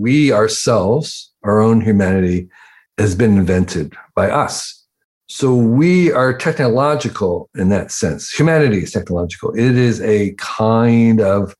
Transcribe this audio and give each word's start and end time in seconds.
We 0.00 0.32
ourselves, 0.32 1.30
our 1.42 1.60
own 1.60 1.82
humanity, 1.82 2.48
has 2.96 3.14
been 3.14 3.36
invented 3.36 3.94
by 4.14 4.30
us. 4.30 4.82
So 5.28 5.54
we 5.54 6.10
are 6.10 6.36
technological 6.36 7.50
in 7.54 7.68
that 7.68 7.92
sense. 7.92 8.32
Humanity 8.32 8.78
is 8.78 8.92
technological. 8.92 9.54
It 9.54 9.76
is 9.76 10.00
a 10.00 10.34
kind 10.38 11.20
of 11.20 11.54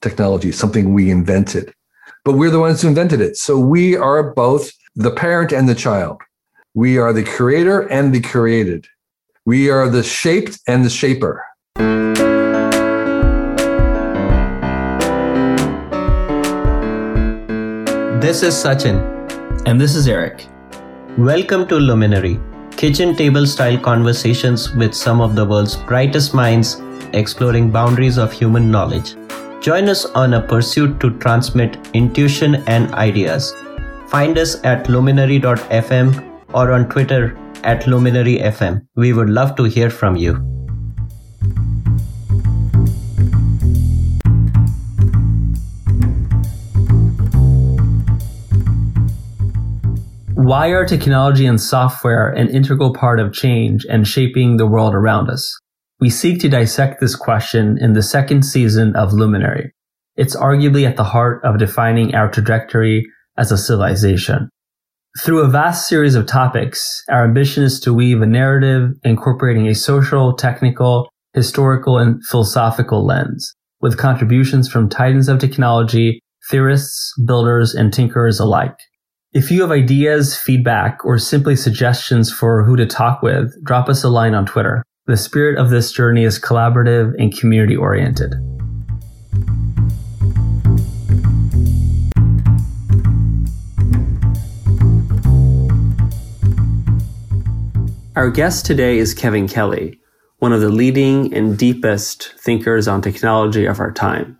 technology, 0.00 0.52
something 0.52 0.94
we 0.94 1.10
invented, 1.10 1.72
but 2.24 2.32
we're 2.32 2.50
the 2.50 2.60
ones 2.60 2.80
who 2.80 2.88
invented 2.88 3.20
it. 3.20 3.36
So 3.36 3.58
we 3.58 3.94
are 3.94 4.32
both 4.32 4.72
the 4.96 5.10
parent 5.10 5.52
and 5.52 5.68
the 5.68 5.74
child. 5.74 6.20
We 6.74 6.96
are 6.96 7.12
the 7.12 7.24
creator 7.24 7.82
and 7.88 8.14
the 8.14 8.20
created. 8.22 8.86
We 9.44 9.68
are 9.68 9.88
the 9.88 10.02
shaped 10.02 10.58
and 10.66 10.82
the 10.84 10.90
shaper. 10.90 11.44
This 18.22 18.44
is 18.44 18.54
Sachin. 18.54 18.98
And 19.66 19.80
this 19.80 19.96
is 19.96 20.06
Eric. 20.06 20.46
Welcome 21.18 21.66
to 21.66 21.74
Luminary 21.74 22.38
kitchen 22.76 23.16
table 23.16 23.48
style 23.48 23.76
conversations 23.76 24.72
with 24.76 24.94
some 24.94 25.20
of 25.20 25.34
the 25.34 25.44
world's 25.44 25.74
brightest 25.74 26.32
minds 26.32 26.80
exploring 27.14 27.72
boundaries 27.72 28.18
of 28.18 28.32
human 28.32 28.70
knowledge. 28.70 29.16
Join 29.60 29.88
us 29.88 30.04
on 30.06 30.34
a 30.34 30.40
pursuit 30.40 31.00
to 31.00 31.18
transmit 31.18 31.76
intuition 31.94 32.62
and 32.68 32.94
ideas. 32.94 33.56
Find 34.06 34.38
us 34.38 34.62
at 34.62 34.88
luminary.fm 34.88 36.44
or 36.54 36.70
on 36.70 36.88
Twitter 36.88 37.36
at 37.64 37.82
luminaryfm. 37.86 38.86
We 38.94 39.12
would 39.14 39.30
love 39.30 39.56
to 39.56 39.64
hear 39.64 39.90
from 39.90 40.14
you. 40.14 40.34
Why 50.44 50.70
are 50.70 50.84
technology 50.84 51.46
and 51.46 51.60
software 51.60 52.28
an 52.30 52.48
integral 52.48 52.92
part 52.92 53.20
of 53.20 53.32
change 53.32 53.86
and 53.88 54.08
shaping 54.08 54.56
the 54.56 54.66
world 54.66 54.92
around 54.92 55.30
us? 55.30 55.56
We 56.00 56.10
seek 56.10 56.40
to 56.40 56.48
dissect 56.48 56.98
this 56.98 57.14
question 57.14 57.78
in 57.80 57.92
the 57.92 58.02
second 58.02 58.42
season 58.42 58.96
of 58.96 59.12
Luminary. 59.12 59.70
It's 60.16 60.34
arguably 60.34 60.84
at 60.84 60.96
the 60.96 61.04
heart 61.04 61.44
of 61.44 61.58
defining 61.58 62.16
our 62.16 62.28
trajectory 62.28 63.06
as 63.38 63.52
a 63.52 63.56
civilization. 63.56 64.48
Through 65.22 65.44
a 65.44 65.48
vast 65.48 65.88
series 65.88 66.16
of 66.16 66.26
topics, 66.26 67.04
our 67.08 67.22
ambition 67.22 67.62
is 67.62 67.78
to 67.78 67.94
weave 67.94 68.20
a 68.20 68.26
narrative 68.26 68.90
incorporating 69.04 69.68
a 69.68 69.76
social, 69.76 70.34
technical, 70.34 71.08
historical, 71.34 71.98
and 71.98 72.20
philosophical 72.26 73.06
lens, 73.06 73.54
with 73.80 73.96
contributions 73.96 74.68
from 74.68 74.88
titans 74.88 75.28
of 75.28 75.38
technology, 75.38 76.18
theorists, 76.50 77.14
builders, 77.24 77.76
and 77.76 77.92
tinkerers 77.92 78.40
alike. 78.40 78.74
If 79.34 79.50
you 79.50 79.62
have 79.62 79.70
ideas, 79.70 80.36
feedback, 80.36 81.06
or 81.06 81.16
simply 81.16 81.56
suggestions 81.56 82.30
for 82.30 82.64
who 82.64 82.76
to 82.76 82.84
talk 82.84 83.22
with, 83.22 83.50
drop 83.64 83.88
us 83.88 84.04
a 84.04 84.10
line 84.10 84.34
on 84.34 84.44
Twitter. 84.44 84.84
The 85.06 85.16
spirit 85.16 85.58
of 85.58 85.70
this 85.70 85.90
journey 85.90 86.24
is 86.24 86.38
collaborative 86.38 87.14
and 87.18 87.34
community 87.34 87.74
oriented. 87.74 88.34
Our 98.14 98.28
guest 98.28 98.66
today 98.66 98.98
is 98.98 99.14
Kevin 99.14 99.48
Kelly, 99.48 99.98
one 100.40 100.52
of 100.52 100.60
the 100.60 100.68
leading 100.68 101.32
and 101.32 101.56
deepest 101.56 102.34
thinkers 102.38 102.86
on 102.86 103.00
technology 103.00 103.64
of 103.64 103.80
our 103.80 103.92
time. 103.92 104.38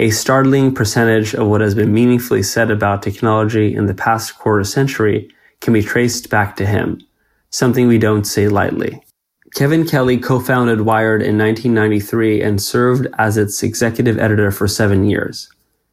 A 0.00 0.08
startling 0.08 0.74
percentage 0.74 1.34
of 1.34 1.46
what 1.48 1.60
has 1.60 1.74
been 1.74 1.92
meaningfully 1.92 2.42
said 2.42 2.70
about 2.70 3.02
technology 3.02 3.74
in 3.74 3.84
the 3.84 3.92
past 3.92 4.38
quarter 4.38 4.64
century 4.64 5.30
can 5.60 5.74
be 5.74 5.82
traced 5.82 6.30
back 6.30 6.56
to 6.56 6.64
him, 6.64 7.02
something 7.50 7.86
we 7.86 7.98
don't 7.98 8.24
say 8.24 8.48
lightly. 8.48 9.02
Kevin 9.54 9.86
Kelly 9.86 10.16
co-founded 10.16 10.80
Wired 10.80 11.20
in 11.20 11.36
1993 11.36 12.40
and 12.40 12.62
served 12.62 13.08
as 13.18 13.36
its 13.36 13.62
executive 13.62 14.18
editor 14.18 14.50
for 14.50 14.66
seven 14.66 15.04
years. 15.04 15.52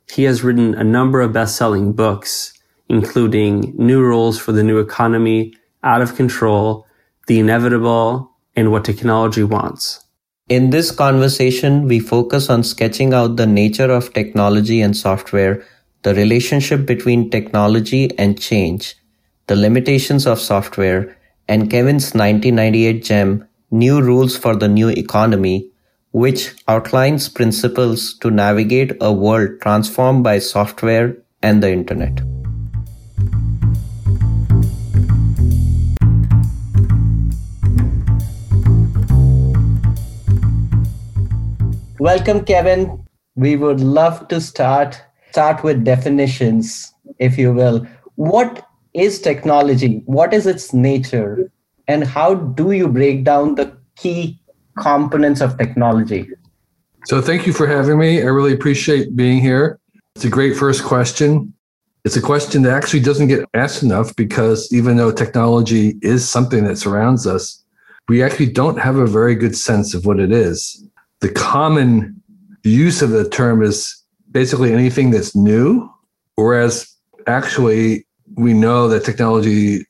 He 0.10 0.24
has 0.24 0.42
written 0.42 0.74
a 0.74 0.86
number 0.86 1.20
of 1.20 1.34
best-selling 1.34 1.92
books, 1.92 2.54
including 2.88 3.74
New 3.76 4.02
Rules 4.02 4.40
for 4.40 4.54
the 4.54 4.64
New 4.64 4.80
Economy, 4.80 5.54
Out 5.84 6.02
of 6.02 6.16
Control, 6.16 6.88
The 7.28 7.40
Inevitable, 7.40 8.32
and 8.56 8.72
What 8.72 8.86
Technology 8.86 9.44
Wants. 9.44 10.07
In 10.50 10.70
this 10.70 10.92
conversation, 10.92 11.90
we 11.90 12.00
focus 12.00 12.50
on 12.50 12.64
sketching 12.64 13.14
out 13.14 13.36
the 13.36 13.46
nature 13.46 13.92
of 13.92 14.14
technology 14.14 14.80
and 14.80 14.96
software, 14.96 15.62
the 16.04 16.16
relationship 16.16 16.86
between 16.86 17.30
technology 17.30 18.18
and 18.18 18.40
change, 18.40 18.96
the 19.48 19.58
limitations 19.58 20.26
of 20.26 20.40
software, 20.40 21.18
and 21.50 21.70
Kevin's 21.70 22.14
1998 22.14 23.04
gem, 23.04 23.46
New 23.72 24.02
Rules 24.02 24.38
for 24.38 24.56
the 24.56 24.70
New 24.70 24.88
Economy, 24.88 25.70
which 26.12 26.56
outlines 26.70 27.28
principles 27.28 28.18
to 28.20 28.32
navigate 28.32 28.94
a 29.02 29.12
world 29.12 29.60
transformed 29.60 30.24
by 30.24 30.40
software 30.40 31.18
and 31.44 31.62
the 31.62 31.70
internet. 31.70 32.22
Welcome, 42.00 42.46
Kevin. 42.46 43.04
We 43.36 43.56
would 43.56 43.80
love 43.80 44.28
to 44.28 44.40
start 44.40 45.02
start 45.32 45.64
with 45.64 45.84
definitions, 45.84 46.94
if 47.18 47.40
you 47.40 47.52
will. 47.52 47.88
What 48.16 48.68
is 48.94 49.20
technology? 49.20 50.04
What 50.06 50.32
is 50.32 50.46
its 50.46 50.74
nature? 50.74 51.52
And 51.88 52.04
how 52.04 52.36
do 52.36 52.72
you 52.72 52.88
break 52.88 53.24
down 53.24 53.56
the 53.56 53.76
key 53.96 54.40
components 54.80 55.42
of 55.42 55.58
technology? 55.58 56.30
So, 57.06 57.20
thank 57.20 57.48
you 57.48 57.54
for 57.54 57.66
having 57.66 57.98
me. 57.98 58.22
I 58.22 58.26
really 58.26 58.54
appreciate 58.54 59.16
being 59.16 59.40
here. 59.40 59.80
It's 60.16 60.26
a 60.26 60.30
great 60.30 60.56
first 60.56 60.84
question. 60.84 61.52
It's 62.06 62.16
a 62.16 62.22
question 62.22 62.62
that 62.64 62.74
actually 62.74 63.00
doesn't 63.00 63.28
get 63.28 63.46
asked 63.56 63.82
enough 63.82 64.16
because 64.16 64.72
even 64.72 64.98
though 64.98 65.12
technology 65.12 65.98
is 66.04 66.30
something 66.30 66.64
that 66.66 66.78
surrounds 66.78 67.26
us, 67.26 67.64
we 68.08 68.22
actually 68.22 68.52
don't 68.52 68.78
have 68.78 68.98
a 68.98 69.08
very 69.08 69.34
good 69.34 69.58
sense 69.58 69.96
of 69.96 70.06
what 70.06 70.20
it 70.20 70.32
is 70.32 70.84
the 71.22 71.30
common 71.30 72.22
use 72.64 73.02
of 73.02 73.10
the 73.12 73.28
term 73.30 73.64
is 73.64 74.04
basically 74.32 74.74
anything 74.74 75.12
that's 75.12 75.36
new, 75.36 75.90
whereas 76.36 76.88
actually 77.28 78.06
we 78.36 78.54
know 78.54 78.88
that 78.88 79.04
technology, 79.04 79.86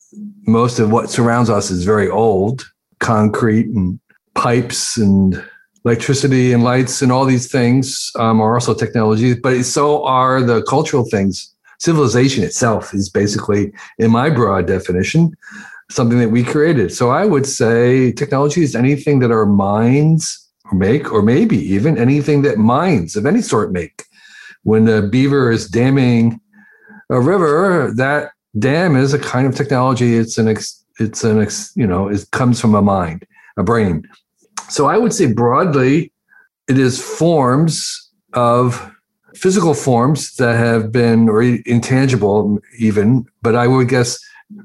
most 0.45 0.79
of 0.79 0.91
what 0.91 1.09
surrounds 1.09 1.49
us 1.49 1.69
is 1.69 1.83
very 1.83 2.09
old, 2.09 2.63
concrete 2.99 3.67
and 3.67 3.99
pipes 4.35 4.97
and 4.97 5.43
electricity 5.83 6.53
and 6.53 6.63
lights 6.63 7.01
and 7.01 7.11
all 7.11 7.25
these 7.25 7.51
things 7.51 8.11
um, 8.17 8.41
are 8.41 8.55
also 8.55 8.73
technologies, 8.73 9.37
but 9.41 9.63
so 9.63 10.03
are 10.05 10.41
the 10.41 10.61
cultural 10.63 11.05
things. 11.09 11.53
Civilization 11.79 12.43
itself 12.43 12.93
is 12.93 13.09
basically, 13.09 13.71
in 13.99 14.11
my 14.11 14.29
broad 14.29 14.65
definition, 14.65 15.31
something 15.89 16.19
that 16.19 16.29
we 16.29 16.43
created. 16.43 16.91
So 16.91 17.09
I 17.11 17.25
would 17.25 17.45
say 17.45 18.11
technology 18.11 18.63
is 18.63 18.75
anything 18.75 19.19
that 19.19 19.31
our 19.31 19.45
minds 19.45 20.46
make, 20.73 21.11
or 21.11 21.21
maybe 21.21 21.57
even 21.57 21.97
anything 21.97 22.41
that 22.43 22.57
mines 22.57 23.15
of 23.15 23.25
any 23.25 23.41
sort 23.41 23.71
make. 23.71 24.03
When 24.63 24.85
the 24.85 25.01
beaver 25.01 25.51
is 25.51 25.67
damming 25.67 26.41
a 27.09 27.21
river, 27.21 27.91
that 27.95 28.31
dam 28.59 28.95
is 28.95 29.13
a 29.13 29.19
kind 29.19 29.47
of 29.47 29.55
technology. 29.55 30.15
It's 30.15 30.37
an 30.37 30.47
ex, 30.47 30.83
it's 30.99 31.23
an 31.23 31.41
ex, 31.41 31.71
you 31.75 31.87
know, 31.87 32.07
it 32.07 32.29
comes 32.31 32.59
from 32.59 32.75
a 32.75 32.81
mind, 32.81 33.25
a 33.55 33.63
brain. 33.63 34.07
So 34.69 34.87
I 34.87 34.97
would 34.97 35.13
say 35.13 35.31
broadly, 35.31 36.11
it 36.67 36.77
is 36.77 37.01
forms 37.01 38.11
of 38.33 38.91
physical 39.35 39.73
forms 39.73 40.35
that 40.35 40.57
have 40.57 40.91
been 40.91 41.29
or 41.29 41.41
intangible 41.41 42.59
even, 42.77 43.25
but 43.41 43.55
I 43.55 43.67
would 43.67 43.87
guess 43.87 44.19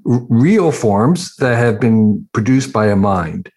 real 0.05 0.72
forms 0.72 1.37
that 1.37 1.56
have 1.56 1.81
been 1.81 2.28
produced 2.32 2.72
by 2.72 2.87
a 2.87 2.96
mind. 2.96 3.50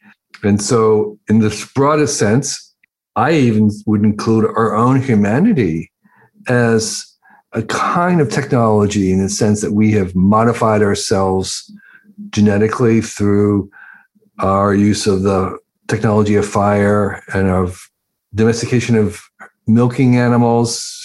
And 0.45 0.61
so, 0.61 1.17
in 1.27 1.39
this 1.39 1.65
broadest 1.73 2.17
sense, 2.17 2.73
I 3.15 3.31
even 3.31 3.71
would 3.85 4.03
include 4.03 4.45
our 4.45 4.75
own 4.75 5.01
humanity 5.01 5.91
as 6.47 7.05
a 7.53 7.63
kind 7.63 8.19
of 8.19 8.29
technology 8.29 9.11
in 9.11 9.19
the 9.19 9.29
sense 9.29 9.61
that 9.61 9.71
we 9.71 9.91
have 9.93 10.13
modified 10.15 10.81
ourselves 10.81 11.71
genetically 12.29 13.01
through 13.01 13.71
our 14.39 14.75
use 14.75 15.07
of 15.07 15.23
the 15.23 15.57
technology 15.87 16.35
of 16.35 16.45
fire 16.45 17.23
and 17.33 17.47
of 17.47 17.89
domestication 18.33 18.95
of 18.95 19.21
milking 19.67 20.17
animals. 20.17 21.01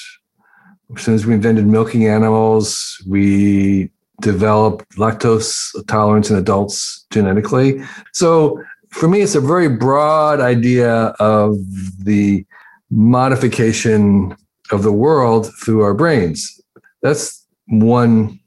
As 0.96 1.02
soon 1.02 1.14
as 1.14 1.24
we 1.24 1.34
invented 1.34 1.66
milking 1.66 2.08
animals, 2.08 3.00
we 3.08 3.90
developed 4.20 4.96
lactose 4.96 5.72
tolerance 5.86 6.30
in 6.30 6.36
adults 6.36 7.06
genetically. 7.10 7.82
So 8.12 8.62
for 8.90 9.08
me, 9.08 9.20
it's 9.20 9.34
a 9.34 9.40
very 9.40 9.68
broad 9.68 10.40
idea 10.40 11.14
of 11.20 11.56
the 12.04 12.44
modification 12.90 14.36
of 14.70 14.82
the 14.82 14.92
world 14.92 15.50
through 15.62 15.82
our 15.82 15.94
brains. 15.94 16.60
That's 17.02 17.46
one 17.66 18.38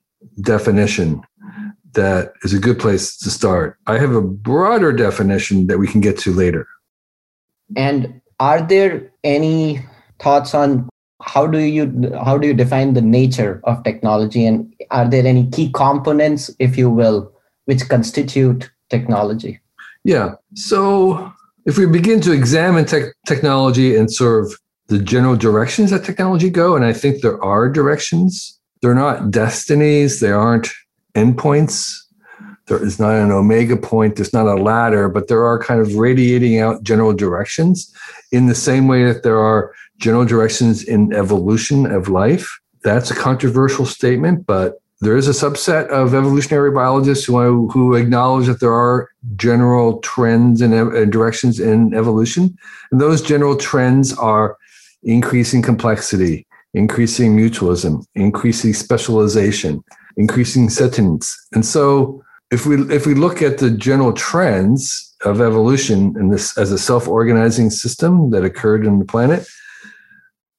definition 0.42 1.24
that 1.94 2.34
is 2.44 2.54
a 2.54 2.60
good 2.60 2.80
place 2.80 3.18
to 3.18 3.30
start. 3.30 3.78
I 3.88 3.98
have 3.98 4.16
a 4.16 4.22
broader 4.22 4.92
definition 4.92 5.68
that 5.68 5.78
we 5.78 5.88
can 5.88 6.01
get 6.01 6.18
to 6.19 6.34
later. 6.34 6.68
And 7.78 8.22
are 8.39 8.62
there 8.62 9.12
any 9.24 9.81
thoughts 10.19 10.54
on 10.54 10.89
how 11.22 11.48
do 11.48 11.60
you 11.60 12.12
how 12.24 12.38
do 12.38 12.48
you 12.48 12.54
define 12.54 12.94
the 12.94 13.01
nature 13.01 13.62
of 13.63 13.81
technology 13.84 14.46
and 14.46 14.74
are 14.92 15.10
there 15.10 15.25
any 15.25 15.50
key 15.50 15.72
components 15.72 16.51
if 16.60 16.78
you 16.78 16.89
will 16.89 17.31
which 17.66 17.88
constitute 17.88 18.69
technology? 18.89 19.60
Yeah. 20.04 20.36
So 20.56 21.32
if 21.66 21.78
we 21.78 21.86
begin 21.86 22.20
to 22.22 22.32
examine 22.32 22.86
tech 22.86 23.14
technology 23.26 23.96
and 23.96 24.12
sort 24.12 24.46
of 24.46 24.60
the 24.88 25.00
general 25.00 25.36
directions 25.36 25.92
that 25.92 26.04
technology 26.04 26.50
go, 26.50 26.76
and 26.76 26.84
I 26.84 26.94
think 26.94 27.22
there 27.22 27.42
are 27.44 27.70
directions, 27.70 28.60
they're 28.82 28.94
not 28.94 29.32
destinies, 29.32 30.20
they 30.20 30.32
aren't 30.32 30.70
endpoints. 31.16 31.96
There 32.68 32.84
is 32.84 33.00
not 33.00 33.16
an 33.16 33.32
omega 33.32 33.76
point, 33.76 34.16
there's 34.16 34.34
not 34.34 34.48
a 34.48 34.56
ladder, 34.56 35.10
but 35.10 35.28
there 35.28 35.44
are 35.44 35.62
kind 35.62 35.82
of 35.82 35.96
radiating 35.96 36.60
out 36.60 36.84
general 36.84 37.14
directions 37.14 37.94
in 38.32 38.48
the 38.48 38.56
same 38.56 38.88
way 38.88 39.04
that 39.06 39.24
there 39.24 39.40
are 39.40 39.74
general 39.98 40.26
directions 40.26 40.84
in 40.84 41.14
evolution 41.14 41.86
of 41.86 42.08
life. 42.08 42.60
That's 42.84 43.12
a 43.12 43.16
controversial 43.16 43.86
statement, 43.86 44.46
but 44.46 44.82
there 45.04 45.18
is 45.18 45.28
a 45.28 45.32
subset 45.32 45.88
of 45.88 46.14
evolutionary 46.14 46.72
biologists 46.72 47.26
who, 47.26 47.70
who 47.70 47.96
acknowledge 47.96 48.48
that 48.48 48.60
there 48.60 48.74
are 48.74 49.10
general 49.36 50.00
trends 50.00 50.62
and, 50.62 51.12
directions 51.12 51.60
in 51.60 51.94
evolution. 51.94 52.56
And 52.92 53.02
those 53.02 53.22
general 53.22 53.56
trends 53.56 54.14
are 54.18 54.58
increasing 55.04 55.62
complexity, 55.62 56.48
increasing 56.74 57.36
mutualism, 57.36 58.06
increasing 58.16 58.74
specialization, 58.74 59.84
increasing 60.18 60.70
sentience. 60.70 61.36
And 61.54 61.66
so 61.66 62.24
if 62.52 62.66
we 62.66 62.76
if 62.94 63.06
we 63.06 63.16
look 63.16 63.42
at 63.42 63.58
the 63.58 63.72
general 63.72 64.14
trends 64.14 65.16
of 65.26 65.42
evolution 65.42 66.16
in 66.20 66.30
this 66.30 66.58
as 66.58 66.72
a 66.72 66.78
self-organizing 66.78 67.72
system 67.72 68.30
that 68.30 68.44
occurred 68.44 68.86
in 68.86 69.00
the 69.00 69.06
planet, 69.06 69.48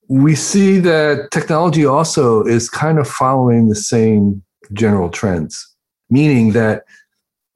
we 0.08 0.34
see 0.34 0.78
that 0.80 1.30
technology 1.30 1.86
also 1.86 2.44
is 2.44 2.68
kind 2.68 2.98
of 2.98 3.08
following 3.08 3.68
the 3.68 3.74
same 3.74 4.42
general 4.72 5.08
trends, 5.08 5.74
meaning 6.10 6.52
that 6.52 6.84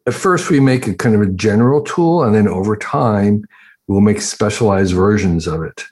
at 0.07 0.15
first 0.15 0.51
we 0.51 0.61
make 0.61 0.87
a 0.87 0.95
kind 0.95 1.15
of 1.15 1.21
a 1.21 1.31
general 1.33 1.83
tool, 1.83 2.23
and 2.23 2.35
then 2.35 2.49
over 2.49 2.77
time 2.77 3.45
we'll 3.87 4.01
make 4.01 4.21
specialized 4.21 4.95
versions 4.95 5.47
of 5.47 5.63
it. 5.63 5.85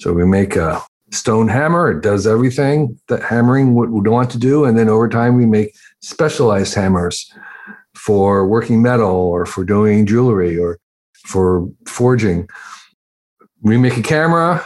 So 0.00 0.12
we 0.12 0.26
make 0.26 0.56
a 0.56 0.82
stone 1.10 1.48
hammer, 1.48 1.90
it 1.90 2.02
does 2.02 2.26
everything 2.26 2.98
that 3.08 3.22
hammering 3.22 3.74
would, 3.74 3.90
want 4.08 4.30
to 4.30 4.38
do. 4.38 4.64
And 4.64 4.78
then 4.78 4.88
over 4.88 5.08
time 5.08 5.36
we 5.36 5.46
make 5.46 5.74
specialized 6.00 6.74
hammers 6.74 7.32
for 7.94 8.46
working 8.46 8.82
metal 8.82 9.14
or 9.14 9.46
for 9.46 9.64
doing 9.64 10.06
jewelry 10.06 10.58
or 10.58 10.78
for 11.24 11.68
forging. 11.86 12.48
We 13.62 13.78
make 13.78 13.96
a 13.96 14.02
camera, 14.02 14.64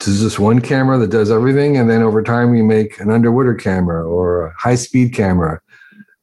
to 0.00 0.16
just 0.16 0.38
one 0.38 0.60
camera 0.60 0.98
that 0.98 1.10
does 1.10 1.30
everything. 1.30 1.76
And 1.76 1.90
then 1.90 2.02
over 2.02 2.22
time, 2.22 2.50
we 2.50 2.62
make 2.62 3.00
an 3.00 3.10
underwater 3.10 3.54
camera 3.54 4.06
or 4.06 4.46
a 4.46 4.54
high 4.56 4.76
speed 4.76 5.12
camera 5.12 5.60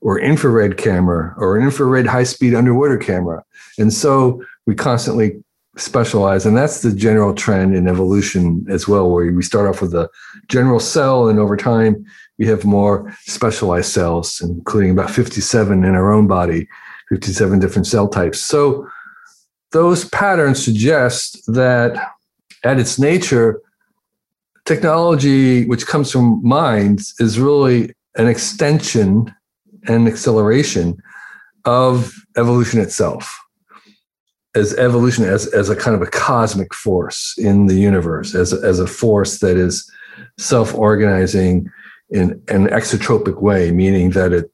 or 0.01 0.19
infrared 0.19 0.77
camera 0.77 1.33
or 1.37 1.57
an 1.57 1.63
infrared 1.63 2.07
high 2.07 2.23
speed 2.23 2.53
underwater 2.53 2.97
camera. 2.97 3.43
And 3.77 3.91
so 3.91 4.43
we 4.65 4.75
constantly 4.75 5.43
specialize. 5.77 6.45
And 6.45 6.55
that's 6.55 6.81
the 6.81 6.93
general 6.93 7.33
trend 7.33 7.75
in 7.75 7.87
evolution 7.87 8.65
as 8.69 8.87
well, 8.87 9.09
where 9.09 9.31
we 9.31 9.43
start 9.43 9.67
off 9.67 9.81
with 9.81 9.93
a 9.93 10.09
general 10.47 10.79
cell 10.79 11.27
and 11.27 11.39
over 11.39 11.57
time, 11.57 12.05
we 12.37 12.47
have 12.47 12.65
more 12.65 13.13
specialized 13.21 13.91
cells, 13.91 14.41
including 14.41 14.91
about 14.91 15.09
57 15.09 15.83
in 15.83 15.95
our 15.95 16.11
own 16.11 16.27
body, 16.27 16.67
57 17.09 17.59
different 17.59 17.87
cell 17.87 18.07
types. 18.07 18.39
So 18.39 18.87
those 19.71 20.07
patterns 20.09 20.63
suggest 20.63 21.45
that 21.53 22.14
at 22.65 22.79
its 22.79 22.99
nature, 22.99 23.61
technology, 24.65 25.65
which 25.65 25.85
comes 25.85 26.11
from 26.11 26.41
minds, 26.43 27.13
is 27.19 27.39
really 27.39 27.93
an 28.15 28.27
extension 28.27 29.33
and 29.87 30.07
acceleration 30.07 30.97
of 31.65 32.13
evolution 32.35 32.81
itself 32.81 33.39
as 34.55 34.73
evolution 34.75 35.25
as, 35.25 35.47
as 35.47 35.69
a 35.69 35.75
kind 35.75 35.95
of 35.95 36.01
a 36.01 36.09
cosmic 36.09 36.73
force 36.73 37.35
in 37.37 37.67
the 37.67 37.75
universe 37.75 38.33
as 38.33 38.53
a, 38.53 38.57
as 38.65 38.79
a 38.79 38.87
force 38.87 39.39
that 39.39 39.57
is 39.57 39.89
self-organizing 40.37 41.69
in 42.09 42.31
an 42.47 42.67
exotropic 42.67 43.41
way 43.41 43.71
meaning 43.71 44.11
that 44.11 44.31
it 44.31 44.51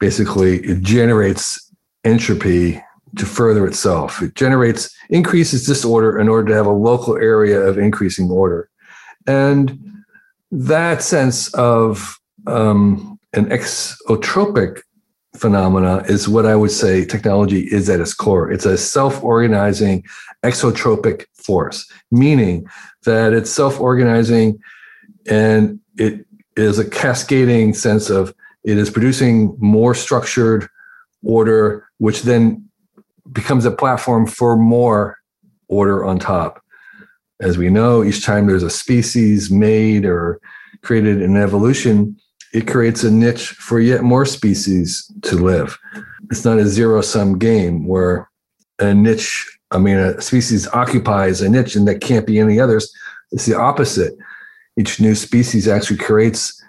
basically 0.00 0.58
it 0.64 0.80
generates 0.80 1.70
entropy 2.04 2.82
to 3.16 3.26
further 3.26 3.66
itself 3.66 4.22
it 4.22 4.34
generates 4.34 4.94
increases 5.10 5.66
disorder 5.66 6.18
in 6.18 6.28
order 6.28 6.48
to 6.48 6.54
have 6.54 6.66
a 6.66 6.70
local 6.70 7.16
area 7.16 7.60
of 7.60 7.78
increasing 7.78 8.30
order 8.30 8.68
and 9.26 9.78
that 10.50 11.02
sense 11.02 11.52
of 11.54 12.18
um, 12.46 13.18
an 13.32 13.46
exotropic 13.46 14.80
phenomena 15.36 16.04
is 16.08 16.28
what 16.28 16.46
I 16.46 16.54
would 16.54 16.70
say 16.70 17.04
technology 17.04 17.62
is 17.62 17.90
at 17.90 18.00
its 18.00 18.14
core. 18.14 18.50
It's 18.50 18.66
a 18.66 18.78
self 18.78 19.22
organizing 19.22 20.04
exotropic 20.44 21.26
force, 21.34 21.90
meaning 22.10 22.66
that 23.04 23.32
it's 23.32 23.50
self 23.50 23.80
organizing 23.80 24.60
and 25.26 25.80
it 25.98 26.24
is 26.56 26.78
a 26.78 26.88
cascading 26.88 27.74
sense 27.74 28.10
of 28.10 28.34
it 28.62 28.78
is 28.78 28.90
producing 28.90 29.56
more 29.58 29.94
structured 29.94 30.68
order, 31.24 31.88
which 31.98 32.22
then 32.22 32.63
becomes 33.32 33.64
a 33.64 33.70
platform 33.70 34.26
for 34.26 34.56
more 34.56 35.18
order 35.68 36.04
on 36.04 36.18
top. 36.18 36.62
As 37.40 37.58
we 37.58 37.68
know, 37.68 38.04
each 38.04 38.24
time 38.24 38.46
there's 38.46 38.62
a 38.62 38.70
species 38.70 39.50
made 39.50 40.04
or 40.04 40.40
created 40.82 41.20
in 41.20 41.36
evolution, 41.36 42.16
it 42.52 42.68
creates 42.68 43.02
a 43.02 43.10
niche 43.10 43.48
for 43.48 43.80
yet 43.80 44.02
more 44.02 44.24
species 44.24 45.10
to 45.22 45.36
live. 45.36 45.76
It's 46.30 46.44
not 46.44 46.58
a 46.58 46.66
zero 46.66 47.00
sum 47.00 47.38
game 47.38 47.86
where 47.86 48.30
a 48.78 48.94
niche, 48.94 49.58
I 49.70 49.78
mean, 49.78 49.96
a 49.96 50.20
species 50.20 50.68
occupies 50.68 51.40
a 51.40 51.48
niche 51.48 51.74
and 51.74 51.88
that 51.88 52.00
can't 52.00 52.26
be 52.26 52.38
any 52.38 52.60
others. 52.60 52.92
It's 53.32 53.46
the 53.46 53.58
opposite. 53.58 54.14
Each 54.78 55.00
new 55.00 55.14
species 55.14 55.66
actually 55.66 55.98
creates 55.98 56.62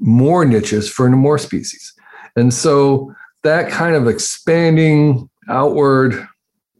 more 0.00 0.44
niches 0.44 0.88
for 0.88 1.08
more 1.10 1.38
species. 1.38 1.92
And 2.36 2.52
so 2.52 3.12
that 3.42 3.70
kind 3.70 3.94
of 3.94 4.08
expanding 4.08 5.28
outward 5.48 6.26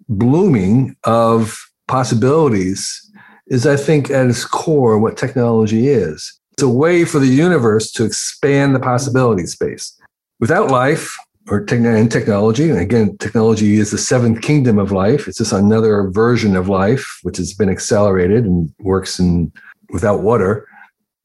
blooming 0.09 0.97
of 1.05 1.59
possibilities 1.89 3.01
is, 3.47 3.67
I 3.67 3.77
think, 3.77 4.11
at 4.11 4.27
its 4.27 4.45
core 4.45 4.99
what 4.99 5.17
technology 5.17 5.89
is. 5.89 6.39
It's 6.53 6.63
a 6.63 6.69
way 6.69 7.05
for 7.05 7.19
the 7.19 7.27
universe 7.27 7.91
to 7.93 8.05
expand 8.05 8.75
the 8.75 8.81
possibility 8.81 9.47
space. 9.47 9.99
Without 10.41 10.71
life 10.71 11.17
or 11.49 11.65
technology, 11.65 12.71
and 12.71 12.79
again, 12.79 13.17
technology 13.19 13.77
is 13.77 13.91
the 13.91 13.99
seventh 13.99 14.41
kingdom 14.41 14.79
of 14.79 14.93
life. 14.93 15.29
It's 15.29 15.39
just 15.39 15.53
another 15.53 16.09
version 16.11 16.57
of 16.57 16.69
life, 16.69 17.19
which 17.23 17.37
has 17.37 17.53
been 17.53 17.69
accelerated 17.69 18.45
and 18.45 18.73
works 18.79 19.19
in 19.19 19.53
without 19.91 20.23
water. 20.23 20.67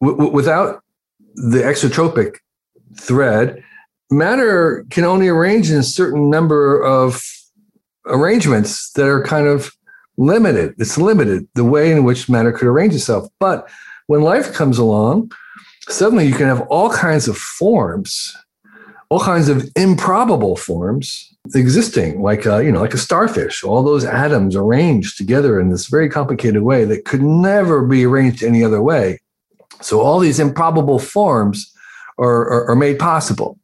W- 0.01 0.31
without 0.31 0.83
the 1.35 1.59
exotropic 1.59 2.37
thread, 2.99 3.63
matter 4.11 4.85
can 4.89 5.03
only 5.03 5.27
arrange 5.27 5.69
in 5.71 5.77
a 5.77 5.83
certain 5.83 6.29
number 6.29 6.81
of 6.81 7.23
arrangements 8.05 8.91
that 8.93 9.07
are 9.07 9.23
kind 9.23 9.47
of 9.47 9.71
limited. 10.17 10.75
It's 10.77 10.97
limited 10.97 11.47
the 11.55 11.63
way 11.63 11.91
in 11.91 12.03
which 12.03 12.29
matter 12.29 12.51
could 12.51 12.67
arrange 12.67 12.93
itself. 12.93 13.27
But 13.39 13.69
when 14.07 14.21
life 14.21 14.53
comes 14.53 14.77
along, 14.77 15.31
suddenly 15.87 16.25
you 16.25 16.33
can 16.33 16.47
have 16.47 16.61
all 16.61 16.89
kinds 16.89 17.27
of 17.27 17.37
forms, 17.37 18.35
all 19.09 19.19
kinds 19.19 19.47
of 19.47 19.67
improbable 19.75 20.55
forms 20.55 21.25
existing, 21.55 22.21
like 22.21 22.45
a, 22.45 22.63
you 22.63 22.71
know, 22.71 22.81
like 22.81 22.93
a 22.93 22.97
starfish. 22.97 23.63
All 23.63 23.81
those 23.81 24.05
atoms 24.05 24.55
arranged 24.55 25.17
together 25.17 25.59
in 25.59 25.69
this 25.69 25.87
very 25.87 26.09
complicated 26.09 26.63
way 26.63 26.83
that 26.85 27.05
could 27.05 27.21
never 27.21 27.85
be 27.85 28.05
arranged 28.05 28.43
any 28.43 28.63
other 28.63 28.81
way. 28.81 29.19
So 29.81 30.01
all 30.01 30.19
these 30.19 30.39
improbable 30.39 30.99
forms 30.99 31.71
are, 32.17 32.47
are, 32.49 32.71
are 32.71 32.75
made 32.75 32.99
possible 32.99 33.57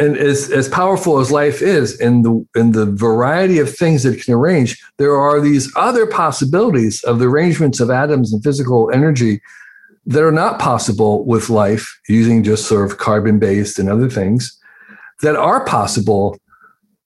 and 0.00 0.16
as, 0.16 0.50
as 0.50 0.66
powerful 0.68 1.18
as 1.18 1.30
life 1.30 1.60
is 1.60 2.00
in 2.00 2.22
the 2.22 2.44
in 2.56 2.72
the 2.72 2.86
variety 2.86 3.58
of 3.58 3.72
things 3.72 4.02
that 4.02 4.14
it 4.14 4.24
can 4.24 4.34
arrange, 4.34 4.82
there 4.96 5.14
are 5.14 5.40
these 5.40 5.70
other 5.76 6.06
possibilities 6.06 7.04
of 7.04 7.18
the 7.18 7.26
arrangements 7.26 7.80
of 7.80 7.90
atoms 7.90 8.32
and 8.32 8.42
physical 8.42 8.90
energy 8.92 9.40
that 10.06 10.24
are 10.24 10.32
not 10.32 10.58
possible 10.58 11.24
with 11.26 11.50
life 11.50 12.00
using 12.08 12.42
just 12.42 12.66
sort 12.66 12.90
of 12.90 12.96
carbon 12.96 13.38
based 13.38 13.78
and 13.78 13.90
other 13.90 14.08
things 14.08 14.58
that 15.20 15.36
are 15.36 15.64
possible 15.66 16.38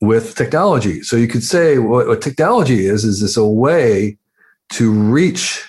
with 0.01 0.37
technology. 0.37 1.03
So 1.03 1.17
you 1.17 1.27
could 1.27 1.43
say 1.43 1.79
what, 1.79 2.07
what 2.07 2.23
technology 2.23 2.87
is 2.87 3.05
is 3.05 3.21
this 3.21 3.37
a 3.37 3.47
way 3.47 4.17
to 4.71 4.93
reach 4.93 5.65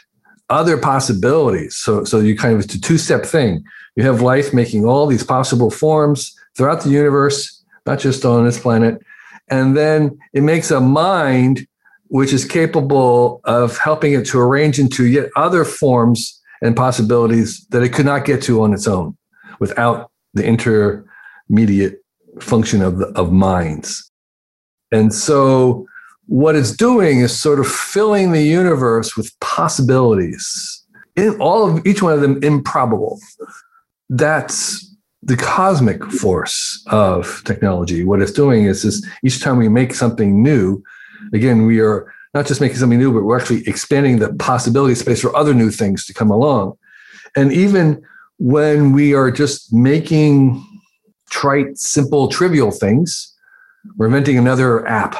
other 0.51 0.77
possibilities. 0.77 1.75
So, 1.75 2.03
so 2.03 2.20
you 2.20 2.38
kind 2.38 2.53
of, 2.53 2.65
it's 2.65 2.75
a 2.75 2.82
two 2.82 3.00
step 3.00 3.25
thing. 3.25 3.63
You 3.96 4.03
have 4.03 4.22
life 4.22 4.53
making 4.53 4.86
all 4.86 5.08
these 5.08 5.24
possible 5.24 5.72
forms 5.72 6.36
throughout 6.56 6.82
the 6.82 6.90
universe, 6.90 7.64
not 7.86 8.00
just 8.00 8.26
on 8.26 8.46
this 8.46 8.60
planet. 8.60 9.00
And 9.48 9.76
then 9.78 10.18
it 10.34 10.42
makes 10.42 10.72
a 10.72 10.82
mind 10.82 11.68
which 12.08 12.34
is 12.34 12.46
capable 12.46 13.42
of 13.46 13.78
helping 13.78 14.14
it 14.14 14.26
to 14.28 14.40
arrange 14.40 14.80
into 14.80 15.06
yet 15.06 15.30
other 15.36 15.66
forms 15.66 16.42
and 16.62 16.76
possibilities 16.76 17.66
that 17.68 17.84
it 17.84 17.90
could 17.90 18.06
not 18.06 18.26
get 18.26 18.42
to 18.44 18.62
on 18.62 18.74
its 18.74 18.88
own 18.88 19.18
without 19.60 20.12
the 20.34 20.46
intermediate 20.46 22.00
function 22.40 22.82
of, 22.82 22.98
the, 22.98 23.08
of 23.08 23.32
minds. 23.32 24.12
And 24.92 25.14
so 25.14 25.86
what 26.28 26.56
it's 26.56 26.72
doing 26.72 27.20
is 27.20 27.38
sort 27.38 27.60
of 27.60 27.68
filling 27.68 28.32
the 28.32 28.42
universe 28.42 29.16
with 29.16 29.38
possibilities 29.40 30.84
in 31.16 31.40
all 31.40 31.70
of 31.70 31.86
each 31.86 32.02
one 32.02 32.14
of 32.14 32.22
them 32.22 32.42
improbable 32.44 33.20
that's 34.10 34.85
the 35.25 35.38
cosmic 35.38 36.03
force 36.05 36.84
of 36.88 37.44
technology 37.46 38.03
what 38.03 38.22
it's 38.22 38.32
doing 38.32 38.65
is, 38.65 38.86
is 38.86 39.05
each 39.24 39.41
time 39.41 39.58
we 39.58 39.67
make 39.67 39.94
something 39.94 40.41
new 40.41 40.82
again 41.34 41.65
we 41.65 41.79
are 41.79 42.12
not 42.34 42.46
just 42.46 42.62
making 42.62 42.77
something 42.77 43.00
new 43.00 43.12
but 43.12 43.24
we're 43.24 43.38
actually 43.38 43.67
expanding 43.67 44.20
the 44.20 44.34
possibility 44.36 44.96
space 44.96 45.22
for 45.22 45.36
other 45.36 45.53
new 45.53 45.72
things 45.72 46.05
to 46.05 46.13
come 46.13 46.32
along 46.32 46.77
and 47.36 47.51
even 47.51 48.01
when 48.38 48.91
we 48.91 49.13
are 49.13 49.32
just 49.32 49.74
making 49.74 50.63
trite 51.29 51.77
simple 51.77 52.27
trivial 52.27 52.72
things 52.72 53.34
we're 53.98 54.05
inventing 54.05 54.38
another 54.38 54.88
app 54.88 55.15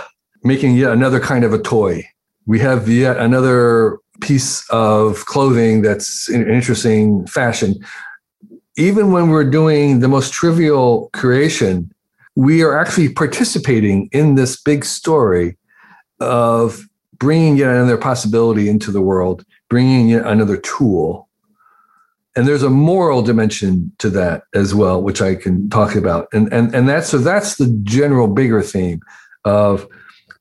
making 0.46 0.78
yet 0.78 0.92
another 0.92 1.20
kind 1.20 1.44
of 1.44 1.52
a 1.52 1.60
toy. 1.60 2.08
We 2.46 2.60
have 2.60 2.88
yet 2.88 3.18
another 3.18 3.98
piece 4.22 4.64
of 4.70 5.26
clothing 5.26 5.82
that's 5.82 6.30
an 6.30 6.48
interesting 6.48 7.26
fashion. 7.26 7.76
Even 8.78 9.12
when 9.12 9.30
we're 9.30 9.50
doing 9.50 10.00
the 10.00 10.08
most 10.08 10.34
trivial 10.34 11.10
creation, 11.14 11.92
we 12.36 12.62
are 12.62 12.78
actually 12.78 13.10
participating 13.10 14.10
in 14.12 14.36
this 14.36 14.62
big 14.62 14.84
story 14.84 15.58
of 16.20 16.88
bringing 17.18 17.56
yet 17.58 17.70
another 17.70 17.98
possibility 17.98 18.68
into 18.68 18.92
the 18.92 19.02
world, 19.02 19.46
bringing 19.70 20.10
yet 20.10 20.26
another 20.26 20.58
tool. 20.58 21.30
And 22.36 22.46
there's 22.46 22.64
a 22.64 22.70
moral 22.70 23.22
dimension 23.22 23.94
to 24.00 24.10
that 24.10 24.44
as 24.54 24.76
well, 24.76 25.02
which 25.02 25.22
I 25.22 25.36
can 25.36 25.70
talk 25.70 25.96
about. 25.96 26.28
And 26.34 26.52
and 26.52 26.76
and 26.76 26.90
that's 26.90 27.08
so 27.08 27.18
that's 27.18 27.56
the 27.56 27.70
general 27.84 28.28
bigger 28.28 28.62
theme 28.62 29.00
of 29.46 29.88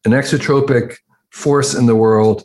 an 0.04 0.10
exotropic 0.10 0.96
force 1.30 1.72
in 1.72 1.86
the 1.86 1.94
world 1.94 2.44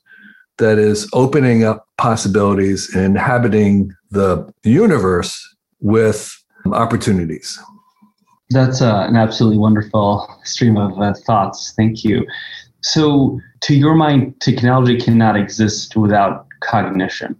that 0.58 0.77
is 0.77 1.10
opening 1.13 1.63
up 1.63 1.88
possibilities 1.98 2.93
and 2.93 3.03
inhabiting 3.05 3.96
the 4.12 4.53
universe 4.63 5.55
with 5.81 6.36
opportunities. 6.71 7.59
That's 8.50 8.81
uh, 8.81 9.05
an 9.07 9.15
absolutely 9.15 9.59
wonderful 9.59 10.27
stream 10.43 10.77
of 10.77 11.00
uh, 11.00 11.13
thoughts. 11.25 11.74
Thank 11.75 12.03
you. 12.03 12.25
So, 12.81 13.39
to 13.62 13.75
your 13.75 13.93
mind, 13.93 14.39
technology 14.39 15.00
cannot 15.00 15.36
exist 15.36 15.95
without 15.95 16.48
cognition. 16.62 17.36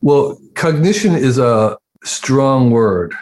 Well, 0.00 0.38
cognition 0.54 1.14
is 1.14 1.38
a 1.38 1.76
strong 2.04 2.70
word, 2.70 3.14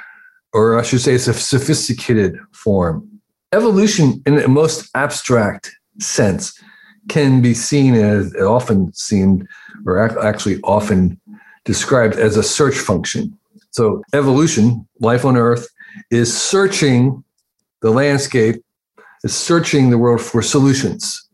or 0.53 0.79
I 0.79 0.83
should 0.83 1.01
say, 1.01 1.15
it's 1.15 1.27
a 1.27 1.35
sophisticated 1.35 2.39
form. 2.53 3.09
Evolution, 3.53 4.23
in 4.27 4.37
the 4.37 4.49
most 4.49 4.91
abstract 4.95 5.75
sense 5.99 6.61
can 7.09 7.41
be 7.41 7.55
seen 7.55 7.95
as 7.95 8.35
often 8.37 8.93
seen 8.93 9.49
or 9.87 9.99
actually 10.23 10.61
often 10.63 11.19
described 11.65 12.17
as 12.17 12.37
a 12.37 12.43
search 12.43 12.77
function. 12.77 13.37
So 13.77 14.03
evolution, 14.15 14.89
life 15.01 15.27
on 15.27 15.37
earth 15.37 15.69
is 16.11 16.35
searching 16.35 17.23
the 17.83 17.91
landscape, 17.91 18.65
is 19.23 19.35
searching 19.35 19.91
the 19.91 19.99
world 19.99 20.23
for 20.23 20.41
solutions. 20.41 21.29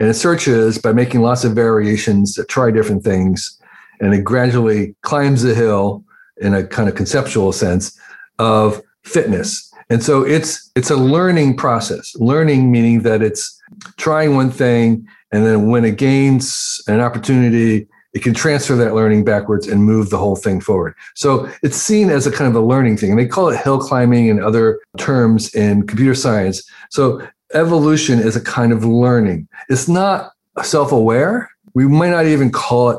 And 0.00 0.08
it 0.08 0.14
searches 0.14 0.78
by 0.78 0.94
making 0.94 1.20
lots 1.20 1.44
of 1.44 1.52
variations 1.52 2.34
that 2.36 2.48
try 2.48 2.70
different 2.70 3.04
things. 3.04 3.60
And 4.00 4.14
it 4.14 4.24
gradually 4.24 4.96
climbs 5.02 5.42
the 5.42 5.54
hill 5.54 6.02
in 6.38 6.54
a 6.54 6.66
kind 6.66 6.88
of 6.88 6.94
conceptual 6.94 7.52
sense 7.52 8.00
of 8.38 8.80
fitness. 9.04 9.70
And 9.90 10.02
so 10.02 10.22
it's 10.22 10.70
it's 10.74 10.90
a 10.90 10.96
learning 10.96 11.58
process. 11.58 12.16
Learning 12.16 12.72
meaning 12.72 13.02
that 13.02 13.20
it's 13.20 13.60
trying 13.98 14.34
one 14.34 14.50
thing, 14.50 15.06
and 15.30 15.44
then 15.44 15.68
when 15.68 15.84
it 15.84 15.98
gains 15.98 16.82
an 16.88 17.00
opportunity, 17.00 17.86
it 18.14 18.22
can 18.22 18.34
transfer 18.34 18.76
that 18.76 18.94
learning 18.94 19.24
backwards 19.24 19.66
and 19.66 19.84
move 19.84 20.10
the 20.10 20.18
whole 20.18 20.36
thing 20.36 20.60
forward. 20.60 20.94
So 21.14 21.50
it's 21.62 21.76
seen 21.76 22.10
as 22.10 22.26
a 22.26 22.32
kind 22.32 22.48
of 22.48 22.60
a 22.60 22.64
learning 22.64 22.98
thing. 22.98 23.10
And 23.10 23.18
they 23.18 23.26
call 23.26 23.48
it 23.48 23.58
hill 23.58 23.78
climbing 23.78 24.28
and 24.28 24.42
other 24.42 24.80
terms 24.98 25.54
in 25.54 25.86
computer 25.86 26.14
science. 26.14 26.62
So 26.90 27.26
evolution 27.54 28.18
is 28.18 28.36
a 28.36 28.40
kind 28.40 28.72
of 28.72 28.84
learning. 28.84 29.48
It's 29.68 29.88
not 29.88 30.32
self 30.62 30.92
aware. 30.92 31.50
We 31.74 31.88
might 31.88 32.10
not 32.10 32.26
even 32.26 32.50
call 32.50 32.90
it 32.90 32.98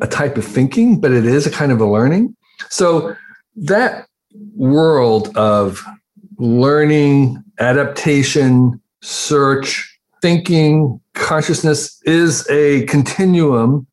a 0.00 0.06
type 0.06 0.36
of 0.36 0.44
thinking, 0.44 1.00
but 1.00 1.12
it 1.12 1.24
is 1.24 1.46
a 1.46 1.50
kind 1.50 1.72
of 1.72 1.80
a 1.80 1.86
learning. 1.86 2.36
So 2.68 3.16
that 3.56 4.06
world 4.54 5.34
of 5.36 5.82
learning, 6.38 7.42
adaptation, 7.58 8.80
search, 9.02 9.98
thinking, 10.20 11.00
consciousness 11.14 12.00
is 12.04 12.48
a 12.48 12.84
continuum 12.86 13.86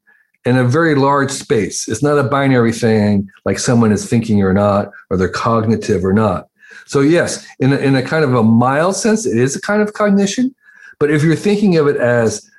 in 0.45 0.57
a 0.57 0.63
very 0.63 0.95
large 0.95 1.31
space. 1.31 1.87
It's 1.87 2.03
not 2.03 2.17
a 2.17 2.23
binary 2.23 2.71
thing 2.71 3.29
like 3.45 3.59
someone 3.59 3.91
is 3.91 4.09
thinking 4.09 4.41
or 4.41 4.53
not, 4.53 4.91
or 5.09 5.17
they're 5.17 5.29
cognitive 5.29 6.05
or 6.05 6.13
not. 6.13 6.47
So, 6.85 7.01
yes, 7.01 7.45
in 7.59 7.73
a, 7.73 7.77
in 7.77 7.95
a 7.95 8.01
kind 8.01 8.23
of 8.23 8.33
a 8.33 8.43
mild 8.43 8.95
sense, 8.95 9.25
it 9.25 9.37
is 9.37 9.55
a 9.55 9.61
kind 9.61 9.81
of 9.81 9.93
cognition. 9.93 10.55
But 10.99 11.11
if 11.11 11.23
you're 11.23 11.35
thinking 11.35 11.77
of 11.77 11.87
it 11.87 11.97
as 11.97 12.49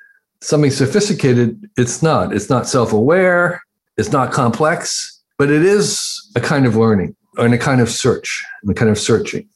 something 0.41 0.71
sophisticated, 0.71 1.69
it's 1.77 2.01
not. 2.01 2.33
It's 2.33 2.49
not 2.49 2.67
self 2.67 2.93
aware, 2.93 3.61
it's 3.97 4.11
not 4.11 4.31
complex, 4.31 5.21
but 5.37 5.49
it 5.49 5.63
is 5.63 6.31
a 6.35 6.39
kind 6.39 6.65
of 6.65 6.75
learning 6.75 7.15
and 7.37 7.53
a 7.53 7.57
kind 7.57 7.81
of 7.81 7.89
search 7.89 8.43
and 8.61 8.71
a 8.71 8.73
kind 8.73 8.89
of 8.89 8.97
searching. 8.97 9.47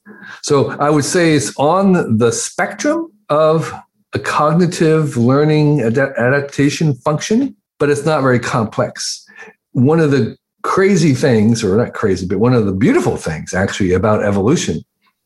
So, 0.42 0.72
I 0.72 0.90
would 0.90 1.06
say 1.06 1.36
it's 1.36 1.56
on 1.58 2.18
the 2.18 2.32
spectrum 2.32 3.12
of 3.30 3.72
a 4.14 4.20
cognitive 4.20 5.18
learning 5.18 5.82
ad- 5.82 5.98
adaptation 5.98 6.96
function, 6.96 7.56
but 7.80 7.90
it's 7.90 8.06
not 8.06 8.22
very 8.22 8.40
complex. 8.40 9.26
One 9.72 10.00
of 10.00 10.12
the 10.12 10.38
crazy 10.64 11.14
things, 11.14 11.64
or 11.64 11.78
not 11.78 11.94
crazy, 11.94 12.26
but 12.26 12.40
one 12.40 12.54
of 12.54 12.66
the 12.66 12.74
beautiful 12.74 13.18
things 13.18 13.54
actually 13.54 13.94
about 13.94 14.24
evolution 14.24 14.82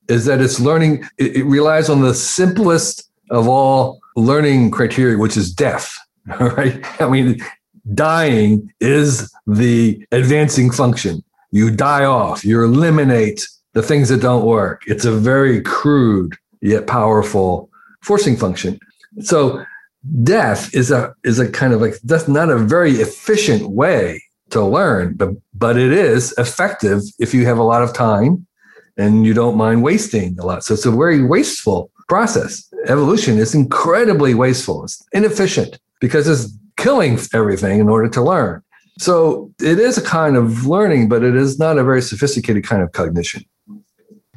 is 0.07 0.25
that 0.25 0.41
it's 0.41 0.59
learning, 0.59 1.03
it, 1.17 1.37
it 1.37 1.43
relies 1.43 1.89
on 1.89 2.01
the 2.01 2.13
simplest 2.13 3.09
of 3.29 3.47
all 3.47 3.99
learning 4.15 4.71
criteria, 4.71 5.17
which 5.17 5.37
is 5.37 5.53
death. 5.53 5.95
Right? 6.39 6.85
I 7.01 7.09
mean, 7.09 7.39
dying 7.95 8.71
is 8.79 9.33
the 9.47 10.05
advancing 10.11 10.69
function. 10.69 11.23
You 11.49 11.71
die 11.71 12.05
off, 12.05 12.45
you 12.45 12.63
eliminate 12.63 13.47
the 13.73 13.81
things 13.81 14.09
that 14.09 14.21
don't 14.21 14.45
work. 14.45 14.83
It's 14.85 15.05
a 15.05 15.11
very 15.11 15.61
crude 15.61 16.35
yet 16.61 16.85
powerful 16.85 17.69
forcing 18.01 18.37
function. 18.37 18.79
So 19.21 19.63
death 20.23 20.73
is 20.73 20.91
a 20.91 21.13
is 21.23 21.39
a 21.39 21.49
kind 21.49 21.73
of 21.73 21.81
like 21.81 21.95
that's 22.03 22.27
not 22.27 22.49
a 22.49 22.57
very 22.57 22.93
efficient 22.93 23.69
way 23.71 24.21
to 24.51 24.63
learn, 24.63 25.15
but 25.15 25.29
but 25.53 25.77
it 25.77 25.91
is 25.91 26.33
effective 26.37 27.01
if 27.19 27.33
you 27.33 27.45
have 27.45 27.57
a 27.57 27.63
lot 27.63 27.83
of 27.83 27.93
time 27.93 28.45
and 28.97 29.25
you 29.25 29.33
don't 29.33 29.57
mind 29.57 29.83
wasting 29.83 30.37
a 30.39 30.45
lot. 30.45 30.63
So 30.63 30.73
it's 30.73 30.85
a 30.85 30.91
very 30.91 31.23
wasteful 31.23 31.91
process. 32.07 32.67
Evolution 32.87 33.37
is 33.37 33.53
incredibly 33.53 34.33
wasteful. 34.33 34.83
It's 34.83 35.01
inefficient 35.13 35.79
because 35.99 36.27
it's 36.27 36.53
killing 36.77 37.19
everything 37.33 37.79
in 37.79 37.89
order 37.89 38.09
to 38.09 38.21
learn. 38.21 38.61
So 38.97 39.53
it 39.61 39.79
is 39.79 39.97
a 39.97 40.01
kind 40.01 40.35
of 40.35 40.65
learning, 40.65 41.07
but 41.07 41.23
it 41.23 41.35
is 41.35 41.59
not 41.59 41.77
a 41.77 41.83
very 41.83 42.01
sophisticated 42.01 42.65
kind 42.65 42.81
of 42.81 42.91
cognition. 42.91 43.43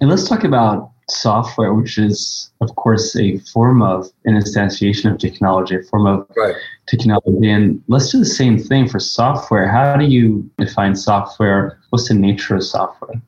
And 0.00 0.10
let's 0.10 0.28
talk 0.28 0.44
about 0.44 0.92
software, 1.12 1.74
which 1.74 1.98
is, 1.98 2.50
of 2.60 2.74
course, 2.76 3.16
a 3.16 3.38
form 3.52 3.82
of 3.82 4.10
an 4.24 4.34
instantiation 4.34 5.12
of 5.12 5.18
technology, 5.18 5.76
a 5.76 5.82
form 5.82 6.06
of 6.06 6.26
right. 6.36 6.56
technology. 6.86 7.50
And 7.50 7.82
let's 7.88 8.10
do 8.10 8.18
the 8.18 8.24
same 8.24 8.58
thing 8.58 8.88
for 8.88 8.98
software. 8.98 9.68
How 9.68 9.96
do 9.96 10.04
you 10.04 10.48
define 10.58 10.96
software? 10.96 11.78
What's 11.90 12.08
the 12.08 12.14
nature 12.14 12.56
of 12.56 12.64
software? 12.64 13.20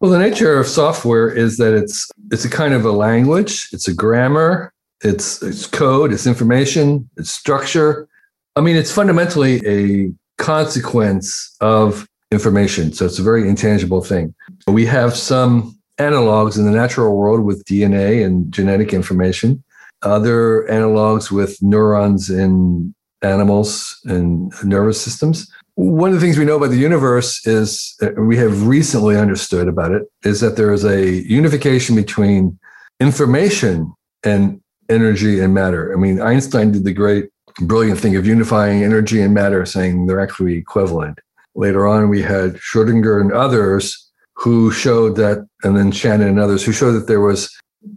Well, 0.00 0.10
the 0.10 0.18
nature 0.18 0.58
of 0.58 0.66
software 0.66 1.28
is 1.28 1.58
that 1.58 1.74
it's 1.74 2.10
it's 2.30 2.44
a 2.44 2.50
kind 2.50 2.72
of 2.72 2.86
a 2.86 2.92
language, 2.92 3.68
it's 3.72 3.86
a 3.86 3.92
grammar, 3.92 4.72
it's 5.02 5.42
it's 5.42 5.66
code, 5.66 6.12
it's 6.12 6.26
information, 6.26 7.08
it's 7.18 7.30
structure. 7.30 8.08
I 8.56 8.62
mean, 8.62 8.76
it's 8.76 8.90
fundamentally 8.90 9.60
a 9.66 10.10
consequence 10.38 11.54
of 11.60 12.08
information. 12.32 12.92
So 12.92 13.04
it's 13.04 13.18
a 13.18 13.22
very 13.22 13.48
intangible 13.48 14.02
thing. 14.02 14.34
We 14.66 14.86
have 14.86 15.16
some 15.16 15.79
analogs 16.00 16.58
in 16.58 16.64
the 16.64 16.70
natural 16.70 17.16
world 17.16 17.44
with 17.44 17.64
DNA 17.66 18.24
and 18.24 18.50
genetic 18.52 18.92
information, 18.92 19.62
other 20.02 20.66
analogs 20.70 21.30
with 21.30 21.62
neurons 21.62 22.30
in 22.30 22.94
animals 23.22 24.00
and 24.06 24.52
nervous 24.64 25.00
systems. 25.00 25.50
one 25.74 26.10
of 26.10 26.14
the 26.14 26.20
things 26.20 26.38
we 26.38 26.44
know 26.44 26.56
about 26.56 26.70
the 26.70 26.76
universe 26.76 27.46
is 27.46 27.94
uh, 28.02 28.10
we 28.22 28.36
have 28.36 28.66
recently 28.66 29.16
understood 29.16 29.68
about 29.68 29.92
it 29.92 30.02
is 30.24 30.40
that 30.40 30.56
there 30.56 30.72
is 30.72 30.84
a 30.84 31.22
unification 31.40 31.94
between 31.94 32.58
information 32.98 33.92
and 34.24 34.60
energy 34.88 35.40
and 35.40 35.54
matter. 35.54 35.92
I 35.94 35.96
mean, 35.96 36.20
Einstein 36.20 36.72
did 36.72 36.84
the 36.84 36.92
great, 36.92 37.28
brilliant 37.60 37.98
thing 37.98 38.16
of 38.16 38.26
unifying 38.26 38.82
energy 38.82 39.20
and 39.20 39.32
matter, 39.32 39.64
saying 39.64 40.06
they're 40.06 40.20
actually 40.20 40.56
equivalent. 40.56 41.18
Later 41.54 41.86
on, 41.86 42.08
we 42.08 42.22
had 42.22 42.56
Schrodinger 42.56 43.20
and 43.20 43.32
others 43.32 44.09
who 44.40 44.70
showed 44.70 45.16
that, 45.16 45.46
and 45.62 45.76
then 45.76 45.92
Shannon 45.92 46.28
and 46.28 46.40
others 46.40 46.64
who 46.64 46.72
showed 46.72 46.92
that 46.92 47.06
there 47.06 47.20
was 47.20 47.54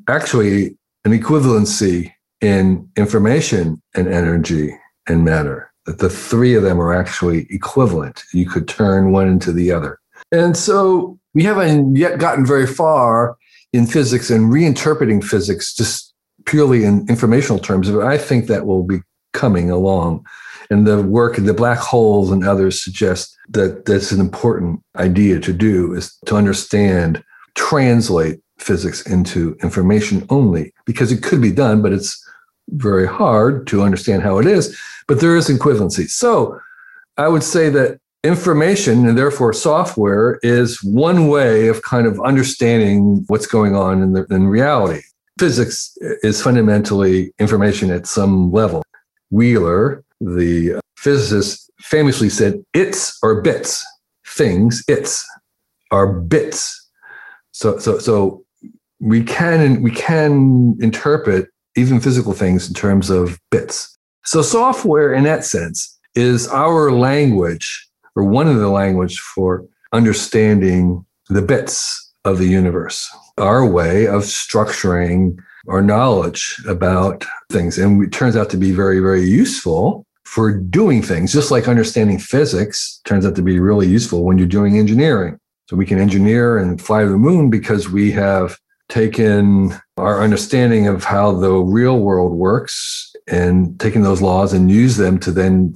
actually 0.09 0.77
an 1.05 1.17
equivalency 1.17 2.11
in 2.41 2.89
information 2.97 3.81
and 3.95 4.07
energy 4.07 4.77
and 5.07 5.23
matter, 5.23 5.71
that 5.85 5.99
the 5.99 6.09
three 6.09 6.53
of 6.53 6.63
them 6.63 6.79
are 6.81 6.93
actually 6.93 7.47
equivalent. 7.49 8.23
You 8.33 8.45
could 8.45 8.67
turn 8.67 9.11
one 9.11 9.29
into 9.29 9.53
the 9.53 9.71
other. 9.71 9.99
And 10.31 10.57
so 10.57 11.17
we 11.33 11.43
haven't 11.43 11.95
yet 11.95 12.19
gotten 12.19 12.45
very 12.45 12.67
far 12.67 13.37
in 13.71 13.87
physics 13.87 14.29
and 14.29 14.51
reinterpreting 14.51 15.23
physics 15.23 15.73
just 15.73 16.13
purely 16.45 16.83
in 16.83 17.07
informational 17.07 17.59
terms, 17.59 17.89
but 17.89 18.05
I 18.05 18.17
think 18.17 18.47
that 18.47 18.65
will 18.65 18.83
be 18.83 18.99
coming 19.31 19.71
along. 19.71 20.25
And 20.73 20.87
the 20.87 21.03
work 21.03 21.37
of 21.37 21.45
the 21.45 21.53
black 21.53 21.77
holes 21.77 22.31
and 22.31 22.43
others 22.43 22.83
suggest 22.83 23.37
that 23.49 23.85
that's 23.85 24.11
an 24.11 24.19
important 24.19 24.81
idea 24.95 25.39
to 25.39 25.53
do 25.53 25.93
is 25.93 26.17
to 26.25 26.35
understand, 26.35 27.23
translate 27.53 28.39
physics 28.57 29.05
into 29.05 29.55
information 29.61 30.25
only, 30.31 30.73
because 30.85 31.11
it 31.11 31.21
could 31.21 31.41
be 31.41 31.51
done, 31.51 31.83
but 31.83 31.93
it's 31.93 32.19
very 32.69 33.05
hard 33.05 33.67
to 33.67 33.83
understand 33.83 34.23
how 34.23 34.39
it 34.39 34.47
is. 34.47 34.75
But 35.07 35.19
there 35.19 35.37
is 35.37 35.47
equivalency. 35.47 36.09
So 36.09 36.59
I 37.17 37.27
would 37.27 37.43
say 37.43 37.69
that 37.69 37.99
information 38.23 39.05
and 39.07 39.15
therefore 39.15 39.53
software 39.53 40.39
is 40.41 40.83
one 40.83 41.27
way 41.27 41.67
of 41.67 41.83
kind 41.83 42.07
of 42.07 42.19
understanding 42.21 43.25
what's 43.27 43.45
going 43.45 43.75
on 43.75 44.01
in, 44.01 44.13
the, 44.13 44.25
in 44.31 44.47
reality. 44.47 45.01
Physics 45.37 45.95
is 46.23 46.41
fundamentally 46.41 47.31
information 47.37 47.91
at 47.91 48.07
some 48.07 48.51
level. 48.51 48.81
Wheeler, 49.29 50.03
the 50.25 50.79
physicist, 50.97 51.71
famously 51.79 52.29
said, 52.29 52.63
"Its 52.73 53.17
are 53.23 53.41
bits. 53.41 53.85
Things, 54.27 54.83
its 54.87 55.25
are 55.91 56.07
bits." 56.07 56.79
So, 57.51 57.77
so, 57.77 57.99
so 57.99 58.43
we 58.99 59.23
can 59.23 59.81
we 59.81 59.91
can 59.91 60.77
interpret 60.79 61.49
even 61.75 61.99
physical 61.99 62.33
things 62.33 62.67
in 62.67 62.73
terms 62.73 63.09
of 63.09 63.39
bits. 63.51 63.97
So, 64.25 64.41
software, 64.41 65.13
in 65.13 65.23
that 65.23 65.43
sense, 65.43 65.99
is 66.15 66.47
our 66.47 66.91
language 66.91 67.87
or 68.15 68.23
one 68.23 68.47
of 68.47 68.57
the 68.57 68.69
language 68.69 69.19
for 69.19 69.65
understanding 69.91 71.05
the 71.29 71.41
bits 71.41 72.13
of 72.25 72.37
the 72.37 72.47
universe, 72.47 73.09
our 73.37 73.65
way 73.65 74.07
of 74.07 74.23
structuring 74.23 75.35
our 75.67 75.81
knowledge 75.81 76.61
about 76.67 77.25
things. 77.49 77.77
And 77.77 78.03
it 78.03 78.11
turns 78.11 78.35
out 78.35 78.49
to 78.51 78.57
be 78.57 78.71
very, 78.71 78.99
very 78.99 79.23
useful 79.23 80.05
for 80.25 80.57
doing 80.57 81.01
things, 81.01 81.33
just 81.33 81.51
like 81.51 81.67
understanding 81.67 82.17
physics 82.17 83.01
turns 83.05 83.25
out 83.25 83.35
to 83.35 83.41
be 83.41 83.59
really 83.59 83.87
useful 83.87 84.23
when 84.23 84.37
you're 84.37 84.47
doing 84.47 84.77
engineering. 84.77 85.37
So 85.69 85.75
we 85.75 85.85
can 85.85 85.99
engineer 85.99 86.57
and 86.57 86.81
fly 86.81 87.03
to 87.03 87.09
the 87.09 87.17
moon 87.17 87.49
because 87.49 87.89
we 87.89 88.11
have 88.11 88.57
taken 88.89 89.73
our 89.97 90.21
understanding 90.21 90.87
of 90.87 91.03
how 91.03 91.31
the 91.31 91.51
real 91.51 91.99
world 91.99 92.33
works 92.33 93.13
and 93.27 93.79
taken 93.79 94.01
those 94.01 94.21
laws 94.21 94.53
and 94.53 94.69
use 94.69 94.97
them 94.97 95.19
to 95.19 95.31
then 95.31 95.75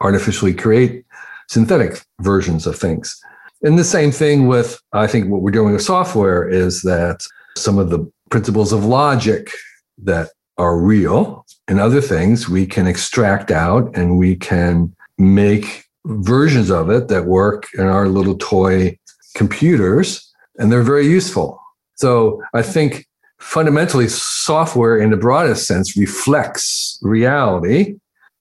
artificially 0.00 0.54
create 0.54 1.04
synthetic 1.48 2.02
versions 2.20 2.66
of 2.66 2.76
things. 2.76 3.20
And 3.62 3.78
the 3.78 3.84
same 3.84 4.12
thing 4.12 4.46
with, 4.46 4.80
I 4.92 5.06
think, 5.06 5.28
what 5.28 5.42
we're 5.42 5.50
doing 5.50 5.72
with 5.72 5.82
software 5.82 6.48
is 6.48 6.82
that 6.82 7.24
some 7.56 7.78
of 7.78 7.90
the 7.90 8.10
principles 8.30 8.72
of 8.72 8.84
logic 8.84 9.50
that 9.98 10.30
are 10.58 10.78
real 10.78 11.44
and 11.68 11.78
other 11.78 12.00
things 12.00 12.48
we 12.48 12.66
can 12.66 12.86
extract 12.86 13.50
out 13.50 13.94
and 13.96 14.18
we 14.18 14.34
can 14.34 14.94
make 15.18 15.84
versions 16.06 16.70
of 16.70 16.90
it 16.90 17.08
that 17.08 17.26
work 17.26 17.66
in 17.74 17.86
our 17.86 18.08
little 18.08 18.36
toy 18.38 18.98
computers 19.34 20.32
and 20.58 20.72
they're 20.72 20.82
very 20.82 21.06
useful. 21.06 21.60
So 21.96 22.42
I 22.54 22.62
think 22.62 23.06
fundamentally 23.38 24.08
software 24.08 24.98
in 24.98 25.10
the 25.10 25.16
broadest 25.16 25.66
sense 25.66 25.96
reflects 25.96 26.98
reality 27.02 27.96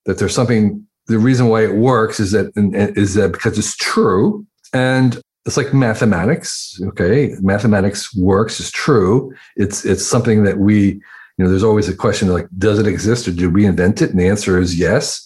that 0.06 0.18
there's 0.18 0.34
something 0.34 0.84
the 1.08 1.20
reason 1.20 1.48
why 1.48 1.64
it 1.64 1.76
works 1.76 2.20
is 2.20 2.32
that 2.32 2.52
is 2.56 3.14
that 3.14 3.32
because 3.32 3.58
it's 3.58 3.76
true 3.78 4.46
and 4.74 5.22
it's 5.46 5.56
like 5.56 5.74
mathematics 5.74 6.80
okay 6.84 7.34
mathematics 7.42 8.14
works 8.16 8.60
is 8.60 8.72
true 8.72 9.34
it's 9.56 9.86
it's 9.86 10.06
something 10.06 10.44
that 10.44 10.58
we 10.58 11.00
you 11.38 11.46
know 11.46 11.50
there's 11.50 11.64
always 11.64 11.88
a 11.88 11.96
question 11.96 12.28
like 12.34 12.48
does 12.58 12.80
it 12.80 12.88
exist 12.88 13.28
or 13.28 13.32
did 13.32 13.54
we 13.54 13.66
invent 13.66 14.02
it? 14.02 14.10
And 14.12 14.20
the 14.20 14.28
answer 14.28 14.60
is 14.60 14.78
yes. 14.78 15.24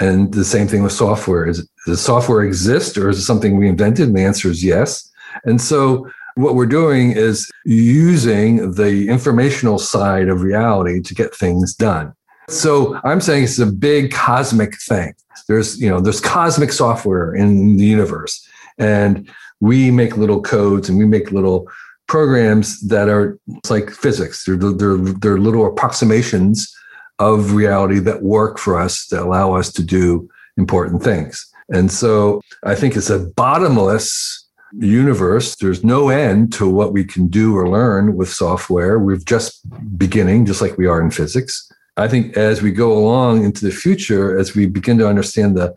And 0.00 0.32
the 0.34 0.44
same 0.44 0.66
thing 0.66 0.82
with 0.82 0.92
software. 0.92 1.46
Is 1.46 1.68
does 1.86 2.00
software 2.00 2.42
exist 2.42 2.96
or 2.96 3.08
is 3.08 3.18
it 3.18 3.22
something 3.22 3.56
we 3.56 3.68
invented? 3.68 4.08
And 4.08 4.16
the 4.16 4.24
answer 4.24 4.50
is 4.50 4.64
yes. 4.64 5.10
And 5.44 5.60
so 5.60 6.08
what 6.36 6.54
we're 6.54 6.66
doing 6.66 7.12
is 7.12 7.50
using 7.64 8.72
the 8.72 9.08
informational 9.08 9.78
side 9.78 10.28
of 10.28 10.42
reality 10.42 11.00
to 11.00 11.14
get 11.14 11.34
things 11.34 11.74
done. 11.74 12.12
So 12.48 12.98
I'm 13.04 13.20
saying 13.20 13.44
it's 13.44 13.58
a 13.58 13.66
big 13.66 14.12
cosmic 14.12 14.74
thing. 14.80 15.14
There's, 15.46 15.80
you 15.80 15.88
know, 15.88 16.00
there's 16.00 16.20
cosmic 16.20 16.72
software 16.72 17.34
in 17.34 17.76
the 17.76 17.84
universe. 17.84 18.46
And 18.78 19.30
we 19.60 19.90
make 19.90 20.16
little 20.16 20.42
codes 20.42 20.88
and 20.88 20.98
we 20.98 21.06
make 21.06 21.30
little 21.30 21.68
programs 22.06 22.80
that 22.88 23.08
are 23.08 23.38
like 23.70 23.90
physics. 23.90 24.44
They're, 24.44 24.56
they're, 24.56 24.96
they're 24.96 25.38
little 25.38 25.66
approximations 25.66 26.74
of 27.18 27.52
reality 27.52 27.98
that 28.00 28.22
work 28.22 28.58
for 28.58 28.78
us 28.78 29.06
that 29.08 29.22
allow 29.22 29.54
us 29.54 29.72
to 29.72 29.82
do 29.82 30.28
important 30.56 31.02
things. 31.02 31.46
And 31.70 31.90
so 31.90 32.40
I 32.64 32.74
think 32.74 32.96
it's 32.96 33.10
a 33.10 33.20
bottomless 33.36 34.44
universe. 34.78 35.56
There's 35.56 35.84
no 35.84 36.08
end 36.08 36.52
to 36.54 36.68
what 36.68 36.92
we 36.92 37.04
can 37.04 37.28
do 37.28 37.56
or 37.56 37.68
learn 37.68 38.16
with 38.16 38.28
software. 38.28 38.98
We're 38.98 39.16
just 39.16 39.60
beginning, 39.96 40.46
just 40.46 40.60
like 40.60 40.76
we 40.76 40.86
are 40.86 41.00
in 41.00 41.10
physics. 41.10 41.70
I 41.96 42.08
think 42.08 42.36
as 42.36 42.60
we 42.60 42.72
go 42.72 42.92
along 42.92 43.44
into 43.44 43.64
the 43.64 43.70
future, 43.70 44.36
as 44.36 44.56
we 44.56 44.66
begin 44.66 44.98
to 44.98 45.08
understand 45.08 45.56
the 45.56 45.72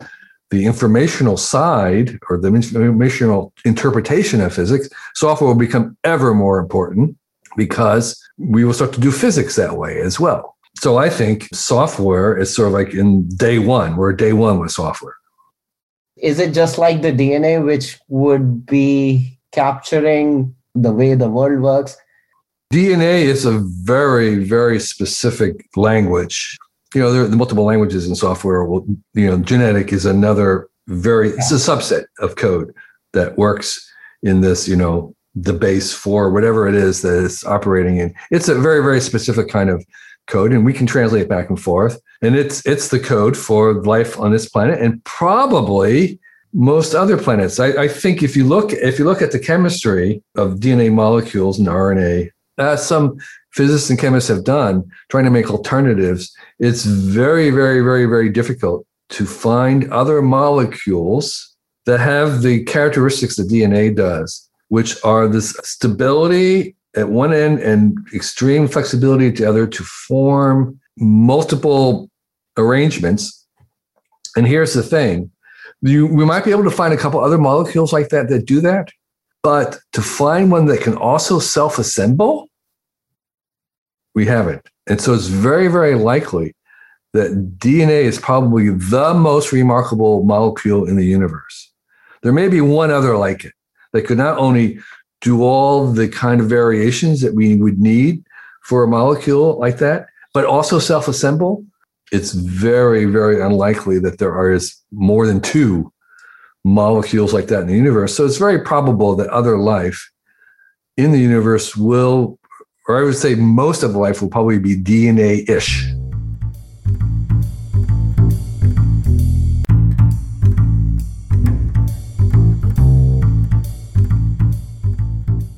the 0.50 0.64
informational 0.66 1.36
side 1.36 2.18
or 2.28 2.38
the 2.38 2.48
informational 2.48 3.52
interpretation 3.64 4.40
of 4.40 4.54
physics, 4.54 4.88
software 5.14 5.48
will 5.48 5.54
become 5.54 5.96
ever 6.04 6.34
more 6.34 6.58
important 6.58 7.16
because 7.56 8.18
we 8.38 8.64
will 8.64 8.72
start 8.72 8.92
to 8.94 9.00
do 9.00 9.10
physics 9.10 9.56
that 9.56 9.76
way 9.76 10.00
as 10.00 10.18
well. 10.18 10.56
So 10.78 10.96
I 10.96 11.10
think 11.10 11.48
software 11.52 12.36
is 12.36 12.54
sort 12.54 12.68
of 12.68 12.74
like 12.74 12.94
in 12.94 13.28
day 13.28 13.58
one, 13.58 13.96
we're 13.96 14.12
day 14.12 14.32
one 14.32 14.60
with 14.60 14.70
software. 14.70 15.16
Is 16.16 16.38
it 16.38 16.54
just 16.54 16.78
like 16.78 17.02
the 17.02 17.12
DNA, 17.12 17.64
which 17.64 17.98
would 18.08 18.66
be 18.66 19.38
capturing 19.52 20.54
the 20.74 20.92
way 20.92 21.14
the 21.14 21.28
world 21.28 21.60
works? 21.60 21.96
DNA 22.72 23.22
is 23.22 23.44
a 23.44 23.58
very, 23.58 24.44
very 24.44 24.78
specific 24.78 25.66
language. 25.74 26.56
You 26.94 27.02
know, 27.02 27.12
there 27.12 27.22
are 27.22 27.28
multiple 27.28 27.64
languages 27.64 28.08
in 28.08 28.14
software. 28.14 28.64
Well, 28.64 28.86
you 29.14 29.26
know, 29.26 29.38
genetic 29.38 29.92
is 29.92 30.06
another 30.06 30.68
very, 30.86 31.30
it's 31.30 31.50
a 31.50 31.54
subset 31.54 32.06
of 32.20 32.36
code 32.36 32.74
that 33.12 33.36
works 33.36 33.90
in 34.22 34.40
this, 34.40 34.66
you 34.66 34.76
know, 34.76 35.14
the 35.34 35.52
base 35.52 35.92
for 35.92 36.30
whatever 36.30 36.66
it 36.66 36.74
is 36.74 37.02
that 37.02 37.24
it's 37.24 37.44
operating 37.44 37.98
in. 37.98 38.14
It's 38.30 38.48
a 38.48 38.54
very, 38.54 38.82
very 38.82 39.00
specific 39.00 39.48
kind 39.48 39.70
of 39.70 39.84
code, 40.26 40.52
and 40.52 40.64
we 40.64 40.72
can 40.72 40.86
translate 40.86 41.28
back 41.28 41.48
and 41.48 41.60
forth. 41.60 42.00
And 42.22 42.34
it's 42.34 42.64
it's 42.66 42.88
the 42.88 42.98
code 42.98 43.36
for 43.36 43.74
life 43.84 44.18
on 44.18 44.32
this 44.32 44.48
planet, 44.48 44.80
and 44.80 45.02
probably 45.04 46.18
most 46.52 46.94
other 46.94 47.16
planets. 47.16 47.60
I, 47.60 47.68
I 47.82 47.88
think 47.88 48.22
if 48.22 48.36
you 48.36 48.44
look 48.44 48.72
if 48.72 48.98
you 48.98 49.04
look 49.04 49.22
at 49.22 49.32
the 49.32 49.38
chemistry 49.38 50.22
of 50.36 50.54
DNA 50.56 50.92
molecules 50.92 51.58
and 51.58 51.68
RNA 51.68 52.30
as 52.58 52.84
some 52.84 53.18
physicists 53.52 53.90
and 53.90 53.98
chemists 53.98 54.28
have 54.28 54.44
done, 54.44 54.84
trying 55.08 55.24
to 55.24 55.30
make 55.30 55.50
alternatives, 55.50 56.34
it's 56.58 56.84
very, 56.84 57.50
very, 57.50 57.80
very, 57.80 58.06
very 58.06 58.28
difficult 58.28 58.86
to 59.10 59.24
find 59.26 59.90
other 59.92 60.20
molecules 60.20 61.56
that 61.86 62.00
have 62.00 62.42
the 62.42 62.64
characteristics 62.64 63.36
that 63.36 63.48
DNA 63.48 63.94
does, 63.94 64.48
which 64.68 65.02
are 65.04 65.28
this 65.28 65.56
stability 65.62 66.76
at 66.96 67.08
one 67.08 67.32
end 67.32 67.60
and 67.60 67.96
extreme 68.12 68.68
flexibility 68.68 69.28
at 69.28 69.36
the 69.36 69.48
other 69.48 69.66
to 69.66 69.82
form 69.84 70.78
multiple 70.98 72.10
arrangements. 72.56 73.46
And 74.36 74.46
here's 74.46 74.74
the 74.74 74.82
thing 74.82 75.30
you, 75.80 76.06
we 76.06 76.24
might 76.24 76.44
be 76.44 76.50
able 76.50 76.64
to 76.64 76.70
find 76.70 76.92
a 76.92 76.96
couple 76.96 77.20
other 77.20 77.38
molecules 77.38 77.92
like 77.92 78.08
that 78.08 78.28
that 78.28 78.46
do 78.46 78.60
that. 78.60 78.90
But 79.42 79.78
to 79.92 80.02
find 80.02 80.50
one 80.50 80.66
that 80.66 80.80
can 80.80 80.96
also 80.96 81.38
self 81.38 81.78
assemble, 81.78 82.48
we 84.14 84.26
haven't. 84.26 84.66
And 84.88 85.00
so 85.00 85.14
it's 85.14 85.26
very, 85.26 85.68
very 85.68 85.94
likely 85.94 86.54
that 87.12 87.58
DNA 87.58 88.02
is 88.02 88.18
probably 88.18 88.70
the 88.70 89.14
most 89.14 89.52
remarkable 89.52 90.24
molecule 90.24 90.88
in 90.88 90.96
the 90.96 91.04
universe. 91.04 91.72
There 92.22 92.32
may 92.32 92.48
be 92.48 92.60
one 92.60 92.90
other 92.90 93.16
like 93.16 93.44
it 93.44 93.52
that 93.92 94.06
could 94.06 94.18
not 94.18 94.38
only 94.38 94.80
do 95.20 95.42
all 95.42 95.90
the 95.90 96.08
kind 96.08 96.40
of 96.40 96.48
variations 96.48 97.20
that 97.20 97.34
we 97.34 97.56
would 97.56 97.78
need 97.78 98.24
for 98.62 98.82
a 98.82 98.88
molecule 98.88 99.58
like 99.58 99.78
that, 99.78 100.06
but 100.34 100.44
also 100.44 100.78
self 100.78 101.08
assemble. 101.08 101.64
It's 102.12 102.32
very, 102.32 103.04
very 103.04 103.40
unlikely 103.40 103.98
that 104.00 104.18
there 104.18 104.32
are 104.32 104.58
more 104.92 105.26
than 105.26 105.40
two 105.40 105.92
molecules 106.64 107.32
like 107.32 107.46
that 107.48 107.62
in 107.62 107.66
the 107.66 107.76
universe. 107.76 108.16
So 108.16 108.24
it's 108.24 108.38
very 108.38 108.60
probable 108.60 109.14
that 109.16 109.28
other 109.28 109.58
life 109.58 110.10
in 110.96 111.12
the 111.12 111.18
universe 111.18 111.76
will, 111.76 112.38
or 112.88 112.98
I 112.98 113.02
would 113.04 113.16
say 113.16 113.34
most 113.34 113.82
of 113.82 113.94
life 113.94 114.22
will 114.22 114.30
probably 114.30 114.58
be 114.58 114.74
DNA 114.74 115.48
ish. 115.48 115.84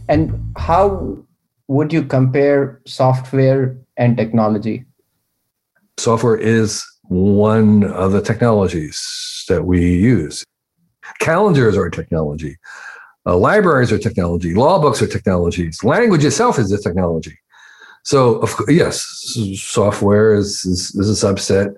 And 0.08 0.52
how 0.56 1.16
would 1.68 1.92
you 1.92 2.02
compare 2.02 2.80
software 2.84 3.78
and 3.96 4.16
technology? 4.16 4.84
Software 5.98 6.36
is 6.36 6.84
one 7.04 7.84
of 7.84 8.10
the 8.10 8.20
technologies 8.20 9.44
that 9.48 9.64
we 9.64 9.80
use. 9.80 10.44
Calendars 11.20 11.76
are 11.76 11.86
a 11.86 11.90
technology. 11.92 12.56
Uh, 13.26 13.36
libraries 13.36 13.92
are 13.92 13.98
technology. 13.98 14.54
Law 14.54 14.80
books 14.80 15.02
are 15.02 15.06
technologies. 15.06 15.84
Language 15.84 16.24
itself 16.24 16.58
is 16.58 16.72
a 16.72 16.80
technology. 16.80 17.38
So, 18.02 18.36
of, 18.36 18.54
yes, 18.68 19.02
software 19.56 20.34
is, 20.34 20.64
is, 20.64 20.94
is 20.94 21.22
a 21.22 21.26
subset. 21.26 21.74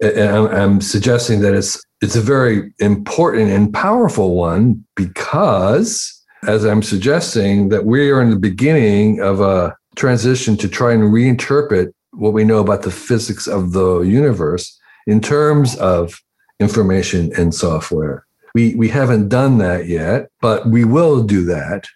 And 0.00 0.20
I'm, 0.20 0.46
I'm 0.46 0.80
suggesting 0.80 1.40
that 1.40 1.54
it's 1.54 1.82
it's 2.02 2.16
a 2.16 2.20
very 2.20 2.72
important 2.78 3.50
and 3.50 3.72
powerful 3.72 4.34
one 4.34 4.84
because 4.96 6.16
as 6.46 6.64
I'm 6.64 6.82
suggesting, 6.82 7.68
that 7.70 7.84
we 7.84 8.10
are 8.10 8.22
in 8.22 8.30
the 8.30 8.36
beginning 8.36 9.20
of 9.20 9.40
a 9.40 9.76
transition 9.96 10.56
to 10.58 10.68
try 10.68 10.92
and 10.92 11.02
reinterpret 11.02 11.92
what 12.12 12.32
we 12.32 12.44
know 12.44 12.60
about 12.60 12.82
the 12.82 12.90
physics 12.90 13.46
of 13.46 13.72
the 13.72 14.00
universe 14.00 14.78
in 15.06 15.20
terms 15.20 15.76
of 15.76 16.20
information 16.60 17.32
and 17.36 17.54
software. 17.54 18.25
We, 18.56 18.74
we 18.74 18.88
haven't 18.88 19.28
done 19.28 19.58
that 19.58 19.86
yet, 19.86 20.30
but 20.40 20.66
we 20.66 20.86
will 20.86 21.22
do 21.22 21.44
that. 21.44 21.88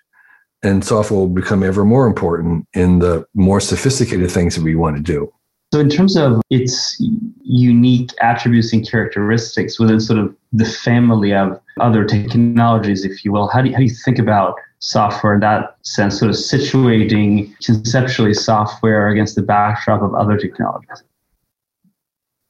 And 0.62 0.84
software 0.84 1.20
will 1.20 1.26
become 1.26 1.62
ever 1.62 1.86
more 1.86 2.06
important 2.06 2.68
in 2.74 2.98
the 2.98 3.26
more 3.32 3.60
sophisticated 3.60 4.30
things 4.30 4.56
that 4.56 4.62
we 4.62 4.74
want 4.74 4.96
to 4.96 5.02
do. 5.02 5.32
So, 5.72 5.80
in 5.80 5.88
terms 5.88 6.18
of 6.18 6.42
its 6.50 7.02
unique 7.42 8.10
attributes 8.20 8.74
and 8.74 8.86
characteristics 8.86 9.80
within 9.80 10.00
sort 10.00 10.18
of 10.18 10.36
the 10.52 10.66
family 10.66 11.32
of 11.32 11.58
other 11.80 12.04
technologies, 12.04 13.06
if 13.06 13.24
you 13.24 13.32
will, 13.32 13.48
how 13.48 13.62
do 13.62 13.70
you, 13.70 13.74
how 13.74 13.78
do 13.78 13.84
you 13.84 13.94
think 14.04 14.18
about 14.18 14.56
software 14.80 15.32
in 15.32 15.40
that 15.40 15.76
sense, 15.80 16.18
sort 16.18 16.28
of 16.28 16.36
situating 16.36 17.54
conceptually 17.64 18.34
software 18.34 19.08
against 19.08 19.34
the 19.34 19.42
backdrop 19.42 20.02
of 20.02 20.14
other 20.14 20.36
technologies? 20.36 21.02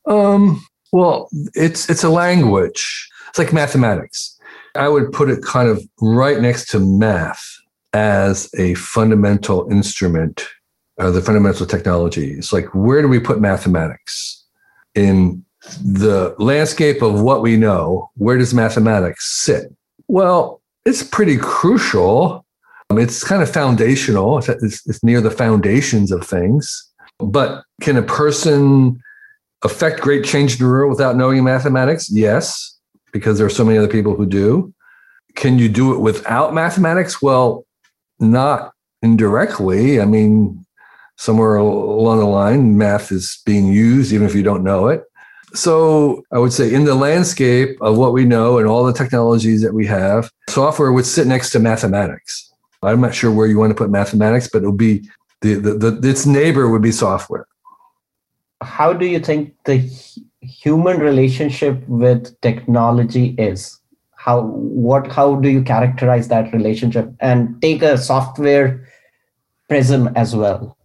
Um, 0.07 0.61
well, 0.90 1.29
it's 1.55 1.88
it's 1.88 2.03
a 2.03 2.11
language. 2.11 3.09
It's 3.30 3.38
like 3.38 3.52
mathematics. 3.52 4.38
I 4.74 4.88
would 4.88 5.10
put 5.12 5.30
it 5.30 5.42
kind 5.42 5.68
of 5.68 5.82
right 6.00 6.40
next 6.40 6.68
to 6.70 6.78
math 6.78 7.42
as 7.92 8.48
a 8.56 8.74
fundamental 8.74 9.68
instrument 9.70 10.46
uh, 11.00 11.10
the 11.10 11.22
fundamental 11.22 11.66
technology. 11.66 12.32
It's 12.32 12.52
like, 12.52 12.66
where 12.74 13.00
do 13.00 13.08
we 13.08 13.18
put 13.18 13.40
mathematics 13.40 14.44
in 14.94 15.44
the 15.82 16.34
landscape 16.38 17.00
of 17.00 17.22
what 17.22 17.42
we 17.42 17.56
know? 17.56 18.10
Where 18.16 18.36
does 18.36 18.52
mathematics 18.52 19.26
sit? 19.26 19.74
Well, 20.08 20.60
it's 20.84 21.02
pretty 21.02 21.38
crucial. 21.38 22.44
Um, 22.90 22.98
it's 22.98 23.24
kind 23.24 23.42
of 23.42 23.50
foundational. 23.50 24.38
It's, 24.38 24.86
it's 24.86 25.02
near 25.02 25.20
the 25.20 25.30
foundations 25.30 26.12
of 26.12 26.26
things. 26.26 26.86
But 27.18 27.64
can 27.80 27.96
a 27.96 28.02
person 28.02 29.00
affect 29.62 30.00
great 30.00 30.24
change 30.24 30.60
in 30.60 30.66
the 30.66 30.70
world 30.70 30.90
without 30.90 31.16
knowing 31.16 31.44
mathematics? 31.44 32.10
Yes, 32.10 32.78
because 33.12 33.38
there 33.38 33.46
are 33.46 33.51
so 33.51 33.64
many 33.64 33.79
other 33.79 33.88
people 33.88 34.14
who 34.14 34.27
do. 34.27 34.73
Can 35.35 35.59
you 35.59 35.68
do 35.68 35.94
it 35.94 35.99
without 35.99 36.55
mathematics? 36.55 37.23
Well, 37.23 37.64
not 38.18 38.73
indirectly. 39.03 40.01
I 40.01 40.05
mean, 40.05 40.64
somewhere 41.16 41.57
along 41.57 42.18
the 42.18 42.27
line, 42.27 42.77
math 42.77 43.12
is 43.12 43.40
being 43.44 43.66
used, 43.66 44.12
even 44.12 44.27
if 44.27 44.35
you 44.35 44.42
don't 44.42 44.64
know 44.64 44.88
it. 44.88 45.05
So 45.53 46.23
I 46.33 46.38
would 46.38 46.53
say 46.53 46.73
in 46.73 46.85
the 46.85 46.94
landscape 46.94 47.77
of 47.81 47.99
what 47.99 48.12
we 48.12 48.25
know 48.25 48.59
and 48.59 48.68
all 48.68 48.85
the 48.85 48.92
technologies 48.92 49.62
that 49.62 49.75
we 49.75 49.87
have, 49.87 50.31
software 50.49 50.92
would 50.92 51.07
sit 51.07 51.27
next 51.27 51.51
to 51.51 51.59
mathematics. 51.59 52.53
I'm 52.83 53.01
not 53.01 53.14
sure 53.14 53.33
where 53.33 53.46
you 53.46 53.59
want 53.59 53.70
to 53.70 53.75
put 53.75 53.90
mathematics, 53.90 54.49
but 54.51 54.59
it'll 54.59 54.73
be 54.73 55.09
the, 55.42 55.55
the, 55.55 55.75
the 55.75 56.09
its 56.09 56.25
neighbor 56.25 56.68
would 56.68 56.83
be 56.83 56.92
software. 56.92 57.46
How 58.62 58.92
do 58.92 59.07
you 59.07 59.18
think 59.18 59.55
the 59.64 59.90
human 60.40 60.98
relationship 60.98 61.87
with 61.88 62.40
technology 62.40 63.35
is? 63.38 63.79
How 64.16 64.42
what 64.42 65.11
how 65.11 65.37
do 65.37 65.48
you 65.48 65.62
characterize 65.62 66.29
that 66.29 66.53
relationship 66.53 67.11
and 67.20 67.61
take 67.62 67.83
a 67.83 67.96
software 67.96 68.87
prism 69.68 70.11
as 70.14 70.37
well? 70.37 70.76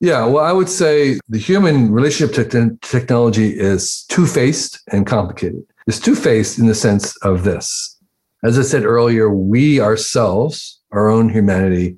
Yeah, 0.00 0.26
well, 0.26 0.44
I 0.44 0.50
would 0.50 0.68
say 0.68 1.20
the 1.28 1.38
human 1.38 1.92
relationship 1.92 2.34
to 2.34 2.44
te- 2.44 2.76
technology 2.80 3.50
is 3.50 4.04
two 4.08 4.26
faced 4.26 4.82
and 4.90 5.06
complicated. 5.06 5.62
It's 5.86 6.00
two 6.00 6.16
faced 6.16 6.58
in 6.58 6.66
the 6.66 6.74
sense 6.74 7.16
of 7.18 7.44
this. 7.44 7.96
As 8.42 8.58
I 8.58 8.62
said 8.62 8.84
earlier, 8.84 9.30
we 9.30 9.80
ourselves, 9.80 10.80
our 10.90 11.08
own 11.08 11.28
humanity, 11.28 11.96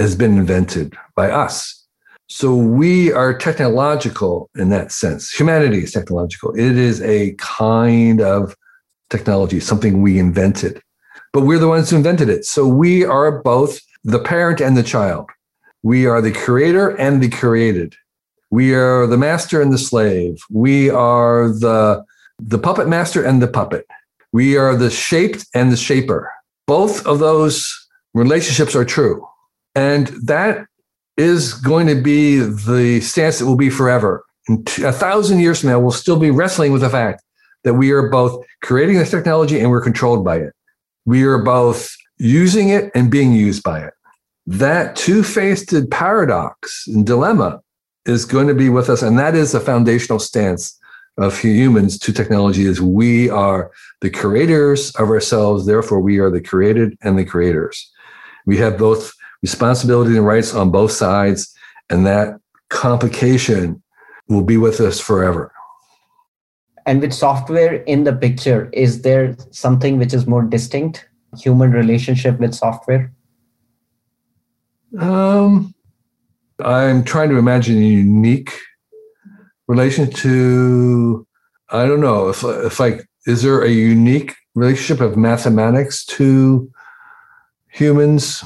has 0.00 0.16
been 0.16 0.36
invented 0.36 0.96
by 1.14 1.30
us. 1.30 1.83
So 2.28 2.54
we 2.54 3.12
are 3.12 3.36
technological 3.36 4.50
in 4.56 4.70
that 4.70 4.92
sense. 4.92 5.30
Humanity 5.30 5.84
is 5.84 5.92
technological. 5.92 6.54
It 6.54 6.78
is 6.78 7.02
a 7.02 7.34
kind 7.34 8.20
of 8.20 8.56
technology, 9.10 9.60
something 9.60 10.00
we 10.00 10.18
invented, 10.18 10.80
but 11.32 11.42
we're 11.42 11.58
the 11.58 11.68
ones 11.68 11.90
who 11.90 11.96
invented 11.96 12.28
it. 12.28 12.44
So 12.44 12.66
we 12.66 13.04
are 13.04 13.42
both 13.42 13.78
the 14.04 14.18
parent 14.18 14.60
and 14.60 14.76
the 14.76 14.82
child. 14.82 15.28
We 15.82 16.06
are 16.06 16.22
the 16.22 16.32
creator 16.32 16.90
and 16.96 17.22
the 17.22 17.28
created. 17.28 17.94
We 18.50 18.74
are 18.74 19.06
the 19.06 19.18
master 19.18 19.60
and 19.60 19.72
the 19.72 19.78
slave. 19.78 20.38
We 20.50 20.88
are 20.88 21.48
the, 21.48 22.04
the 22.38 22.58
puppet 22.58 22.88
master 22.88 23.22
and 23.22 23.42
the 23.42 23.48
puppet. 23.48 23.86
We 24.32 24.56
are 24.56 24.74
the 24.74 24.90
shaped 24.90 25.46
and 25.54 25.70
the 25.70 25.76
shaper. 25.76 26.30
Both 26.66 27.06
of 27.06 27.18
those 27.18 27.72
relationships 28.14 28.74
are 28.74 28.84
true. 28.84 29.26
And 29.74 30.06
that 30.24 30.66
is 31.16 31.54
going 31.54 31.86
to 31.86 31.94
be 31.94 32.38
the 32.38 33.00
stance 33.00 33.38
that 33.38 33.46
will 33.46 33.56
be 33.56 33.70
forever. 33.70 34.24
In 34.48 34.64
a 34.84 34.92
thousand 34.92 35.38
years 35.38 35.60
from 35.60 35.70
now, 35.70 35.80
we'll 35.80 35.90
still 35.90 36.18
be 36.18 36.30
wrestling 36.30 36.72
with 36.72 36.82
the 36.82 36.90
fact 36.90 37.22
that 37.62 37.74
we 37.74 37.92
are 37.92 38.08
both 38.10 38.44
creating 38.62 38.98
this 38.98 39.10
technology 39.10 39.60
and 39.60 39.70
we're 39.70 39.80
controlled 39.80 40.24
by 40.24 40.36
it. 40.36 40.52
We 41.06 41.24
are 41.24 41.38
both 41.38 41.94
using 42.18 42.68
it 42.68 42.90
and 42.94 43.10
being 43.10 43.32
used 43.32 43.62
by 43.62 43.80
it 43.80 43.94
that 44.46 44.96
two-faced 44.96 45.74
paradox 45.90 46.86
and 46.86 47.06
dilemma 47.06 47.60
is 48.06 48.24
going 48.24 48.46
to 48.46 48.54
be 48.54 48.68
with 48.68 48.90
us 48.90 49.02
and 49.02 49.18
that 49.18 49.34
is 49.34 49.52
the 49.52 49.60
foundational 49.60 50.18
stance 50.18 50.78
of 51.16 51.38
humans 51.38 51.98
to 51.98 52.12
technology 52.12 52.64
is 52.64 52.80
we 52.80 53.30
are 53.30 53.70
the 54.02 54.10
creators 54.10 54.90
of 54.96 55.08
ourselves 55.08 55.64
therefore 55.64 56.00
we 56.00 56.18
are 56.18 56.30
the 56.30 56.40
created 56.40 56.96
and 57.02 57.18
the 57.18 57.24
creators 57.24 57.90
we 58.44 58.58
have 58.58 58.76
both 58.76 59.14
responsibility 59.46 60.16
and 60.16 60.26
rights 60.26 60.54
on 60.54 60.70
both 60.70 60.92
sides 60.92 61.54
and 61.90 62.06
that 62.06 62.28
complication 62.70 63.82
will 64.28 64.46
be 64.52 64.56
with 64.56 64.80
us 64.80 64.98
forever 64.98 65.52
and 66.86 67.00
with 67.00 67.12
software 67.12 67.74
in 67.94 68.04
the 68.04 68.12
picture 68.12 68.70
is 68.72 69.02
there 69.02 69.36
something 69.50 69.98
which 69.98 70.14
is 70.14 70.26
more 70.26 70.42
distinct 70.42 71.08
human 71.36 71.70
relationship 71.72 72.38
with 72.40 72.54
software 72.54 73.12
um, 74.98 75.74
I'm 76.60 77.02
trying 77.04 77.30
to 77.30 77.36
imagine 77.36 77.78
a 77.78 77.86
unique 77.86 78.52
relation 79.66 80.10
to. 80.10 81.26
I 81.70 81.86
don't 81.86 82.00
know 82.00 82.28
if 82.28 82.44
if 82.44 82.78
like 82.78 83.06
is 83.26 83.42
there 83.42 83.62
a 83.62 83.70
unique 83.70 84.34
relationship 84.54 85.00
of 85.00 85.16
mathematics 85.16 86.04
to 86.06 86.70
humans? 87.68 88.44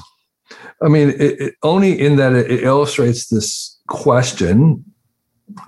I 0.83 0.89
mean, 0.89 1.11
it, 1.11 1.41
it, 1.41 1.55
only 1.63 1.99
in 1.99 2.17
that 2.17 2.33
it, 2.33 2.51
it 2.51 2.63
illustrates 2.63 3.29
this 3.29 3.79
question 3.89 4.85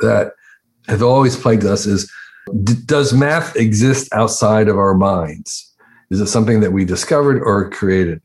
that 0.01 0.33
has 0.87 1.03
always 1.03 1.37
plagued 1.37 1.65
us: 1.65 1.87
is 1.87 2.11
d- 2.63 2.75
does 2.85 3.13
math 3.13 3.57
exist 3.57 4.09
outside 4.13 4.69
of 4.69 4.79
our 4.79 4.95
minds? 4.95 5.67
Is 6.11 6.21
it 6.21 6.27
something 6.27 6.61
that 6.61 6.73
we 6.73 6.85
discovered 6.85 7.43
or 7.43 7.71
created? 7.71 8.21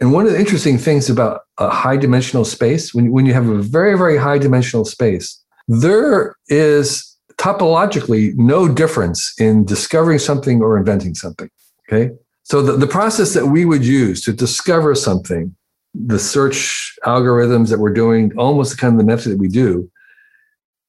And 0.00 0.12
one 0.12 0.26
of 0.26 0.32
the 0.32 0.38
interesting 0.38 0.76
things 0.76 1.08
about 1.08 1.42
a 1.58 1.70
high 1.70 1.96
dimensional 1.96 2.44
space, 2.44 2.92
when, 2.92 3.12
when 3.12 3.26
you 3.26 3.32
have 3.32 3.48
a 3.48 3.62
very, 3.62 3.96
very 3.96 4.16
high 4.16 4.38
dimensional 4.38 4.84
space, 4.84 5.42
there 5.68 6.34
is 6.48 7.16
topologically 7.36 8.34
no 8.36 8.68
difference 8.68 9.32
in 9.38 9.64
discovering 9.64 10.18
something 10.18 10.62
or 10.62 10.76
inventing 10.76 11.14
something. 11.14 11.48
Okay. 11.88 12.14
So 12.42 12.60
the, 12.60 12.72
the 12.72 12.86
process 12.86 13.34
that 13.34 13.46
we 13.46 13.64
would 13.64 13.84
use 13.84 14.20
to 14.22 14.32
discover 14.32 14.94
something, 14.94 15.54
the 15.94 16.18
search 16.18 16.96
algorithms 17.04 17.70
that 17.70 17.78
we're 17.78 17.92
doing, 17.92 18.36
almost 18.36 18.72
the 18.72 18.76
kind 18.76 18.94
of 18.94 18.98
the 18.98 19.04
method 19.04 19.32
that 19.32 19.38
we 19.38 19.48
do, 19.48 19.90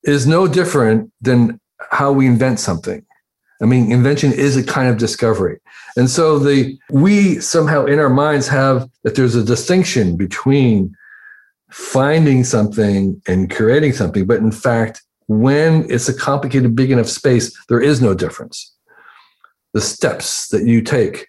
is 0.04 0.26
no 0.26 0.48
different 0.48 1.12
than 1.22 1.60
how 1.92 2.12
we 2.12 2.26
invent 2.28 2.60
something. 2.60 3.06
I 3.62 3.66
mean, 3.66 3.92
invention 3.92 4.34
is 4.34 4.58
a 4.58 4.64
kind 4.64 4.90
of 4.90 4.98
discovery. 4.98 5.60
And 5.96 6.10
so 6.10 6.40
the 6.40 6.78
we 6.90 7.40
somehow 7.40 7.86
in 7.86 8.00
our 8.00 8.10
minds 8.10 8.48
have 8.50 8.90
that 9.04 9.16
there's 9.16 9.36
a 9.36 9.44
distinction 9.44 10.18
between 10.18 10.94
finding 11.72 12.44
something 12.44 13.22
and 13.28 13.54
creating 13.54 13.94
something. 13.94 14.26
But 14.26 14.40
in 14.40 14.52
fact, 14.52 15.04
when 15.28 15.90
it's 15.90 16.10
a 16.10 16.14
complicated, 16.14 16.76
big 16.76 16.92
enough 16.92 17.08
space, 17.08 17.56
there 17.70 17.82
is 17.82 18.02
no 18.02 18.14
difference. 18.14 18.74
The 19.74 19.82
steps 19.82 20.50
that 20.50 20.66
you 20.66 20.82
take 20.82 21.28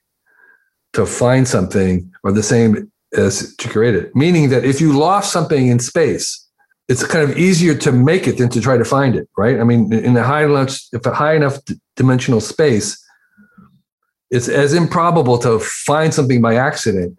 to 0.92 1.06
find 1.06 1.46
something 1.46 2.12
are 2.24 2.32
the 2.32 2.42
same 2.42 2.90
as 3.14 3.54
to 3.56 3.68
create 3.68 3.94
it. 3.94 4.14
Meaning 4.14 4.50
that 4.50 4.64
if 4.64 4.80
you 4.80 4.96
lost 4.98 5.32
something 5.32 5.68
in 5.68 5.78
space, 5.78 6.46
it's 6.88 7.04
kind 7.04 7.28
of 7.28 7.36
easier 7.36 7.74
to 7.74 7.92
make 7.92 8.28
it 8.28 8.38
than 8.38 8.48
to 8.50 8.60
try 8.60 8.76
to 8.76 8.84
find 8.84 9.16
it, 9.16 9.28
right? 9.36 9.58
I 9.58 9.64
mean, 9.64 9.92
in 9.92 10.16
a 10.16 10.22
high 10.22 10.44
enough, 10.44 10.78
if 10.92 11.04
a 11.04 11.12
high 11.12 11.34
enough 11.34 11.58
dimensional 11.96 12.40
space, 12.40 13.02
it's 14.30 14.48
as 14.48 14.72
improbable 14.72 15.38
to 15.38 15.58
find 15.58 16.12
something 16.14 16.40
by 16.40 16.56
accident. 16.56 17.16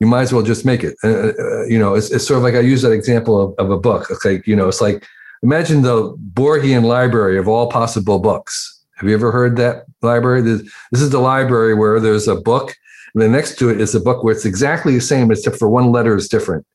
You 0.00 0.06
might 0.06 0.22
as 0.22 0.32
well 0.32 0.42
just 0.42 0.66
make 0.66 0.84
it. 0.84 0.94
Uh, 1.02 1.32
uh, 1.38 1.64
you 1.64 1.78
know, 1.78 1.94
it's, 1.94 2.10
it's, 2.10 2.26
sort 2.26 2.36
of 2.38 2.42
like 2.42 2.54
I 2.54 2.60
use 2.60 2.82
that 2.82 2.92
example 2.92 3.40
of, 3.40 3.54
of 3.58 3.70
a 3.70 3.78
book. 3.78 4.08
It's 4.10 4.24
like, 4.24 4.46
you 4.46 4.54
know, 4.54 4.68
it's 4.68 4.82
like 4.82 5.06
imagine 5.42 5.82
the 5.82 6.14
Borgesian 6.34 6.84
library 6.84 7.38
of 7.38 7.48
all 7.48 7.68
possible 7.68 8.18
books. 8.18 8.84
Have 8.96 9.08
you 9.08 9.14
ever 9.14 9.30
heard 9.30 9.56
that 9.56 9.84
library? 10.02 10.42
This 10.42 11.00
is 11.00 11.10
the 11.10 11.18
library 11.18 11.74
where 11.74 12.00
there's 12.00 12.28
a 12.28 12.36
book, 12.36 12.74
and 13.16 13.22
then 13.22 13.32
next 13.32 13.58
to 13.60 13.70
it 13.70 13.80
is 13.80 13.94
a 13.94 14.00
book 14.00 14.22
where 14.22 14.34
it's 14.34 14.44
exactly 14.44 14.94
the 14.94 15.00
same, 15.00 15.30
except 15.30 15.56
for 15.56 15.70
one 15.70 15.90
letter 15.90 16.14
is 16.14 16.28
different. 16.28 16.66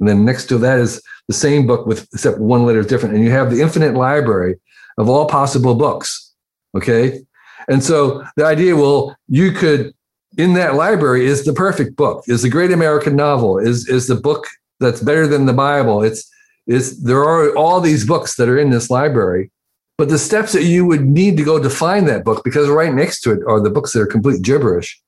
And 0.00 0.08
then 0.08 0.24
next 0.24 0.46
to 0.46 0.56
that 0.56 0.78
is 0.78 1.02
the 1.28 1.34
same 1.34 1.66
book 1.66 1.86
with 1.86 2.08
except 2.14 2.38
one 2.38 2.64
letter 2.64 2.80
is 2.80 2.86
different. 2.86 3.14
And 3.14 3.22
you 3.22 3.30
have 3.32 3.50
the 3.50 3.60
infinite 3.60 3.92
library 3.92 4.56
of 4.96 5.10
all 5.10 5.26
possible 5.26 5.74
books. 5.74 6.32
Okay. 6.74 7.20
And 7.68 7.84
so 7.84 8.24
the 8.38 8.46
idea, 8.46 8.76
well, 8.76 9.14
you 9.28 9.52
could, 9.52 9.92
in 10.38 10.54
that 10.54 10.74
library 10.74 11.26
is 11.26 11.44
the 11.44 11.52
perfect 11.52 11.96
book, 11.96 12.24
is 12.28 12.40
the 12.40 12.48
great 12.48 12.72
American 12.72 13.14
novel, 13.14 13.58
is, 13.58 13.86
is 13.86 14.06
the 14.06 14.14
book 14.14 14.46
that's 14.78 15.02
better 15.02 15.26
than 15.26 15.44
the 15.44 15.52
Bible. 15.52 16.02
It's, 16.02 16.26
is 16.66 17.02
there 17.02 17.22
are 17.24 17.54
all 17.56 17.78
these 17.82 18.06
books 18.06 18.36
that 18.36 18.48
are 18.48 18.56
in 18.56 18.70
this 18.70 18.88
library, 18.88 19.50
but 19.98 20.08
the 20.08 20.18
steps 20.18 20.52
that 20.52 20.64
you 20.64 20.86
would 20.86 21.04
need 21.04 21.36
to 21.36 21.44
go 21.44 21.62
to 21.62 21.68
find 21.68 22.08
that 22.08 22.24
book, 22.24 22.42
because 22.42 22.70
right 22.70 22.94
next 22.94 23.20
to 23.20 23.32
it 23.32 23.40
are 23.46 23.60
the 23.60 23.68
books 23.68 23.92
that 23.92 24.00
are 24.00 24.06
complete 24.06 24.40
gibberish. 24.40 24.98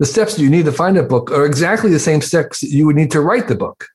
The 0.00 0.06
steps 0.06 0.38
you 0.38 0.50
need 0.50 0.64
to 0.64 0.72
find 0.72 0.96
a 0.96 1.02
book 1.02 1.30
are 1.30 1.44
exactly 1.44 1.90
the 1.90 1.98
same 1.98 2.22
steps 2.22 2.62
you 2.62 2.86
would 2.86 2.96
need 2.96 3.10
to 3.12 3.20
write 3.20 3.48
the 3.48 3.54
book. 3.54 3.86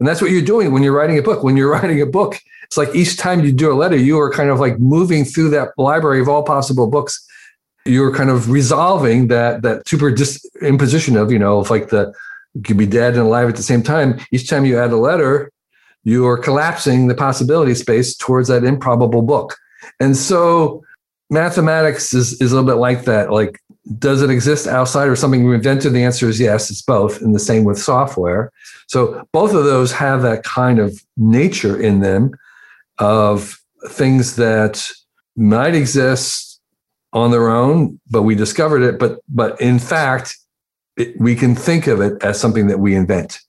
And 0.00 0.08
that's 0.08 0.20
what 0.20 0.30
you're 0.30 0.42
doing 0.42 0.72
when 0.72 0.82
you're 0.82 0.96
writing 0.96 1.18
a 1.18 1.22
book. 1.22 1.44
When 1.44 1.56
you're 1.56 1.70
writing 1.76 2.00
a 2.00 2.06
book, 2.06 2.40
it's 2.64 2.76
like 2.76 2.92
each 2.94 3.16
time 3.18 3.44
you 3.44 3.52
do 3.52 3.70
a 3.70 3.74
letter, 3.74 3.96
you 3.96 4.18
are 4.18 4.32
kind 4.32 4.50
of 4.50 4.58
like 4.58 4.80
moving 4.80 5.24
through 5.24 5.50
that 5.50 5.68
library 5.76 6.20
of 6.20 6.28
all 6.28 6.42
possible 6.42 6.88
books. 6.88 7.24
You're 7.84 8.14
kind 8.14 8.30
of 8.30 8.50
resolving 8.50 9.28
that 9.28 9.62
that 9.62 9.86
super 9.86 10.10
dis- 10.10 10.44
imposition 10.62 11.16
of, 11.16 11.30
you 11.30 11.38
know, 11.38 11.60
of 11.60 11.70
like 11.70 11.90
the 11.90 12.12
you 12.54 12.62
could 12.62 12.78
be 12.78 12.86
dead 12.86 13.14
and 13.14 13.22
alive 13.22 13.48
at 13.48 13.56
the 13.56 13.62
same 13.62 13.82
time. 13.82 14.18
Each 14.30 14.48
time 14.48 14.64
you 14.64 14.78
add 14.78 14.90
a 14.90 14.96
letter, 14.96 15.52
you 16.04 16.26
are 16.26 16.38
collapsing 16.38 17.08
the 17.08 17.14
possibility 17.14 17.74
space 17.74 18.16
towards 18.16 18.48
that 18.48 18.64
improbable 18.64 19.22
book. 19.22 19.56
And 20.00 20.16
so 20.16 20.82
mathematics 21.30 22.12
is, 22.12 22.40
is 22.40 22.52
a 22.52 22.56
little 22.56 22.68
bit 22.68 22.80
like 22.80 23.04
that. 23.04 23.30
Like 23.30 23.60
does 23.98 24.22
it 24.22 24.30
exist 24.30 24.66
outside 24.66 25.08
or 25.08 25.16
something 25.16 25.44
we 25.44 25.54
invented? 25.54 25.92
The 25.92 26.04
answer 26.04 26.28
is 26.28 26.38
yes, 26.38 26.70
it's 26.70 26.82
both, 26.82 27.20
and 27.20 27.34
the 27.34 27.40
same 27.40 27.64
with 27.64 27.78
software. 27.78 28.52
So 28.86 29.26
both 29.32 29.54
of 29.54 29.64
those 29.64 29.92
have 29.92 30.22
that 30.22 30.44
kind 30.44 30.78
of 30.78 31.00
nature 31.16 31.80
in 31.80 32.00
them 32.00 32.32
of 32.98 33.58
things 33.88 34.36
that 34.36 34.88
might 35.36 35.74
exist 35.74 36.60
on 37.12 37.30
their 37.30 37.50
own, 37.50 38.00
but 38.10 38.22
we 38.22 38.34
discovered 38.34 38.82
it. 38.82 38.98
But 38.98 39.18
but 39.28 39.60
in 39.60 39.78
fact, 39.78 40.36
it, 40.96 41.18
we 41.20 41.34
can 41.34 41.54
think 41.54 41.86
of 41.86 42.00
it 42.00 42.22
as 42.22 42.38
something 42.40 42.68
that 42.68 42.78
we 42.78 42.94
invent. 42.94 43.40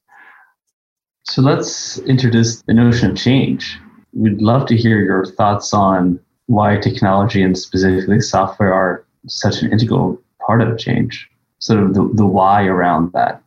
So 1.25 1.41
let's 1.41 1.99
introduce 1.99 2.61
the 2.63 2.73
notion 2.73 3.11
of 3.11 3.17
change. 3.17 3.79
We'd 4.13 4.41
love 4.41 4.67
to 4.67 4.75
hear 4.75 4.99
your 4.99 5.25
thoughts 5.25 5.73
on 5.73 6.19
why 6.47 6.77
technology 6.77 7.41
and 7.41 7.57
specifically 7.57 8.19
software 8.19 8.73
are 8.73 9.05
such 9.27 9.61
an 9.61 9.71
integral 9.71 10.21
part 10.45 10.61
of 10.61 10.77
change, 10.77 11.29
sort 11.59 11.79
of 11.79 11.93
the, 11.93 12.09
the 12.13 12.25
why 12.25 12.65
around 12.65 13.11
that? 13.13 13.41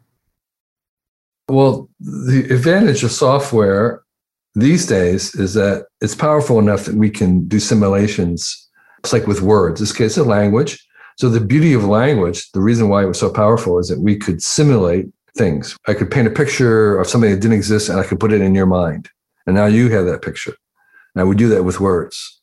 Well, 1.49 1.89
the 2.01 2.45
advantage 2.51 3.05
of 3.05 3.13
software 3.13 4.03
these 4.55 4.87
days 4.87 5.35
is 5.35 5.55
that 5.55 5.87
it's 6.01 6.15
powerful 6.15 6.59
enough 6.59 6.87
that 6.87 6.97
we 6.97 7.11
can 7.11 7.47
do 7.47 7.61
simulations. 7.61 8.69
It's 9.01 9.13
like 9.13 9.27
with 9.27 9.43
words. 9.43 9.81
This 9.81 9.93
case, 9.93 10.17
a 10.17 10.25
language. 10.25 10.85
So 11.19 11.29
the 11.29 11.41
beauty 11.41 11.73
of 11.73 11.85
language, 11.85 12.51
the 12.53 12.61
reason 12.61 12.89
why 12.89 13.05
it 13.05 13.07
was 13.07 13.19
so 13.19 13.31
powerful 13.31 13.79
is 13.79 13.89
that 13.89 14.01
we 14.01 14.17
could 14.17 14.43
simulate 14.43 15.07
things. 15.37 15.77
I 15.87 15.95
could 15.95 16.11
paint 16.11 16.27
a 16.27 16.31
picture 16.31 16.99
of 16.99 17.07
something 17.07 17.31
that 17.31 17.41
didn't 17.41 17.57
exist 17.57 17.89
and 17.89 18.01
I 18.01 18.05
could 18.05 18.21
put 18.21 18.33
it 18.33 18.41
in 18.41 18.55
your 18.55 18.67
mind. 18.67 19.09
And 19.47 19.55
now 19.55 19.67
you 19.67 19.91
have 19.91 20.07
that 20.07 20.23
picture. 20.23 20.55
And 21.15 21.21
I 21.21 21.25
would 21.25 21.39
do 21.39 21.49
that 21.51 21.63
with 21.63 21.81
words, 21.81 22.41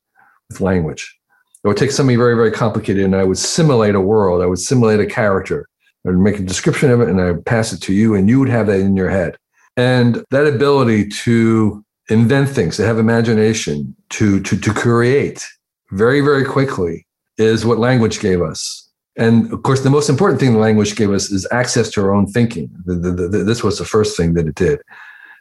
with 0.50 0.62
language. 0.62 1.18
I 1.63 1.69
would 1.69 1.78
take 1.78 1.91
something 1.91 2.17
very, 2.17 2.36
very 2.36 2.52
complicated 2.52 3.06
and 3.06 3.15
I 3.15 3.23
would 3.23 3.38
simulate 3.38 3.95
a 3.95 4.02
world. 4.02 4.41
I 4.41 4.45
would 4.45 4.60
simulate 4.60 4.99
a 4.99 5.06
character. 5.06 5.69
I 6.06 6.10
would 6.10 6.19
make 6.19 6.38
a 6.38 6.43
description 6.43 6.91
of 6.91 6.99
it 6.99 7.08
and 7.08 7.21
I 7.21 7.32
would 7.32 7.45
pass 7.45 7.71
it 7.71 7.82
to 7.84 7.93
you, 7.93 8.13
and 8.15 8.28
you 8.28 8.39
would 8.39 8.49
have 8.49 8.67
that 8.67 8.82
in 8.82 8.97
your 8.97 9.10
head. 9.10 9.38
And 9.78 10.23
that 10.32 10.45
ability 10.45 11.08
to 11.10 11.84
invent 12.10 12.49
things, 12.49 12.76
to 12.78 12.86
have 12.86 12.99
imagination, 12.99 13.95
to, 14.10 14.41
to, 14.41 14.58
to 14.58 14.73
create 14.73 15.47
very, 15.91 16.19
very 16.19 16.43
quickly 16.43 17.08
is 17.38 17.65
what 17.65 17.80
language 17.80 18.19
gave 18.19 18.41
us. 18.41 18.89
And 19.15 19.52
of 19.54 19.63
course, 19.63 19.82
the 19.82 19.89
most 19.89 20.10
important 20.10 20.41
thing 20.41 20.60
language 20.60 20.95
gave 20.95 21.12
us 21.12 21.32
is 21.32 21.47
access 21.52 21.89
to 21.91 22.02
our 22.02 22.13
own 22.13 22.28
thinking. 22.28 22.69
The, 22.86 22.95
the, 22.95 23.12
the, 23.12 23.38
this 23.43 23.63
was 23.63 23.78
the 23.78 23.86
first 23.86 24.17
thing 24.17 24.34
that 24.34 24.47
it 24.47 24.56
did. 24.56 24.82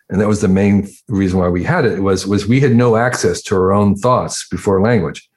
And 0.09 0.21
that 0.21 0.29
was 0.29 0.43
the 0.43 0.49
main 0.49 0.89
reason 1.09 1.41
why 1.41 1.49
we 1.49 1.65
had 1.65 1.85
it 1.85 2.01
was, 2.01 2.27
was 2.27 2.47
we 2.47 2.61
had 2.61 2.75
no 2.77 2.97
access 2.97 3.43
to 3.43 3.57
our 3.57 3.73
own 3.73 3.97
thoughts 3.97 4.47
before 4.49 4.81
language 4.81 5.29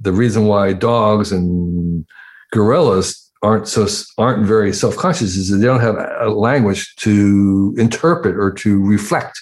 the 0.00 0.12
reason 0.12 0.46
why 0.46 0.72
dogs 0.72 1.32
and 1.32 2.06
gorillas 2.52 3.30
aren't 3.42 3.68
so 3.68 3.86
aren't 4.16 4.46
very 4.46 4.72
self-conscious 4.72 5.36
is 5.36 5.48
that 5.50 5.58
they 5.58 5.66
don't 5.66 5.80
have 5.80 5.96
a 6.20 6.28
language 6.28 6.94
to 6.96 7.74
interpret 7.78 8.36
or 8.36 8.52
to 8.52 8.84
reflect 8.84 9.40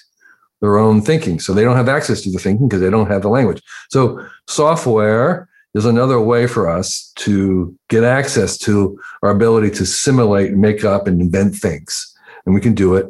their 0.60 0.78
own 0.78 1.02
thinking. 1.02 1.38
So 1.38 1.52
they 1.52 1.64
don't 1.64 1.76
have 1.76 1.88
access 1.88 2.22
to 2.22 2.30
the 2.30 2.38
thinking 2.38 2.68
because 2.68 2.80
they 2.80 2.90
don't 2.90 3.10
have 3.10 3.22
the 3.22 3.28
language. 3.28 3.62
So 3.90 4.26
software 4.46 5.48
is 5.74 5.84
another 5.84 6.20
way 6.20 6.46
for 6.46 6.68
us 6.68 7.12
to 7.16 7.76
get 7.88 8.04
access 8.04 8.56
to 8.58 8.98
our 9.22 9.30
ability 9.30 9.70
to 9.72 9.84
simulate 9.84 10.52
make 10.52 10.84
up 10.84 11.06
and 11.06 11.20
invent 11.20 11.54
things. 11.54 12.14
And 12.46 12.54
we 12.54 12.60
can 12.60 12.74
do 12.74 12.94
it 12.94 13.06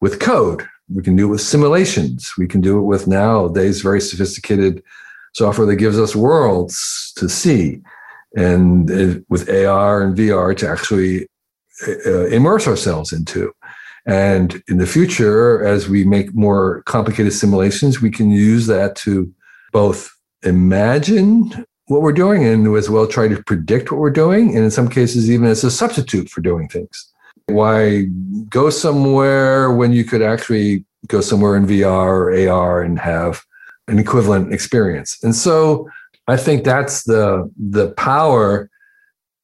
with 0.00 0.18
code. 0.18 0.66
We 0.92 1.02
can 1.02 1.14
do 1.14 1.28
it 1.28 1.30
with 1.30 1.40
simulations. 1.40 2.32
We 2.36 2.48
can 2.48 2.60
do 2.60 2.78
it 2.78 2.82
with 2.82 3.06
nowadays 3.06 3.80
very 3.80 4.00
sophisticated 4.00 4.82
software 5.32 5.66
that 5.66 5.76
gives 5.76 5.98
us 5.98 6.14
worlds 6.14 7.12
to 7.16 7.28
see 7.28 7.80
and 8.34 8.90
it, 8.90 9.24
with 9.28 9.48
AR 9.48 10.02
and 10.02 10.16
VR 10.16 10.56
to 10.56 10.68
actually 10.68 11.28
uh, 11.86 12.26
immerse 12.26 12.66
ourselves 12.66 13.12
into. 13.12 13.52
And 14.04 14.62
in 14.68 14.78
the 14.78 14.86
future, 14.86 15.64
as 15.64 15.88
we 15.88 16.04
make 16.04 16.34
more 16.34 16.82
complicated 16.82 17.32
simulations, 17.32 18.00
we 18.00 18.10
can 18.10 18.30
use 18.30 18.66
that 18.66 18.96
to 18.96 19.32
both 19.72 20.10
imagine 20.42 21.66
what 21.86 22.02
we're 22.02 22.12
doing 22.12 22.44
and 22.44 22.74
as 22.76 22.90
well 22.90 23.06
try 23.06 23.28
to 23.28 23.42
predict 23.44 23.92
what 23.92 24.00
we're 24.00 24.10
doing. 24.10 24.54
And 24.54 24.64
in 24.64 24.70
some 24.70 24.88
cases, 24.88 25.30
even 25.30 25.46
as 25.46 25.62
a 25.62 25.70
substitute 25.70 26.28
for 26.28 26.40
doing 26.40 26.68
things. 26.68 27.08
Why 27.46 28.06
go 28.48 28.70
somewhere 28.70 29.72
when 29.72 29.92
you 29.92 30.04
could 30.04 30.22
actually 30.22 30.84
go 31.08 31.20
somewhere 31.20 31.56
in 31.56 31.66
VR 31.66 32.06
or 32.06 32.48
AR 32.48 32.82
and 32.82 32.98
have 32.98 33.44
an 33.88 33.98
equivalent 33.98 34.52
experience. 34.52 35.22
And 35.22 35.34
so 35.34 35.88
I 36.28 36.36
think 36.36 36.64
that's 36.64 37.04
the 37.04 37.50
the 37.58 37.92
power 37.92 38.70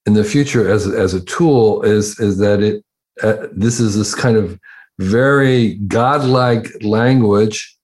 in 0.07 0.14
the 0.14 0.24
future 0.24 0.68
as 0.68 0.87
as 0.87 1.14
a 1.14 1.24
tool 1.24 1.83
is 1.83 2.18
is 2.20 2.38
that 2.38 2.62
it 2.62 2.85
uh, 3.22 3.48
this 3.53 3.81
is 3.81 3.96
this 3.96 4.14
kind 4.14 4.37
of 4.37 4.59
very 4.98 5.74
godlike 5.87 6.68
language, 6.83 7.77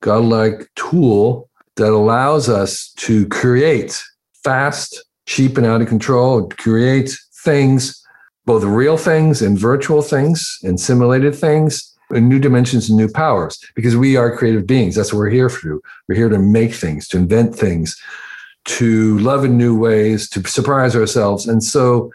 godlike 0.00 0.68
tool 0.76 1.48
that 1.76 1.90
allows 1.90 2.48
us 2.48 2.92
to 2.96 3.26
create 3.28 4.02
fast, 4.42 5.02
cheap, 5.26 5.56
and 5.56 5.66
out 5.66 5.80
of 5.80 5.88
control, 5.88 6.48
create 6.50 7.16
things, 7.44 8.06
both 8.44 8.62
real 8.62 8.96
things 8.96 9.42
and 9.42 9.58
virtual 9.58 10.02
things 10.02 10.58
and 10.62 10.78
simulated 10.78 11.34
things 11.34 11.93
new 12.20 12.38
dimensions 12.38 12.88
and 12.88 12.96
new 12.96 13.08
powers 13.08 13.58
because 13.74 13.96
we 13.96 14.16
are 14.16 14.36
creative 14.36 14.66
beings. 14.66 14.94
That's 14.94 15.12
what 15.12 15.18
we're 15.18 15.30
here 15.30 15.48
for. 15.48 15.80
We're 16.08 16.14
here 16.14 16.28
to 16.28 16.38
make 16.38 16.74
things, 16.74 17.08
to 17.08 17.16
invent 17.16 17.54
things, 17.54 18.00
to 18.66 19.18
love 19.18 19.44
in 19.44 19.58
new 19.58 19.78
ways, 19.78 20.28
to 20.30 20.46
surprise 20.48 20.96
ourselves. 20.96 21.46
And 21.46 21.62
so 21.62 22.10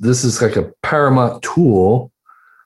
this 0.00 0.24
is 0.24 0.40
like 0.40 0.56
a 0.56 0.70
paramount 0.82 1.42
tool 1.42 2.12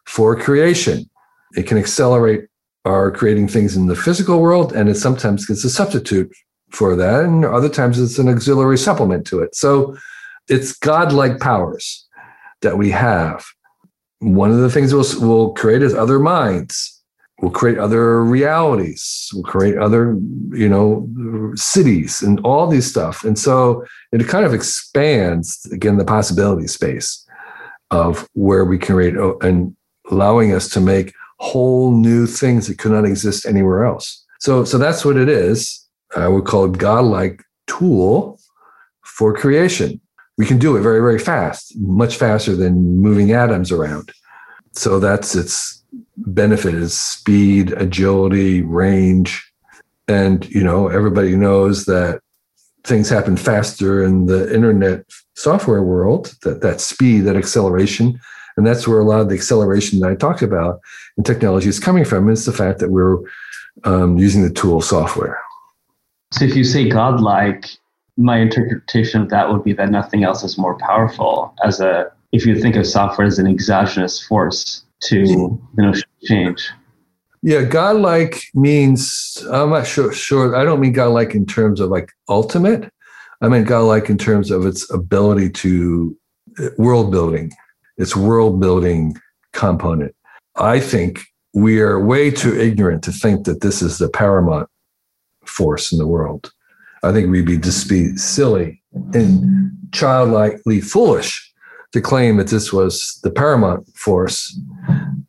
for 0.04 0.36
creation. 0.36 1.08
It 1.56 1.66
can 1.66 1.78
accelerate 1.78 2.46
our 2.84 3.10
creating 3.10 3.48
things 3.48 3.76
in 3.76 3.86
the 3.86 3.96
physical 3.96 4.40
world, 4.40 4.72
and 4.72 4.88
it 4.88 4.96
sometimes 4.96 5.46
gets 5.46 5.64
a 5.64 5.70
substitute 5.70 6.32
for 6.70 6.96
that. 6.96 7.24
And 7.24 7.44
other 7.44 7.68
times 7.68 8.00
it's 8.00 8.18
an 8.18 8.28
auxiliary 8.28 8.78
supplement 8.78 9.26
to 9.28 9.40
it. 9.40 9.54
So 9.54 9.96
it's 10.48 10.72
godlike 10.72 11.38
powers 11.38 12.06
that 12.62 12.76
we 12.76 12.90
have. 12.90 13.44
One 14.22 14.50
of 14.50 14.58
the 14.58 14.70
things 14.70 14.94
we'll, 14.94 15.04
we'll 15.20 15.52
create 15.52 15.82
is 15.82 15.94
other 15.94 16.18
minds. 16.18 17.02
We'll 17.40 17.50
create 17.50 17.78
other 17.78 18.22
realities. 18.24 19.28
We'll 19.34 19.42
create 19.42 19.76
other, 19.76 20.16
you 20.52 20.68
know, 20.68 21.52
cities 21.56 22.22
and 22.22 22.38
all 22.40 22.68
these 22.68 22.88
stuff. 22.88 23.24
And 23.24 23.36
so 23.36 23.84
it 24.12 24.26
kind 24.28 24.46
of 24.46 24.54
expands 24.54 25.66
again 25.72 25.96
the 25.98 26.04
possibility 26.04 26.68
space 26.68 27.26
of 27.90 28.28
where 28.34 28.64
we 28.64 28.78
can 28.78 28.94
create 28.94 29.16
oh, 29.16 29.38
and 29.42 29.76
allowing 30.10 30.52
us 30.52 30.68
to 30.70 30.80
make 30.80 31.12
whole 31.40 31.90
new 31.90 32.26
things 32.26 32.68
that 32.68 32.78
could 32.78 32.92
not 32.92 33.04
exist 33.04 33.44
anywhere 33.44 33.84
else. 33.84 34.24
So, 34.38 34.64
so 34.64 34.78
that's 34.78 35.04
what 35.04 35.16
it 35.16 35.28
is. 35.28 35.84
I 36.14 36.28
would 36.28 36.44
call 36.44 36.66
it 36.66 36.78
godlike 36.78 37.42
tool 37.66 38.38
for 39.02 39.34
creation 39.34 40.00
we 40.42 40.48
can 40.48 40.58
do 40.58 40.76
it 40.76 40.80
very, 40.80 40.98
very 40.98 41.20
fast, 41.20 41.78
much 41.78 42.16
faster 42.16 42.56
than 42.56 42.98
moving 42.98 43.30
atoms 43.30 43.70
around. 43.70 44.10
So 44.72 44.98
that's 44.98 45.36
its 45.36 45.80
benefit 46.16 46.74
is 46.74 47.00
speed, 47.00 47.70
agility, 47.74 48.60
range. 48.62 49.48
And, 50.08 50.44
you 50.50 50.64
know, 50.64 50.88
everybody 50.88 51.36
knows 51.36 51.84
that 51.84 52.22
things 52.82 53.08
happen 53.08 53.36
faster 53.36 54.02
in 54.02 54.26
the 54.26 54.52
internet 54.52 55.04
software 55.36 55.84
world, 55.84 56.34
that, 56.42 56.60
that 56.62 56.80
speed, 56.80 57.20
that 57.20 57.36
acceleration. 57.36 58.18
And 58.56 58.66
that's 58.66 58.88
where 58.88 58.98
a 58.98 59.04
lot 59.04 59.20
of 59.20 59.28
the 59.28 59.36
acceleration 59.36 60.00
that 60.00 60.10
I 60.10 60.16
talked 60.16 60.42
about 60.42 60.80
in 61.16 61.22
technology 61.22 61.68
is 61.68 61.78
coming 61.78 62.04
from, 62.04 62.28
is 62.28 62.46
the 62.46 62.52
fact 62.52 62.80
that 62.80 62.90
we're 62.90 63.18
um, 63.84 64.18
using 64.18 64.42
the 64.42 64.52
tool 64.52 64.80
software. 64.80 65.40
So 66.32 66.44
if 66.44 66.56
you 66.56 66.64
say 66.64 66.88
godlike, 66.88 67.66
my 68.16 68.38
interpretation 68.38 69.22
of 69.22 69.30
that 69.30 69.50
would 69.50 69.64
be 69.64 69.72
that 69.72 69.90
nothing 69.90 70.24
else 70.24 70.42
is 70.42 70.58
more 70.58 70.76
powerful 70.78 71.54
as 71.64 71.80
a 71.80 72.12
if 72.32 72.46
you 72.46 72.58
think 72.58 72.76
of 72.76 72.86
software 72.86 73.26
as 73.26 73.38
an 73.38 73.46
exogenous 73.46 74.20
force 74.26 74.84
to 75.04 75.24
the 75.74 75.82
notion 75.82 76.04
of 76.22 76.28
change. 76.28 76.70
Yeah, 77.42 77.62
godlike 77.62 78.42
means 78.54 79.44
I'm 79.50 79.70
not 79.70 79.86
sure 79.86 80.12
sure 80.12 80.54
I 80.54 80.64
don't 80.64 80.80
mean 80.80 80.92
godlike 80.92 81.34
in 81.34 81.46
terms 81.46 81.80
of 81.80 81.90
like 81.90 82.12
ultimate. 82.28 82.90
I 83.40 83.48
mean 83.48 83.64
godlike 83.64 84.08
in 84.08 84.18
terms 84.18 84.50
of 84.50 84.64
its 84.64 84.90
ability 84.92 85.50
to 85.50 86.16
uh, 86.58 86.68
world 86.78 87.10
building, 87.10 87.52
its 87.96 88.14
world 88.14 88.60
building 88.60 89.16
component. 89.52 90.14
I 90.56 90.80
think 90.80 91.24
we 91.54 91.80
are 91.80 92.02
way 92.02 92.30
too 92.30 92.58
ignorant 92.58 93.02
to 93.04 93.12
think 93.12 93.44
that 93.44 93.60
this 93.60 93.82
is 93.82 93.98
the 93.98 94.08
paramount 94.08 94.68
force 95.44 95.92
in 95.92 95.98
the 95.98 96.06
world. 96.06 96.52
I 97.04 97.10
think 97.10 97.32
we'd 97.32 97.46
be 97.46 97.58
just 97.58 97.88
be 97.88 98.16
silly 98.16 98.80
and 99.12 99.72
childlikely 99.90 100.84
foolish 100.84 101.52
to 101.90 102.00
claim 102.00 102.36
that 102.36 102.46
this 102.46 102.72
was 102.72 103.18
the 103.24 103.30
paramount 103.30 103.88
force. 103.96 104.56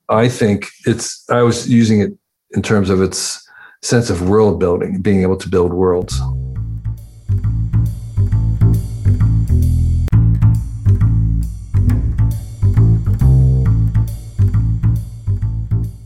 I 0.07 0.29
think 0.29 0.67
it's, 0.85 1.27
I 1.31 1.41
was 1.41 1.67
using 1.67 1.99
it 1.99 2.11
in 2.51 2.61
terms 2.61 2.91
of 2.91 3.01
its 3.01 3.43
sense 3.81 4.11
of 4.11 4.29
world 4.29 4.59
building, 4.59 5.01
being 5.01 5.23
able 5.23 5.35
to 5.37 5.49
build 5.49 5.73
worlds. 5.73 6.21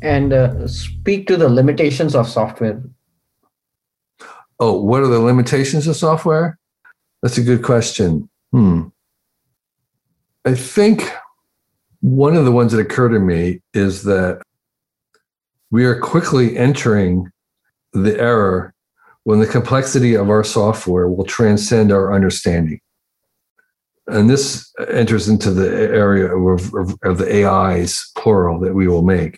And 0.02 0.32
uh, 0.32 0.66
speak 0.70 1.28
to 1.28 1.36
the 1.36 1.50
limitations 1.50 2.16
of 2.16 2.30
software 2.30 2.82
Oh, 4.60 4.80
what 4.82 5.02
are 5.02 5.08
the 5.08 5.20
limitations 5.20 5.88
of 5.88 5.96
software? 5.96 6.58
That's 7.22 7.38
a 7.38 7.44
good 7.44 7.64
question. 7.64 8.30
Hmm. 8.52 8.88
I 10.46 10.56
think 10.56 11.12
one 12.02 12.36
of 12.36 12.46
the 12.46 12.52
ones 12.52 12.72
that 12.72 12.80
occur 12.80 13.10
to 13.10 13.20
me 13.20 13.62
is 13.74 14.04
that 14.04 14.42
we 15.72 15.86
are 15.86 16.00
quickly 16.00 16.58
entering 16.58 17.32
the 17.94 18.18
era 18.20 18.74
when 19.24 19.40
the 19.40 19.48
complexity 19.48 20.16
of 20.16 20.30
our 20.30 20.44
software 20.44 21.10
will 21.10 21.26
transcend 21.26 21.92
our 21.92 22.14
understanding. 22.14 22.80
And 24.08 24.30
this 24.30 24.72
enters 24.90 25.28
into 25.28 25.52
the 25.52 25.70
area 25.70 26.34
of, 26.34 26.74
of, 26.74 26.96
of 27.04 27.18
the 27.18 27.46
AIs, 27.46 28.10
plural, 28.16 28.60
that 28.62 28.74
we 28.74 28.88
will 28.88 29.02
make 29.02 29.38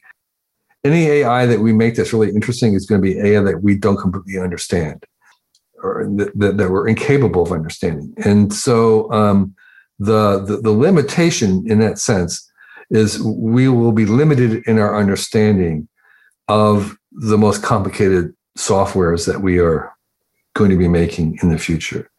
any 0.84 1.08
AI 1.08 1.46
that 1.46 1.60
we 1.60 1.74
make 1.74 1.96
that's 1.96 2.14
really 2.14 2.30
interesting 2.30 2.74
is 2.74 2.86
going 2.86 3.02
to 3.02 3.08
be 3.08 3.20
AI 3.20 3.42
that 3.42 3.62
we 3.62 3.76
don't 3.76 3.98
completely 3.98 4.40
understand 4.40 5.04
or 5.84 6.08
that, 6.16 6.58
that 6.58 6.70
we're 6.70 6.88
incapable 6.88 7.44
of 7.44 7.52
understanding. 7.52 8.14
And 8.18 8.54
so 8.54 9.12
um, 9.12 9.56
the, 9.98 10.44
the, 10.44 10.58
the 10.58 10.72
limitation 10.72 11.70
in 11.70 11.80
that 11.80 12.00
sense 12.00 12.50
is 12.90 13.22
we 13.22 13.70
will 13.70 13.92
be 13.92 14.06
limited 14.06 14.64
in 14.66 14.80
our 14.80 14.98
understanding 14.98 15.88
of 16.48 16.98
the 17.12 17.38
most 17.38 17.62
complicated 17.62 18.34
softwares 18.58 19.26
that 19.26 19.42
we 19.42 19.60
are 19.60 19.94
going 20.56 20.72
to 20.72 20.78
be 20.78 20.88
making 20.88 21.38
in 21.42 21.50
the 21.50 21.58
future. 21.58 22.10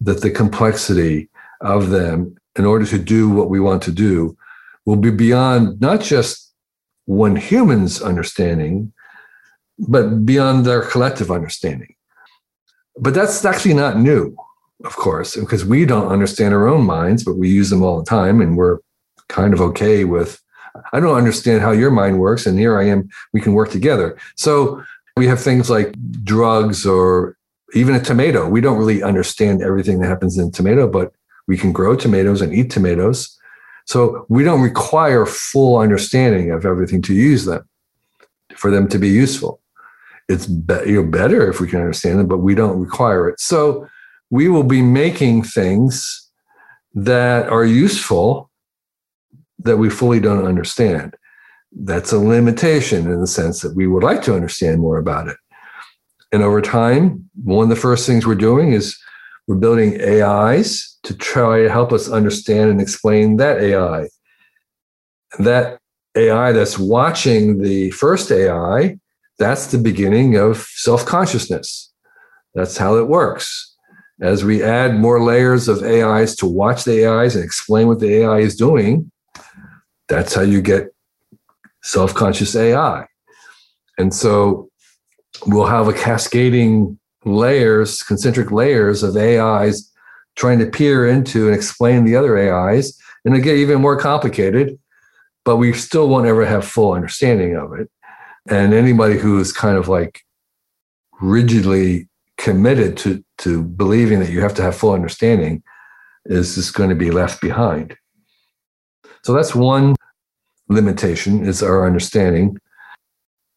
That 0.00 0.20
the 0.20 0.30
complexity 0.30 1.30
of 1.60 1.90
them, 1.90 2.36
in 2.56 2.64
order 2.64 2.84
to 2.86 2.98
do 2.98 3.30
what 3.30 3.48
we 3.48 3.60
want 3.60 3.82
to 3.84 3.92
do, 3.92 4.36
will 4.84 4.96
be 4.96 5.10
beyond 5.10 5.80
not 5.80 6.00
just 6.00 6.51
one 7.12 7.36
human's 7.36 8.00
understanding, 8.00 8.92
but 9.78 10.24
beyond 10.24 10.64
their 10.64 10.82
collective 10.82 11.30
understanding. 11.30 11.94
But 12.98 13.14
that's 13.14 13.44
actually 13.44 13.74
not 13.74 13.98
new, 13.98 14.36
of 14.84 14.96
course, 14.96 15.36
because 15.36 15.64
we 15.64 15.84
don't 15.84 16.08
understand 16.08 16.54
our 16.54 16.66
own 16.68 16.84
minds, 16.84 17.24
but 17.24 17.36
we 17.36 17.48
use 17.48 17.70
them 17.70 17.82
all 17.82 17.98
the 17.98 18.08
time 18.08 18.40
and 18.40 18.56
we're 18.56 18.78
kind 19.28 19.52
of 19.54 19.60
okay 19.60 20.04
with. 20.04 20.40
I 20.92 21.00
don't 21.00 21.16
understand 21.16 21.60
how 21.60 21.72
your 21.72 21.90
mind 21.90 22.18
works, 22.18 22.46
and 22.46 22.58
here 22.58 22.78
I 22.78 22.84
am, 22.84 23.08
we 23.34 23.40
can 23.40 23.52
work 23.52 23.70
together. 23.70 24.18
So 24.36 24.82
we 25.16 25.26
have 25.26 25.40
things 25.40 25.68
like 25.68 25.94
drugs 26.24 26.86
or 26.86 27.36
even 27.74 27.94
a 27.94 28.00
tomato. 28.00 28.48
We 28.48 28.62
don't 28.62 28.78
really 28.78 29.02
understand 29.02 29.62
everything 29.62 30.00
that 30.00 30.08
happens 30.08 30.38
in 30.38 30.50
tomato, 30.50 30.88
but 30.88 31.12
we 31.46 31.58
can 31.58 31.72
grow 31.72 31.94
tomatoes 31.94 32.40
and 32.40 32.54
eat 32.54 32.70
tomatoes. 32.70 33.38
So 33.86 34.26
we 34.28 34.44
don't 34.44 34.60
require 34.60 35.26
full 35.26 35.78
understanding 35.78 36.50
of 36.50 36.64
everything 36.64 37.02
to 37.02 37.14
use 37.14 37.44
them 37.44 37.68
for 38.56 38.70
them 38.70 38.88
to 38.88 38.98
be 38.98 39.08
useful. 39.08 39.60
It's 40.28 40.46
be- 40.46 40.82
you 40.86 41.02
know, 41.02 41.08
better 41.08 41.48
if 41.50 41.60
we 41.60 41.68
can 41.68 41.80
understand 41.80 42.18
them, 42.18 42.28
but 42.28 42.38
we 42.38 42.54
don't 42.54 42.78
require 42.78 43.28
it. 43.28 43.40
So 43.40 43.86
we 44.30 44.48
will 44.48 44.62
be 44.62 44.82
making 44.82 45.42
things 45.42 46.30
that 46.94 47.48
are 47.48 47.64
useful 47.64 48.50
that 49.58 49.78
we 49.78 49.90
fully 49.90 50.20
don't 50.20 50.46
understand. 50.46 51.16
That's 51.72 52.12
a 52.12 52.18
limitation 52.18 53.10
in 53.10 53.20
the 53.20 53.26
sense 53.26 53.60
that 53.62 53.74
we 53.74 53.86
would 53.86 54.02
like 54.02 54.22
to 54.22 54.34
understand 54.34 54.80
more 54.80 54.98
about 54.98 55.28
it. 55.28 55.36
And 56.32 56.42
over 56.42 56.60
time, 56.60 57.28
one 57.44 57.64
of 57.64 57.68
the 57.68 57.80
first 57.80 58.06
things 58.06 58.26
we're 58.26 58.34
doing 58.34 58.72
is 58.72 58.98
we're 59.46 59.56
building 59.56 60.00
AIs 60.00 60.98
to 61.02 61.16
try 61.16 61.62
to 61.62 61.70
help 61.70 61.92
us 61.92 62.08
understand 62.08 62.70
and 62.70 62.80
explain 62.80 63.36
that 63.38 63.60
AI. 63.60 64.08
That 65.38 65.78
AI 66.14 66.52
that's 66.52 66.78
watching 66.78 67.62
the 67.62 67.90
first 67.90 68.30
AI, 68.30 68.98
that's 69.38 69.66
the 69.66 69.78
beginning 69.78 70.36
of 70.36 70.58
self 70.58 71.04
consciousness. 71.04 71.92
That's 72.54 72.76
how 72.76 72.96
it 72.96 73.08
works. 73.08 73.74
As 74.20 74.44
we 74.44 74.62
add 74.62 75.00
more 75.00 75.22
layers 75.22 75.68
of 75.68 75.82
AIs 75.82 76.36
to 76.36 76.46
watch 76.46 76.84
the 76.84 77.06
AIs 77.06 77.34
and 77.34 77.44
explain 77.44 77.88
what 77.88 77.98
the 77.98 78.18
AI 78.18 78.38
is 78.38 78.54
doing, 78.54 79.10
that's 80.08 80.34
how 80.34 80.42
you 80.42 80.60
get 80.60 80.94
self 81.82 82.14
conscious 82.14 82.54
AI. 82.54 83.06
And 83.98 84.14
so 84.14 84.70
we'll 85.46 85.66
have 85.66 85.88
a 85.88 85.92
cascading 85.92 86.98
layers, 87.24 88.02
concentric 88.02 88.50
layers 88.50 89.02
of 89.02 89.16
AIs 89.16 89.90
trying 90.36 90.58
to 90.58 90.66
peer 90.66 91.06
into 91.06 91.46
and 91.46 91.54
explain 91.54 92.04
the 92.04 92.16
other 92.16 92.38
AIs. 92.38 92.98
And 93.24 93.36
it 93.36 93.40
get 93.40 93.56
even 93.56 93.80
more 93.80 93.98
complicated, 93.98 94.78
but 95.44 95.56
we 95.56 95.72
still 95.72 96.08
won't 96.08 96.26
ever 96.26 96.44
have 96.44 96.66
full 96.66 96.92
understanding 96.92 97.56
of 97.56 97.72
it. 97.74 97.90
And 98.48 98.74
anybody 98.74 99.18
who 99.18 99.38
is 99.38 99.52
kind 99.52 99.76
of 99.76 99.88
like 99.88 100.22
rigidly 101.20 102.08
committed 102.38 102.96
to, 102.98 103.24
to 103.38 103.62
believing 103.62 104.18
that 104.18 104.30
you 104.30 104.40
have 104.40 104.54
to 104.54 104.62
have 104.62 104.76
full 104.76 104.92
understanding 104.92 105.62
is 106.24 106.56
just 106.56 106.74
going 106.74 106.90
to 106.90 106.96
be 106.96 107.10
left 107.10 107.40
behind. 107.40 107.96
So 109.22 109.32
that's 109.32 109.54
one 109.54 109.94
limitation 110.68 111.44
is 111.44 111.62
our 111.62 111.86
understanding. 111.86 112.58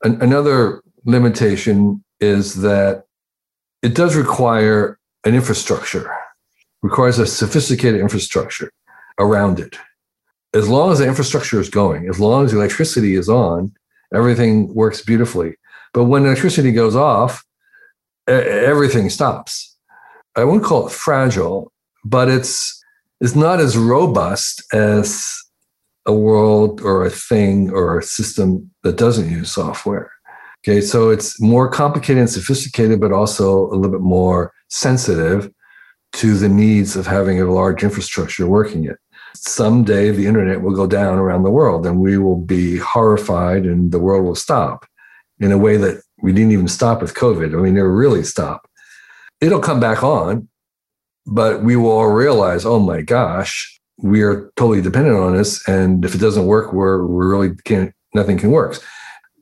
An- 0.03 0.21
another 0.21 0.83
limitation 1.05 2.03
is 2.19 2.61
that 2.61 3.04
it 3.85 3.93
does 3.93 4.15
require 4.15 4.97
an 5.25 5.35
infrastructure, 5.35 6.11
requires 6.81 7.19
a 7.19 7.27
sophisticated 7.27 8.01
infrastructure 8.01 8.71
around 9.19 9.59
it. 9.59 9.77
As 10.55 10.67
long 10.67 10.91
as 10.91 10.97
the 10.97 11.07
infrastructure 11.07 11.59
is 11.59 11.69
going, 11.69 12.09
as 12.09 12.19
long 12.19 12.45
as 12.45 12.51
the 12.51 12.57
electricity 12.57 13.13
is 13.13 13.29
on, 13.29 13.71
everything 14.11 14.73
works 14.73 15.03
beautifully. 15.03 15.53
But 15.93 16.05
when 16.05 16.25
electricity 16.25 16.71
goes 16.71 16.95
off, 16.95 17.45
everything 18.27 19.11
stops. 19.11 19.77
I 20.35 20.45
wouldn't 20.45 20.63
call 20.63 20.87
it 20.87 20.91
fragile, 20.91 21.71
but 22.03 22.27
it's 22.27 22.83
it's 23.21 23.35
not 23.35 23.59
as 23.59 23.77
robust 23.77 24.63
as 24.73 25.31
a 26.07 26.13
world 26.13 26.81
or 26.81 27.05
a 27.05 27.11
thing 27.11 27.69
or 27.69 27.99
a 27.99 28.03
system 28.03 28.71
that 28.81 28.97
doesn't 28.97 29.29
use 29.29 29.51
software. 29.51 30.11
Okay, 30.67 30.81
so 30.81 31.11
it's 31.11 31.39
more 31.39 31.69
complicated 31.69 32.17
and 32.21 32.29
sophisticated, 32.29 32.99
but 32.99 33.11
also 33.11 33.67
a 33.67 33.75
little 33.75 33.91
bit 33.91 34.01
more 34.01 34.51
sensitive 34.69 35.51
to 36.13 36.35
the 36.35 36.49
needs 36.49 36.95
of 36.95 37.05
having 37.05 37.39
a 37.39 37.45
large 37.45 37.83
infrastructure 37.83 38.47
working 38.47 38.83
it. 38.83 38.97
Someday 39.35 40.09
the 40.09 40.25
internet 40.25 40.61
will 40.61 40.75
go 40.75 40.87
down 40.87 41.19
around 41.19 41.43
the 41.43 41.51
world 41.51 41.85
and 41.85 41.99
we 41.99 42.17
will 42.17 42.37
be 42.37 42.77
horrified 42.77 43.67
and 43.67 43.91
the 43.91 43.99
world 43.99 44.25
will 44.25 44.33
stop 44.33 44.87
in 45.39 45.51
a 45.51 45.57
way 45.57 45.77
that 45.77 46.01
we 46.23 46.33
didn't 46.33 46.53
even 46.53 46.67
stop 46.67 46.99
with 46.99 47.13
COVID. 47.13 47.53
I 47.53 47.61
mean, 47.61 47.75
never 47.75 47.93
really 47.93 48.23
stop. 48.23 48.67
It'll 49.41 49.59
come 49.59 49.79
back 49.79 50.03
on, 50.03 50.47
but 51.27 51.61
we 51.61 51.75
will 51.75 51.91
all 51.91 52.07
realize, 52.07 52.65
oh 52.65 52.79
my 52.79 53.01
gosh, 53.01 53.79
we 53.99 54.23
are 54.23 54.51
totally 54.55 54.81
dependent 54.81 55.17
on 55.17 55.35
this. 55.35 55.67
And 55.67 56.03
if 56.03 56.15
it 56.15 56.21
doesn't 56.21 56.47
work, 56.47 56.73
we're 56.73 57.05
we 57.05 57.23
really 57.23 57.55
can't 57.65 57.93
nothing 58.15 58.39
can 58.39 58.49
work. 58.49 58.81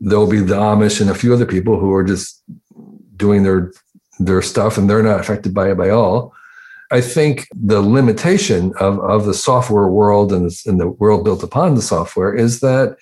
There'll 0.05 0.29
be 0.29 0.41
the 0.41 0.55
Amish 0.55 0.99
and 0.99 1.09
a 1.09 1.15
few 1.15 1.33
other 1.33 1.45
people 1.45 1.79
who 1.79 1.93
are 1.93 2.03
just 2.03 2.43
doing 3.15 3.43
their 3.43 3.71
their 4.19 4.41
stuff 4.41 4.77
and 4.77 4.89
they're 4.89 5.01
not 5.01 5.19
affected 5.19 5.53
by 5.53 5.71
it 5.71 5.77
by 5.77 5.89
all. 5.89 6.33
I 6.91 7.01
think 7.01 7.47
the 7.55 7.81
limitation 7.81 8.73
of, 8.79 8.99
of 8.99 9.25
the 9.25 9.33
software 9.33 9.87
world 9.87 10.31
and 10.31 10.45
the, 10.45 10.61
and 10.67 10.79
the 10.79 10.89
world 10.89 11.23
built 11.23 11.41
upon 11.41 11.73
the 11.73 11.81
software 11.81 12.33
is 12.33 12.59
that 12.59 12.97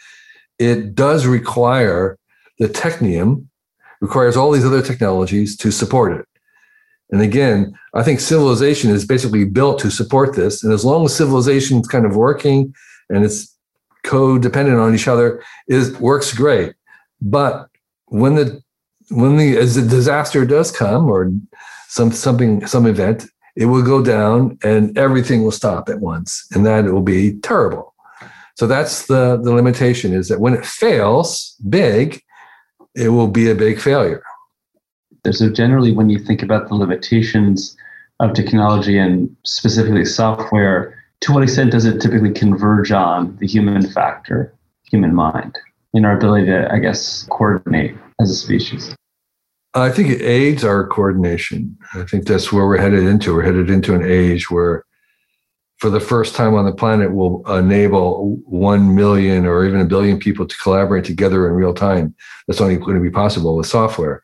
it 0.60 0.96
does 0.96 1.26
require 1.26 2.18
the 2.60 2.70
technium 2.70 3.48
requires 4.00 4.38
all 4.38 4.52
these 4.52 4.66
other 4.66 4.82
technologies 4.82 5.58
to 5.58 5.72
support 5.72 6.14
it. 6.14 6.26
And 7.10 7.22
again, 7.22 7.78
I 7.94 8.04
think 8.04 8.20
civilization 8.20 8.90
is 8.92 9.06
basically 9.06 9.44
built 9.44 9.80
to 9.80 9.92
support 9.92 10.36
this. 10.36 10.64
And 10.64 10.72
as 10.72 10.86
long 10.86 11.06
as 11.06 11.16
civilization 11.16 11.80
is 11.80 11.88
kind 11.88 12.06
of 12.06 12.16
working 12.16 12.74
and 13.10 13.26
it's 13.26 13.54
codependent 14.06 14.82
on 14.82 14.96
each 14.96 15.08
other, 15.08 15.44
is 15.68 16.00
works 16.00 16.34
great. 16.34 16.74
But 17.22 17.70
when 18.08 18.36
the 18.36 18.62
when 19.10 19.38
the 19.38 19.58
as 19.58 19.78
a 19.78 19.82
disaster 19.82 20.46
does 20.46 20.72
come 20.72 21.08
or 21.08 21.32
some 21.88 22.12
something 22.12 22.66
some 22.66 22.86
event, 22.86 23.26
it 23.56 23.66
will 23.66 23.84
go 23.84 24.04
down 24.04 24.58
and 24.64 24.98
everything 24.98 25.44
will 25.44 25.52
stop 25.52 25.90
at 25.90 26.00
once, 26.00 26.48
and 26.54 26.66
that 26.66 26.86
it 26.86 26.92
will 26.92 27.02
be 27.02 27.34
terrible. 27.40 27.94
So 28.56 28.68
that's 28.68 29.08
the 29.08 29.40
the 29.42 29.54
limitation 29.54 30.14
is 30.14 30.28
that 30.30 30.40
when 30.40 30.54
it 30.54 30.66
fails 30.66 31.56
big, 31.70 32.22
it 32.96 33.10
will 33.10 33.28
be 33.28 33.50
a 33.50 33.56
big 33.56 33.80
failure. 33.80 34.24
So 35.30 35.52
generally, 35.52 35.92
when 35.92 36.10
you 36.10 36.18
think 36.18 36.42
about 36.42 36.68
the 36.68 36.76
limitations 36.76 37.76
of 38.20 38.34
technology 38.34 38.98
and 38.98 39.36
specifically 39.44 40.06
software, 40.06 40.98
to 41.22 41.34
what 41.34 41.44
extent 41.44 41.72
does 41.72 41.86
it 41.86 42.02
typically 42.02 42.32
converge 42.32 42.92
on 42.92 43.36
the 43.38 43.48
human 43.48 43.88
factor, 43.88 44.54
human 44.90 45.14
mind, 45.14 45.58
in 45.94 46.06
our 46.06 46.16
ability 46.16 46.48
to, 46.48 46.72
I 46.72 46.80
guess, 46.80 47.28
coordinate 47.30 47.96
as 48.20 48.30
a 48.32 48.36
species? 48.36 48.96
I 49.74 49.90
think 49.90 50.10
it 50.10 50.22
aids 50.22 50.64
our 50.64 50.86
coordination. 50.88 51.78
I 51.94 52.04
think 52.04 52.26
that's 52.26 52.52
where 52.52 52.68
we're 52.68 52.78
headed 52.78 53.04
into. 53.04 53.34
We're 53.34 53.44
headed 53.44 53.70
into 53.70 53.96
an 53.96 54.04
age 54.04 54.52
where, 54.52 54.86
for 55.78 55.90
the 55.90 56.00
first 56.00 56.36
time 56.36 56.56
on 56.56 56.66
the 56.66 56.74
planet, 56.74 57.14
will 57.14 57.44
enable 57.58 58.36
1 58.46 58.96
million 58.96 59.46
or 59.46 59.66
even 59.66 59.80
a 59.80 59.86
billion 59.86 60.20
people 60.20 60.46
to 60.46 60.58
collaborate 60.58 61.06
together 61.06 61.48
in 61.48 61.54
real 61.54 61.74
time. 61.74 62.14
That's 62.48 62.60
only 62.60 62.76
going 62.76 62.96
to 62.96 63.02
be 63.02 63.10
possible 63.10 63.56
with 63.56 63.68
software 63.68 64.24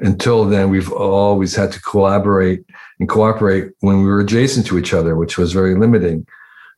until 0.00 0.44
then, 0.44 0.70
we've 0.70 0.90
always 0.92 1.54
had 1.54 1.72
to 1.72 1.80
collaborate 1.82 2.64
and 2.98 3.08
cooperate 3.08 3.70
when 3.80 3.98
we 3.98 4.04
were 4.04 4.20
adjacent 4.20 4.66
to 4.66 4.78
each 4.78 4.94
other, 4.94 5.14
which 5.14 5.38
was 5.38 5.52
very 5.52 5.74
limiting. 5.74 6.26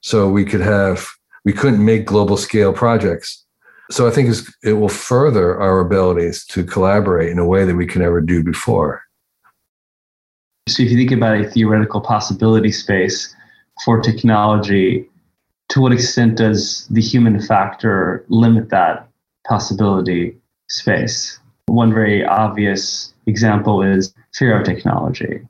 So 0.00 0.28
we 0.28 0.44
could 0.44 0.60
have, 0.60 1.08
we 1.44 1.52
couldn't 1.52 1.84
make 1.84 2.04
global 2.04 2.36
scale 2.36 2.72
projects. 2.72 3.44
So 3.90 4.08
I 4.08 4.10
think 4.10 4.34
it 4.62 4.72
will 4.74 4.88
further 4.88 5.60
our 5.60 5.80
abilities 5.80 6.46
to 6.46 6.64
collaborate 6.64 7.30
in 7.30 7.38
a 7.38 7.46
way 7.46 7.64
that 7.64 7.74
we 7.74 7.86
can 7.86 8.00
never 8.00 8.20
do 8.20 8.42
before. 8.42 9.02
So 10.68 10.82
if 10.82 10.90
you 10.90 10.96
think 10.96 11.10
about 11.10 11.40
a 11.40 11.50
theoretical 11.50 12.00
possibility 12.00 12.70
space 12.70 13.34
for 13.84 14.00
technology, 14.00 15.10
to 15.70 15.80
what 15.80 15.92
extent 15.92 16.36
does 16.36 16.86
the 16.88 17.00
human 17.00 17.40
factor 17.40 18.24
limit 18.28 18.70
that 18.70 19.08
possibility 19.46 20.38
space? 20.68 21.38
One 21.66 21.92
very 21.92 22.24
obvious 22.24 23.12
example 23.26 23.82
is 23.82 24.14
fear 24.32 24.58
of 24.58 24.64
technology. 24.64 25.40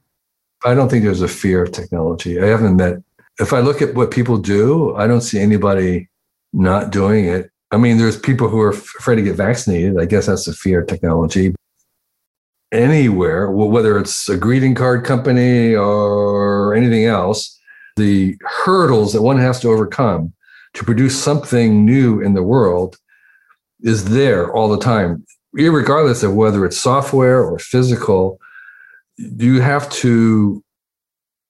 I 0.64 0.74
don't 0.74 0.88
think 0.88 1.04
there's 1.04 1.22
a 1.22 1.28
fear 1.28 1.62
of 1.62 1.72
technology. 1.72 2.40
I 2.40 2.46
haven't 2.46 2.76
met, 2.76 3.02
if 3.38 3.52
I 3.52 3.60
look 3.60 3.82
at 3.82 3.94
what 3.94 4.10
people 4.10 4.38
do, 4.38 4.96
I 4.96 5.06
don't 5.06 5.20
see 5.20 5.38
anybody 5.38 6.08
not 6.52 6.90
doing 6.90 7.26
it. 7.26 7.51
I 7.72 7.78
mean, 7.78 7.98
there's 7.98 8.18
people 8.18 8.48
who 8.48 8.60
are 8.60 8.70
afraid 8.70 9.16
to 9.16 9.22
get 9.22 9.36
vaccinated. 9.36 9.98
I 9.98 10.04
guess 10.04 10.26
that's 10.26 10.46
a 10.46 10.52
fear 10.52 10.82
of 10.82 10.88
technology. 10.88 11.54
Anywhere, 12.70 13.50
whether 13.50 13.98
it's 13.98 14.28
a 14.28 14.36
greeting 14.36 14.74
card 14.74 15.04
company 15.04 15.74
or 15.74 16.74
anything 16.74 17.04
else, 17.04 17.58
the 17.96 18.36
hurdles 18.42 19.12
that 19.12 19.22
one 19.22 19.38
has 19.38 19.60
to 19.60 19.68
overcome 19.68 20.32
to 20.74 20.84
produce 20.84 21.22
something 21.22 21.84
new 21.84 22.20
in 22.20 22.32
the 22.32 22.42
world 22.42 22.96
is 23.80 24.06
there 24.06 24.50
all 24.54 24.68
the 24.68 24.78
time 24.78 25.24
regardless 25.52 26.22
of 26.22 26.34
whether 26.34 26.64
it's 26.64 26.78
software 26.78 27.42
or 27.42 27.58
physical, 27.58 28.38
you 29.16 29.60
have 29.60 29.88
to 29.90 30.62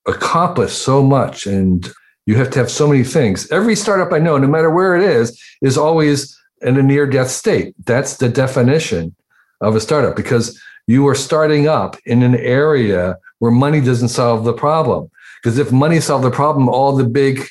accomplish 0.07 0.73
so 0.73 1.03
much 1.03 1.47
and 1.47 1.93
you 2.27 2.37
have 2.37 2.51
to 2.51 2.59
have 2.59 2.71
so 2.71 2.89
many 2.89 3.05
things. 3.05 3.51
Every 3.51 3.75
startup 3.75 4.13
I 4.13 4.19
know, 4.19 4.39
no 4.39 4.47
matter 4.47 4.71
where 4.71 4.97
it 4.97 5.03
is, 5.03 5.41
is 5.61 5.77
always 5.77 6.39
in 6.61 6.77
a 6.79 6.83
near 6.83 7.07
death 7.07 7.31
state. 7.31 7.75
That's 7.85 8.17
the 8.17 8.29
definition 8.29 9.15
of 9.61 9.75
a 9.75 9.81
startup 9.81 10.17
because 10.17 10.61
you 10.87 11.07
are 11.09 11.15
starting 11.15 11.69
up 11.69 11.97
in 12.07 12.23
an 12.23 12.37
area 12.37 13.19
where 13.39 13.51
money 13.51 13.81
doesn't 13.81 14.09
solve 14.09 14.45
the 14.45 14.53
problem. 14.53 15.11
Because 15.43 15.59
if 15.59 15.73
money 15.73 16.01
solved 16.01 16.25
the 16.25 16.31
problem, 16.31 16.69
all 16.69 16.95
the 16.95 17.05
big 17.05 17.45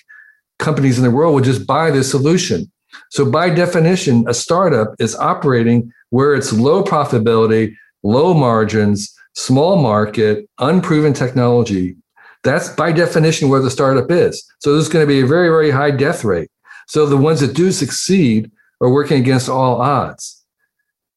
companies 0.60 0.98
in 0.98 1.04
the 1.04 1.12
world 1.12 1.34
would 1.34 1.44
just 1.44 1.68
buy 1.68 1.92
the 1.92 2.04
solution. 2.04 2.72
So, 3.10 3.30
by 3.30 3.50
definition, 3.50 4.26
a 4.28 4.34
startup 4.34 4.96
is 5.00 5.16
operating 5.16 5.92
where 6.10 6.36
it's 6.36 6.54
low 6.54 6.84
profitability, 6.84 7.76
low 8.04 8.34
margins, 8.34 9.14
small 9.34 9.76
market, 9.78 10.50
unproven 10.60 11.14
technology. 11.14 11.96
That's 12.44 12.70
by 12.70 12.92
definition 12.92 13.50
where 13.50 13.62
the 13.62 13.70
startup 13.70 14.10
is. 14.12 14.44
So, 14.60 14.74
there's 14.74 14.90
going 14.90 15.04
to 15.04 15.08
be 15.08 15.22
a 15.22 15.28
very, 15.28 15.50
very 15.50 15.72
high 15.72 15.92
death 15.92 16.24
rate. 16.24 16.50
So, 16.88 17.06
the 17.06 17.18
ones 17.18 17.40
that 17.42 17.56
do 17.56 17.72
succeed 17.72 18.52
are 18.82 18.92
working 18.92 19.20
against 19.20 19.50
all 19.50 19.82
odds. 19.82 20.44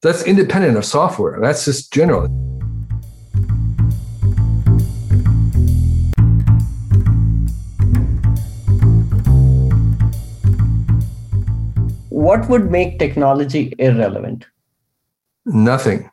That's 0.03 0.25
independent 0.25 0.77
of 0.77 0.85
software. 0.85 1.41
That's 1.41 1.65
just 1.65 1.93
general. 1.93 2.29
what 12.25 12.49
would 12.49 12.71
make 12.71 12.99
technology 12.99 13.75
irrelevant? 13.79 14.47
Nothing. 15.45 16.11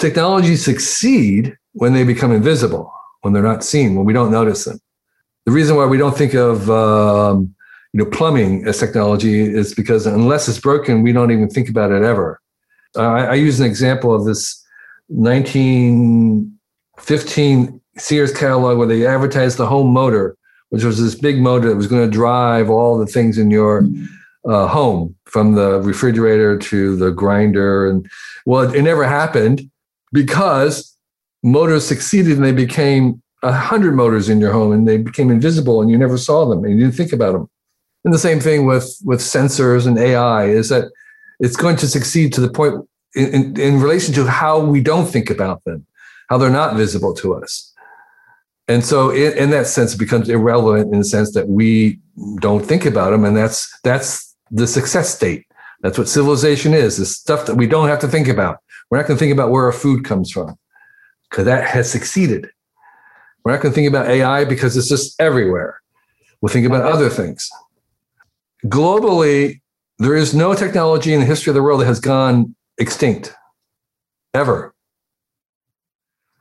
Technologies 0.00 0.64
succeed 0.64 1.56
when 1.74 1.92
they 1.92 2.02
become 2.02 2.32
invisible, 2.32 2.92
when 3.22 3.32
they're 3.32 3.42
not 3.42 3.64
seen, 3.64 3.94
when 3.94 4.04
we 4.04 4.12
don't 4.12 4.30
notice 4.30 4.64
them. 4.64 4.78
The 5.46 5.52
reason 5.52 5.76
why 5.76 5.86
we 5.86 5.98
don't 5.98 6.16
think 6.16 6.34
of 6.34 6.70
um, 6.70 7.54
you 7.92 7.98
know 7.98 8.10
plumbing 8.10 8.64
as 8.66 8.78
technology 8.78 9.42
is 9.42 9.74
because 9.74 10.06
unless 10.06 10.48
it's 10.48 10.60
broken, 10.60 11.02
we 11.02 11.12
don't 11.12 11.30
even 11.30 11.48
think 11.48 11.68
about 11.68 11.90
it 11.90 12.02
ever. 12.02 12.40
I, 12.96 13.26
I 13.26 13.34
use 13.34 13.58
an 13.58 13.66
example 13.66 14.14
of 14.14 14.24
this 14.24 14.62
1915 15.08 17.80
Sears 17.98 18.32
catalog 18.32 18.78
where 18.78 18.86
they 18.86 19.06
advertised 19.06 19.58
the 19.58 19.66
home 19.66 19.92
motor, 19.92 20.36
which 20.70 20.84
was 20.84 21.00
this 21.00 21.14
big 21.14 21.40
motor 21.40 21.68
that 21.68 21.76
was 21.76 21.86
going 21.86 22.08
to 22.08 22.10
drive 22.10 22.70
all 22.70 22.96
the 22.96 23.06
things 23.06 23.38
in 23.38 23.50
your 23.50 23.86
uh, 24.48 24.66
home 24.66 25.14
from 25.24 25.54
the 25.54 25.80
refrigerator 25.80 26.58
to 26.58 26.96
the 26.96 27.10
grinder. 27.10 27.88
And 27.88 28.08
well, 28.46 28.72
it 28.72 28.82
never 28.82 29.04
happened 29.04 29.70
because 30.12 30.91
motors 31.42 31.86
succeeded 31.86 32.36
and 32.36 32.44
they 32.44 32.52
became 32.52 33.22
a 33.42 33.52
hundred 33.52 33.94
motors 33.94 34.28
in 34.28 34.40
your 34.40 34.52
home 34.52 34.72
and 34.72 34.86
they 34.86 34.96
became 34.96 35.30
invisible 35.30 35.80
and 35.80 35.90
you 35.90 35.98
never 35.98 36.16
saw 36.16 36.44
them 36.48 36.64
and 36.64 36.74
you 36.74 36.80
didn't 36.80 36.94
think 36.94 37.12
about 37.12 37.32
them. 37.32 37.48
And 38.04 38.14
the 38.14 38.18
same 38.18 38.40
thing 38.40 38.66
with, 38.66 38.96
with 39.04 39.20
sensors 39.20 39.86
and 39.86 39.98
AI 39.98 40.46
is 40.46 40.68
that 40.68 40.90
it's 41.40 41.56
going 41.56 41.76
to 41.76 41.88
succeed 41.88 42.32
to 42.34 42.40
the 42.40 42.50
point 42.50 42.86
in, 43.14 43.58
in 43.60 43.80
relation 43.80 44.14
to 44.14 44.26
how 44.26 44.60
we 44.60 44.80
don't 44.80 45.06
think 45.06 45.30
about 45.30 45.64
them, 45.64 45.86
how 46.28 46.38
they're 46.38 46.50
not 46.50 46.76
visible 46.76 47.14
to 47.14 47.34
us. 47.34 47.72
And 48.68 48.84
so, 48.84 49.10
in, 49.10 49.36
in 49.36 49.50
that 49.50 49.66
sense, 49.66 49.94
it 49.94 49.98
becomes 49.98 50.28
irrelevant 50.28 50.94
in 50.94 51.00
the 51.00 51.04
sense 51.04 51.34
that 51.34 51.48
we 51.48 51.98
don't 52.40 52.64
think 52.64 52.86
about 52.86 53.10
them, 53.10 53.24
and 53.24 53.36
that's 53.36 53.68
that's 53.82 54.34
the 54.52 54.68
success 54.68 55.12
state. 55.12 55.46
That's 55.80 55.98
what 55.98 56.08
civilization 56.08 56.72
is: 56.72 56.96
the 56.96 57.04
stuff 57.04 57.44
that 57.46 57.56
we 57.56 57.66
don't 57.66 57.88
have 57.88 57.98
to 57.98 58.08
think 58.08 58.28
about. 58.28 58.58
We're 58.88 58.98
not 58.98 59.08
going 59.08 59.18
to 59.18 59.18
think 59.18 59.32
about 59.32 59.50
where 59.50 59.64
our 59.64 59.72
food 59.72 60.04
comes 60.04 60.30
from 60.30 60.56
because 61.32 61.46
that 61.46 61.64
has 61.64 61.90
succeeded. 61.90 62.46
We're 63.42 63.52
not 63.52 63.62
going 63.62 63.72
to 63.72 63.74
think 63.74 63.88
about 63.88 64.08
AI 64.08 64.44
because 64.44 64.76
it's 64.76 64.88
just 64.88 65.18
everywhere. 65.18 65.80
We'll 66.40 66.52
think 66.52 66.66
about 66.66 66.82
other 66.82 67.08
things. 67.08 67.48
Globally, 68.66 69.62
there 69.98 70.14
is 70.14 70.34
no 70.34 70.54
technology 70.54 71.14
in 71.14 71.20
the 71.20 71.26
history 71.26 71.50
of 71.50 71.54
the 71.54 71.62
world 71.62 71.80
that 71.80 71.86
has 71.86 72.00
gone 72.00 72.54
extinct 72.76 73.34
ever. 74.34 74.74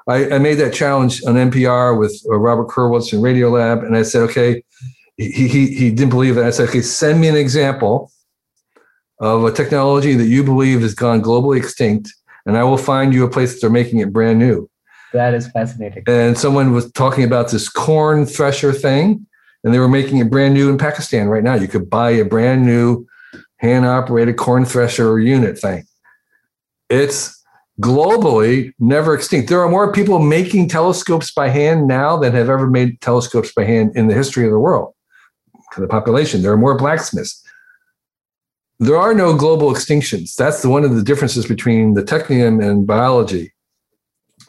I, 0.08 0.32
I 0.32 0.39
made 0.39 0.56
that 0.56 0.74
challenge 0.74 1.24
on 1.26 1.36
NPR 1.36 1.98
with 1.98 2.22
uh, 2.30 2.36
Robert 2.36 2.68
Krulwich 2.68 3.14
in 3.14 3.22
Radiolab, 3.22 3.86
and 3.86 3.96
I 3.96 4.02
said, 4.02 4.24
okay, 4.24 4.62
he, 5.16 5.48
he, 5.48 5.68
he 5.68 5.89
didn't 5.92 6.10
believe 6.10 6.36
that. 6.36 6.46
I 6.46 6.50
said, 6.50 6.68
okay, 6.70 6.82
send 6.82 7.22
me 7.22 7.30
an 7.30 7.36
example 7.36 8.12
of 9.20 9.46
a 9.46 9.52
technology 9.52 10.16
that 10.16 10.26
you 10.26 10.44
believe 10.44 10.82
has 10.82 10.96
gone 10.96 11.22
globally 11.22 11.58
extinct, 11.58 12.12
and 12.46 12.58
I 12.58 12.64
will 12.64 12.78
find 12.78 13.14
you 13.14 13.24
a 13.24 13.30
place 13.30 13.54
that 13.54 13.62
they're 13.62 13.70
making 13.70 14.00
it 14.00 14.12
brand 14.12 14.39
new. 14.39 14.70
That 15.14 15.34
is 15.34 15.49
fascinating. 15.49 16.03
And 16.07 16.38
someone 16.38 16.72
was 16.72 16.91
talking 16.91 17.24
about 17.24 17.51
this 17.51 17.68
corn 17.68 18.26
thresher 18.26 18.72
thing, 18.72 19.26
and 19.64 19.74
they 19.74 19.80
were 19.80 19.89
making 19.89 20.20
it 20.20 20.30
brand 20.30 20.53
new 20.53 20.70
in 20.70 20.78
Pakistan 20.78 21.28
right 21.28 21.43
now. 21.43 21.55
You 21.55 21.68
could 21.68 21.89
buy 21.89 22.12
a 22.12 22.26
brand 22.26 22.66
new 22.66 23.05
hand 23.57 23.86
operated 23.86 24.38
corn 24.38 24.66
thresher 24.66 25.20
unit 25.20 25.59
thing. 25.59 25.84
It's 26.89 27.41
globally 27.82 28.74
never 28.80 29.14
extinct. 29.14 29.49
There 29.49 29.62
are 29.62 29.70
more 29.70 29.91
people 29.91 30.20
making 30.20 30.70
telescopes 30.70 31.32
by 31.32 31.49
hand 31.49 31.88
now 31.88 32.18
than 32.18 32.34
have 32.34 32.49
ever 32.49 32.68
made 32.68 33.01
telescopes 33.01 33.53
by 33.53 33.66
hand 33.66 33.95
in 33.95 34.07
the 34.07 34.14
history 34.14 34.45
of 34.45 34.51
the 34.51 34.59
world. 34.59 34.93
For 35.74 35.82
the 35.82 35.88
population, 35.88 36.41
there 36.41 36.51
are 36.51 36.57
more 36.57 36.78
blacksmiths. 36.78 37.41
There 38.80 38.97
are 38.97 39.14
no 39.14 39.36
global 39.36 39.72
extinctions. 39.72 40.36
That's 40.36 40.62
the, 40.62 40.70
one 40.70 40.84
of 40.84 40.95
the 40.95 41.03
differences 41.03 41.45
between 41.45 41.93
the 41.93 42.03
technium 42.03 42.64
and 42.66 42.86
biology. 42.86 43.53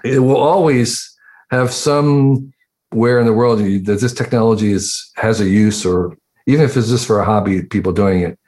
It 0.04 0.20
will 0.20 0.36
always 0.36 1.16
have 1.50 1.72
somewhere 1.72 3.18
in 3.20 3.26
the 3.26 3.32
world 3.32 3.58
that 3.58 4.00
this 4.00 4.12
technology 4.12 4.72
is 4.72 5.10
has 5.16 5.40
a 5.40 5.48
use, 5.48 5.84
or 5.84 6.16
even 6.46 6.64
if 6.64 6.76
it's 6.76 6.88
just 6.88 7.06
for 7.06 7.20
a 7.20 7.24
hobby, 7.24 7.62
people 7.62 7.92
doing 7.92 8.22
it. 8.22 8.38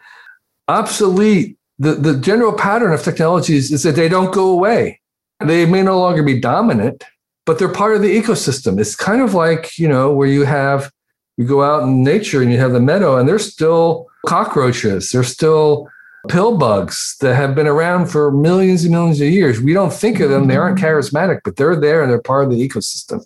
Obsolete 0.69 1.59
the, 1.79 1.95
the 1.95 2.19
general 2.19 2.53
pattern 2.53 2.93
of 2.93 3.03
technologies 3.03 3.73
is 3.73 3.83
that 3.83 3.97
they 3.97 4.09
don't 4.09 4.33
go 4.33 4.51
away. 4.51 5.01
They 5.45 5.67
may 5.67 5.83
no 5.83 5.99
longer 5.99 6.23
be 6.23 6.41
dominant, 6.41 7.05
but 7.47 7.59
they're 7.59 7.69
part 7.69 7.97
of 7.97 8.03
the 8.03 8.21
ecosystem. 8.21 8.79
It's 8.81 8.97
kind 8.97 9.21
of 9.21 9.35
like, 9.35 9.77
you 9.79 9.89
know, 9.89 10.13
where 10.13 10.29
you 10.29 10.45
have, 10.45 10.91
you 11.37 11.47
go 11.47 11.63
out 11.63 11.83
in 11.83 12.05
nature 12.05 12.43
and 12.43 12.53
you 12.53 12.59
have 12.59 12.73
the 12.73 12.81
meadow 12.81 13.17
and 13.17 13.29
there's 13.29 13.53
still 13.53 14.07
cockroaches, 14.27 15.11
there's 15.11 15.29
still 15.29 15.89
pill 16.29 16.57
bugs 16.57 17.17
that 17.21 17.35
have 17.35 17.55
been 17.55 17.67
around 17.67 18.07
for 18.07 18.31
millions 18.31 18.85
and 18.85 18.93
millions 18.93 19.21
of 19.21 19.29
years. 19.29 19.61
We 19.61 19.73
don't 19.73 19.93
think 19.93 20.21
of 20.21 20.31
them, 20.31 20.47
they 20.47 20.57
aren't 20.57 20.79
mm-hmm. 20.79 20.87
charismatic, 20.87 21.41
but 21.45 21.57
they're 21.57 21.79
there 21.79 22.03
and 22.03 22.11
they're 22.11 22.21
part 22.23 22.45
of 22.45 22.51
the 22.51 22.69
ecosystem. 22.69 23.25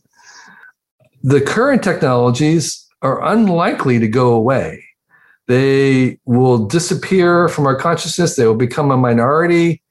The 1.23 1.41
current 1.41 1.83
technologies 1.83 2.87
are 3.03 3.25
unlikely 3.25 3.99
to 3.99 4.09
go 4.09 4.33
away 4.33 4.85
they 5.49 6.21
will 6.27 6.67
disappear 6.67 7.49
from 7.49 7.67
our 7.67 7.75
consciousness. 7.75 8.37
They 8.37 8.47
will 8.47 8.55
become 8.55 8.91
a 8.91 8.97
minority. 8.97 9.83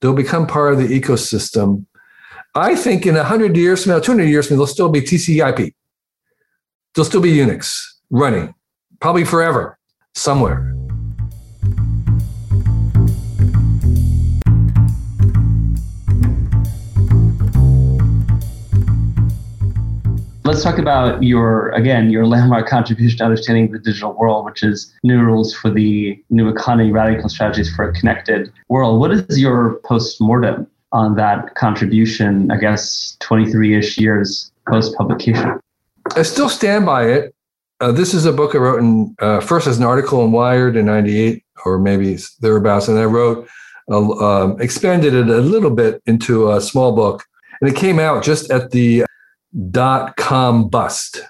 They'll 0.00 0.14
become 0.14 0.46
part 0.46 0.74
of 0.74 0.78
the 0.78 0.88
ecosystem. 0.88 1.86
I 2.54 2.76
think 2.76 3.06
in 3.06 3.14
100 3.14 3.56
years 3.56 3.82
from 3.82 3.92
now, 3.92 3.98
200 3.98 4.24
years 4.24 4.46
from 4.46 4.56
now, 4.56 4.58
there'll 4.58 4.66
still 4.66 4.88
be 4.90 5.00
TCP. 5.00 5.72
There'll 6.94 7.06
still 7.06 7.20
be 7.20 7.32
Unix 7.32 7.80
running, 8.10 8.54
probably 9.00 9.24
forever, 9.24 9.78
somewhere. 10.14 10.79
Let's 20.50 20.64
talk 20.64 20.78
about 20.78 21.22
your, 21.22 21.68
again, 21.68 22.10
your 22.10 22.26
landmark 22.26 22.66
contribution 22.66 23.18
to 23.18 23.24
understanding 23.24 23.70
the 23.70 23.78
digital 23.78 24.14
world, 24.14 24.44
which 24.44 24.64
is 24.64 24.92
new 25.04 25.20
rules 25.20 25.54
for 25.54 25.70
the 25.70 26.20
new 26.28 26.48
economy, 26.48 26.90
radical 26.90 27.28
strategies 27.28 27.72
for 27.72 27.88
a 27.88 27.92
connected 27.92 28.52
world. 28.68 28.98
What 28.98 29.12
is 29.12 29.38
your 29.38 29.78
post-mortem 29.84 30.66
on 30.90 31.14
that 31.14 31.54
contribution, 31.54 32.50
I 32.50 32.56
guess, 32.56 33.16
23-ish 33.20 33.96
years 33.98 34.50
post-publication? 34.68 35.60
I 36.16 36.22
still 36.22 36.48
stand 36.48 36.84
by 36.84 37.04
it. 37.04 37.32
Uh, 37.78 37.92
this 37.92 38.12
is 38.12 38.26
a 38.26 38.32
book 38.32 38.56
I 38.56 38.58
wrote 38.58 38.80
in, 38.80 39.14
uh, 39.20 39.38
first 39.38 39.68
as 39.68 39.78
an 39.78 39.84
article 39.84 40.24
in 40.24 40.32
Wired 40.32 40.74
in 40.74 40.86
98 40.86 41.44
or 41.64 41.78
maybe 41.78 42.18
thereabouts. 42.40 42.88
And 42.88 42.98
I 42.98 43.04
wrote, 43.04 43.48
uh, 43.88 44.10
um, 44.18 44.60
expanded 44.60 45.14
it 45.14 45.28
a 45.28 45.42
little 45.42 45.70
bit 45.70 46.02
into 46.06 46.50
a 46.50 46.60
small 46.60 46.90
book. 46.90 47.24
And 47.60 47.70
it 47.70 47.76
came 47.76 48.00
out 48.00 48.24
just 48.24 48.50
at 48.50 48.72
the 48.72 49.04
dot 49.70 50.16
com 50.16 50.68
bust. 50.68 51.22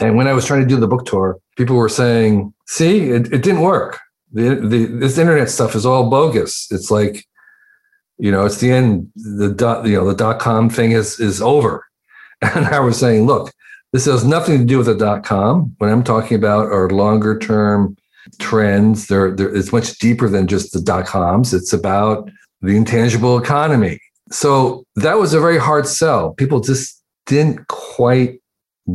And 0.00 0.16
when 0.16 0.28
I 0.28 0.32
was 0.32 0.46
trying 0.46 0.62
to 0.62 0.66
do 0.66 0.80
the 0.80 0.88
book 0.88 1.04
tour, 1.04 1.38
people 1.56 1.76
were 1.76 1.88
saying, 1.88 2.54
see, 2.66 3.10
it, 3.10 3.32
it 3.32 3.42
didn't 3.42 3.60
work. 3.60 3.98
The, 4.32 4.54
the, 4.54 4.86
this 4.86 5.18
internet 5.18 5.50
stuff 5.50 5.74
is 5.74 5.84
all 5.84 6.08
bogus. 6.08 6.68
It's 6.70 6.90
like, 6.90 7.26
you 8.16 8.30
know, 8.30 8.46
it's 8.46 8.58
the 8.58 8.70
end, 8.70 9.10
the 9.14 9.50
dot, 9.50 9.86
you 9.86 9.96
know, 9.96 10.06
the 10.06 10.14
dot 10.14 10.38
com 10.38 10.70
thing 10.70 10.92
is, 10.92 11.20
is 11.20 11.42
over. 11.42 11.86
And 12.42 12.66
I 12.66 12.80
was 12.80 12.98
saying, 12.98 13.26
look, 13.26 13.52
this 13.92 14.06
has 14.06 14.24
nothing 14.24 14.58
to 14.58 14.64
do 14.64 14.78
with 14.78 14.86
the 14.86 14.94
dot 14.94 15.24
com. 15.24 15.74
What 15.76 15.90
I'm 15.90 16.04
talking 16.04 16.38
about 16.38 16.68
are 16.68 16.88
longer 16.88 17.38
term 17.38 17.96
trends. 18.38 19.08
There, 19.08 19.30
there, 19.34 19.54
it's 19.54 19.72
much 19.72 19.98
deeper 19.98 20.26
than 20.28 20.46
just 20.46 20.72
the 20.72 20.80
dot 20.80 21.06
coms. 21.06 21.52
It's 21.52 21.74
about 21.74 22.30
the 22.62 22.76
intangible 22.76 23.36
economy. 23.36 24.00
So 24.30 24.84
that 24.94 25.18
was 25.18 25.34
a 25.34 25.40
very 25.40 25.58
hard 25.58 25.86
sell. 25.86 26.32
People 26.32 26.60
just 26.60 26.99
didn't 27.26 27.68
quite 27.68 28.40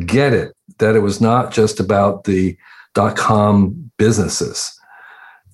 get 0.05 0.33
it 0.33 0.53
that 0.79 0.95
it 0.95 0.99
was 0.99 1.21
not 1.21 1.51
just 1.51 1.79
about 1.79 2.25
the 2.25 2.57
dot 2.93 3.15
com 3.15 3.91
businesses. 3.97 4.71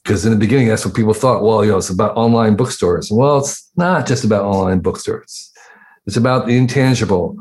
Because 0.03 0.25
in 0.25 0.31
the 0.31 0.37
beginning, 0.37 0.67
that's 0.67 0.83
what 0.83 0.95
people 0.95 1.13
thought. 1.13 1.43
Well, 1.43 1.63
you 1.63 1.71
know, 1.71 1.77
it's 1.77 1.91
about 1.91 2.17
online 2.17 2.55
bookstores. 2.55 3.11
Well, 3.11 3.39
it's 3.39 3.69
not 3.75 4.07
just 4.07 4.23
about 4.23 4.45
online 4.45 4.79
bookstores. 4.79 5.51
It's 6.07 6.17
about 6.17 6.47
the 6.47 6.57
intangible 6.57 7.37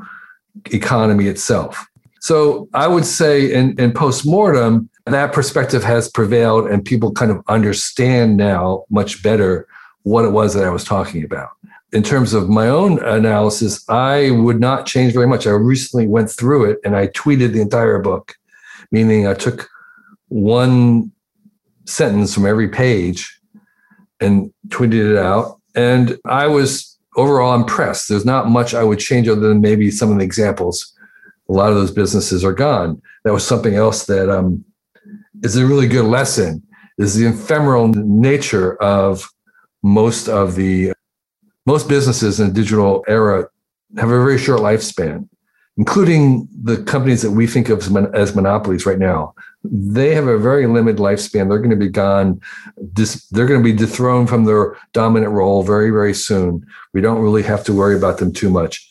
economy 0.71 1.27
itself. 1.27 1.87
So 2.21 2.69
I 2.75 2.87
would 2.87 3.07
say 3.07 3.51
in, 3.51 3.81
in 3.81 3.93
postmortem, 3.93 4.91
that 5.07 5.33
perspective 5.33 5.83
has 5.85 6.11
prevailed 6.11 6.69
and 6.69 6.85
people 6.85 7.13
kind 7.13 7.31
of 7.31 7.43
understand 7.49 8.37
now 8.37 8.85
much 8.91 9.23
better 9.23 9.67
what 10.03 10.27
it 10.27 10.31
was 10.31 10.53
that 10.53 10.65
I 10.65 10.71
was 10.71 10.85
talking 10.85 11.25
about 11.25 11.49
in 11.93 12.03
terms 12.03 12.35
of 12.35 12.49
my 12.49 12.69
own 12.69 13.03
analysis, 13.03 13.85
I 13.89 14.31
would 14.31 14.61
not 14.61 14.87
change 14.87 15.13
very 15.13 15.27
much. 15.27 15.47
I 15.47 15.51
recently 15.51 16.07
went 16.07 16.31
through 16.31 16.71
it 16.71 16.79
and 16.85 16.97
I 16.97 17.09
tweeted 17.09 17.53
the 17.53 17.61
entire 17.61 17.99
book, 17.99 18.35
meaning 18.93 19.27
I 19.27 19.35
took 19.35 19.69
one 20.29 21.11
sentence 21.87 22.33
from 22.33 22.47
every 22.47 22.69
page 22.69 23.41
and 24.21 24.53
tweeted 24.69 25.13
it 25.13 25.19
out. 25.19 25.61
And 25.75 26.19
I 26.25 26.47
was 26.47 26.99
overall 27.17 27.55
impressed. 27.55 28.09
There's 28.09 28.25
not 28.25 28.49
much 28.49 28.75
I 28.75 28.85
would 28.85 29.01
change 29.01 29.29
other 29.29 29.49
than 29.49 29.61
maybe 29.61 29.91
some 29.91 30.13
of 30.13 30.19
the 30.19 30.25
examples. 30.25 30.93
A 31.49 31.53
lot 31.53 31.71
of 31.71 31.75
those 31.75 31.91
businesses 31.91 32.45
are 32.45 32.53
gone. 32.53 33.03
That 33.25 33.33
was 33.33 33.45
something 33.45 33.75
else 33.75 34.07
that 34.07 34.31
um, 34.31 34.65
is 35.43 35.57
a 35.57 35.67
really 35.67 35.89
good 35.89 36.05
lesson 36.05 36.63
is 36.99 37.17
the 37.17 37.27
ephemeral 37.27 37.89
nature 37.89 38.77
of 38.77 39.29
most 39.83 40.29
of 40.29 40.55
the 40.55 40.93
most 41.67 41.89
businesses 41.89 42.41
in 42.41 42.49
the 42.49 42.55
digital 42.55 43.05
era 43.09 43.49
have 43.97 44.09
a 44.09 44.25
very 44.25 44.39
short 44.39 44.61
lifespan, 44.61 45.29
including 45.77 46.49
the 46.63 46.83
companies 46.85 47.23
that 47.23 47.31
we 47.31 47.47
think 47.47 47.69
of 47.69 47.97
as 48.15 48.35
monopolies 48.35 48.87
right 48.87 48.99
now. 48.99 49.35
They 49.63 50.15
have 50.15 50.27
a 50.27 50.39
very 50.39 50.67
limited 50.67 51.01
lifespan. 51.01 51.49
They're 51.49 51.59
going 51.59 51.71
to 51.71 51.77
be 51.77 51.89
gone. 51.89 52.41
They're 52.77 53.47
going 53.47 53.63
to 53.63 53.73
be 53.73 53.77
dethroned 53.77 54.29
from 54.29 54.45
their 54.45 54.77
dominant 54.93 55.33
role 55.33 55.63
very, 55.63 55.91
very 55.91 56.15
soon. 56.15 56.65
We 56.95 57.01
don't 57.01 57.21
really 57.21 57.43
have 57.43 57.65
to 57.65 57.73
worry 57.73 57.97
about 57.97 58.19
them 58.19 58.33
too 58.33 58.49
much 58.49 58.91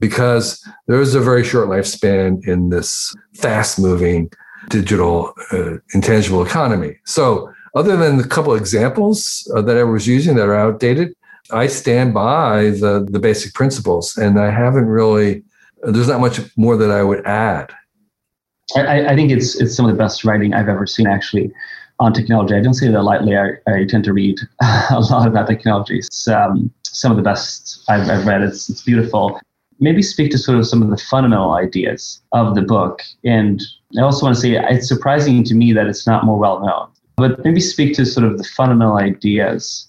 because 0.00 0.62
there 0.86 1.00
is 1.00 1.14
a 1.14 1.20
very 1.20 1.44
short 1.44 1.68
lifespan 1.68 2.46
in 2.46 2.68
this 2.68 3.14
fast 3.34 3.78
moving 3.78 4.30
digital 4.68 5.32
uh, 5.50 5.76
intangible 5.94 6.44
economy. 6.44 6.98
So, 7.04 7.52
other 7.74 7.96
than 7.96 8.18
the 8.18 8.28
couple 8.28 8.54
examples 8.54 9.50
uh, 9.56 9.62
that 9.62 9.78
I 9.78 9.82
was 9.82 10.06
using 10.06 10.36
that 10.36 10.48
are 10.48 10.54
outdated, 10.54 11.14
I 11.50 11.66
stand 11.66 12.14
by 12.14 12.70
the 12.70 13.06
the 13.10 13.18
basic 13.18 13.54
principles, 13.54 14.16
and 14.16 14.38
I 14.38 14.50
haven't 14.50 14.86
really. 14.86 15.42
There's 15.82 16.08
not 16.08 16.20
much 16.20 16.40
more 16.56 16.76
that 16.76 16.90
I 16.90 17.02
would 17.02 17.26
add. 17.26 17.72
I, 18.76 19.06
I 19.08 19.14
think 19.16 19.32
it's 19.32 19.60
it's 19.60 19.74
some 19.74 19.84
of 19.84 19.92
the 19.92 19.98
best 19.98 20.24
writing 20.24 20.54
I've 20.54 20.68
ever 20.68 20.86
seen. 20.86 21.06
Actually, 21.06 21.52
on 22.02 22.12
technology. 22.12 22.54
I 22.54 22.60
don't 22.60 22.74
say 22.74 22.88
that 22.88 23.02
lightly. 23.02 23.36
I, 23.36 23.52
I 23.66 23.84
tend 23.84 24.04
to 24.04 24.12
read 24.12 24.38
a 24.90 25.00
lot 25.00 25.26
about 25.26 25.46
technology. 25.46 25.98
It's 25.98 26.28
um, 26.28 26.72
some 26.82 27.12
of 27.12 27.16
the 27.16 27.22
best 27.22 27.84
I've, 27.88 28.08
I've 28.08 28.26
read. 28.26 28.42
It's, 28.42 28.68
it's 28.68 28.82
beautiful. 28.82 29.40
Maybe 29.78 30.02
speak 30.02 30.30
to 30.32 30.38
sort 30.38 30.58
of 30.58 30.66
some 30.66 30.82
of 30.82 30.90
the 30.90 30.96
fundamental 30.96 31.52
ideas 31.52 32.20
of 32.32 32.54
the 32.54 32.62
book. 32.62 33.02
And 33.24 33.62
I 33.98 34.02
also 34.02 34.26
want 34.26 34.36
to 34.36 34.40
say 34.40 34.56
it's 34.56 34.88
surprising 34.88 35.44
to 35.44 35.54
me 35.54 35.72
that 35.72 35.86
it's 35.86 36.06
not 36.06 36.24
more 36.24 36.38
well 36.38 36.60
known. 36.60 36.88
But 37.16 37.44
maybe 37.44 37.60
speak 37.60 37.94
to 37.96 38.06
sort 38.06 38.26
of 38.26 38.38
the 38.38 38.44
fundamental 38.44 38.96
ideas. 38.96 39.88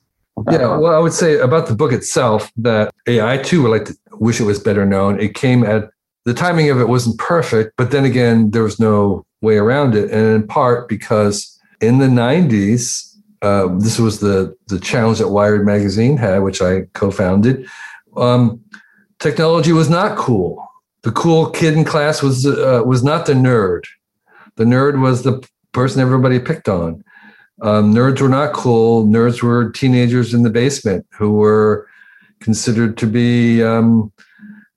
Yeah, 0.51 0.77
well, 0.77 0.95
I 0.95 0.99
would 0.99 1.13
say 1.13 1.37
about 1.39 1.67
the 1.67 1.75
book 1.75 1.91
itself 1.91 2.51
that 2.57 2.93
yeah, 3.07 3.27
I 3.27 3.37
too 3.37 3.63
would 3.63 3.71
like 3.71 3.85
to 3.85 3.95
wish 4.13 4.39
it 4.39 4.45
was 4.45 4.59
better 4.59 4.85
known. 4.85 5.19
It 5.19 5.35
came 5.35 5.63
at 5.63 5.89
the 6.25 6.33
timing 6.33 6.69
of 6.69 6.79
it 6.79 6.87
wasn't 6.87 7.17
perfect, 7.19 7.73
but 7.77 7.91
then 7.91 8.05
again, 8.05 8.51
there 8.51 8.63
was 8.63 8.79
no 8.79 9.25
way 9.41 9.57
around 9.57 9.95
it. 9.95 10.09
And 10.11 10.35
in 10.35 10.47
part 10.47 10.87
because 10.87 11.59
in 11.81 11.99
the 11.99 12.07
90s, 12.07 13.15
uh, 13.41 13.67
this 13.77 13.99
was 13.99 14.21
the, 14.21 14.55
the 14.67 14.79
challenge 14.79 15.19
that 15.19 15.29
Wired 15.29 15.65
Magazine 15.65 16.17
had, 16.17 16.39
which 16.39 16.61
I 16.61 16.83
co 16.93 17.11
founded. 17.11 17.67
Um, 18.15 18.61
technology 19.19 19.73
was 19.73 19.89
not 19.89 20.17
cool. 20.17 20.65
The 21.01 21.11
cool 21.11 21.49
kid 21.49 21.73
in 21.73 21.83
class 21.83 22.23
was, 22.23 22.45
uh, 22.45 22.83
was 22.85 23.03
not 23.03 23.25
the 23.25 23.33
nerd. 23.33 23.83
The 24.55 24.63
nerd 24.63 25.01
was 25.01 25.23
the 25.23 25.45
person 25.73 26.01
everybody 26.01 26.39
picked 26.39 26.69
on. 26.69 27.03
Um, 27.61 27.93
nerds 27.93 28.19
were 28.19 28.29
not 28.29 28.53
cool. 28.53 29.05
Nerds 29.05 29.41
were 29.41 29.71
teenagers 29.71 30.33
in 30.33 30.43
the 30.43 30.49
basement 30.49 31.05
who 31.11 31.33
were 31.33 31.87
considered 32.39 32.97
to 32.97 33.07
be 33.07 33.63
um, 33.63 34.11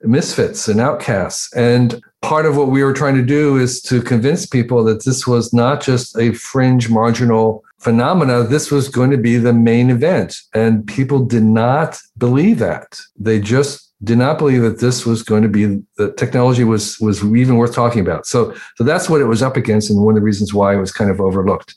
misfits 0.01 0.67
and 0.67 0.79
outcasts. 0.79 1.51
And 1.53 2.01
part 2.21 2.45
of 2.45 2.55
what 2.55 2.69
we 2.69 2.83
were 2.83 2.93
trying 2.93 3.15
to 3.15 3.25
do 3.25 3.57
is 3.57 3.81
to 3.83 4.01
convince 4.01 4.45
people 4.45 4.83
that 4.85 5.05
this 5.05 5.27
was 5.27 5.53
not 5.53 5.81
just 5.81 6.17
a 6.17 6.33
fringe 6.33 6.89
marginal 6.89 7.63
phenomena. 7.79 8.43
This 8.43 8.71
was 8.71 8.89
going 8.89 9.11
to 9.11 9.17
be 9.17 9.37
the 9.37 9.53
main 9.53 9.89
event. 9.89 10.37
And 10.53 10.85
people 10.87 11.25
did 11.25 11.43
not 11.43 11.99
believe 12.17 12.59
that. 12.59 12.99
They 13.17 13.39
just 13.39 13.91
did 14.03 14.17
not 14.17 14.37
believe 14.37 14.61
that 14.61 14.79
this 14.79 15.05
was 15.05 15.23
going 15.23 15.41
to 15.41 15.49
be 15.49 15.81
the 15.97 16.13
technology 16.13 16.63
was 16.63 16.99
was 16.99 17.23
even 17.23 17.55
worth 17.55 17.73
talking 17.73 18.01
about. 18.01 18.27
So 18.27 18.53
so 18.75 18.83
that's 18.83 19.09
what 19.09 19.21
it 19.21 19.25
was 19.25 19.41
up 19.41 19.57
against 19.57 19.89
and 19.89 20.03
one 20.03 20.13
of 20.13 20.21
the 20.21 20.25
reasons 20.25 20.53
why 20.53 20.75
it 20.75 20.79
was 20.79 20.91
kind 20.91 21.09
of 21.09 21.19
overlooked 21.19 21.73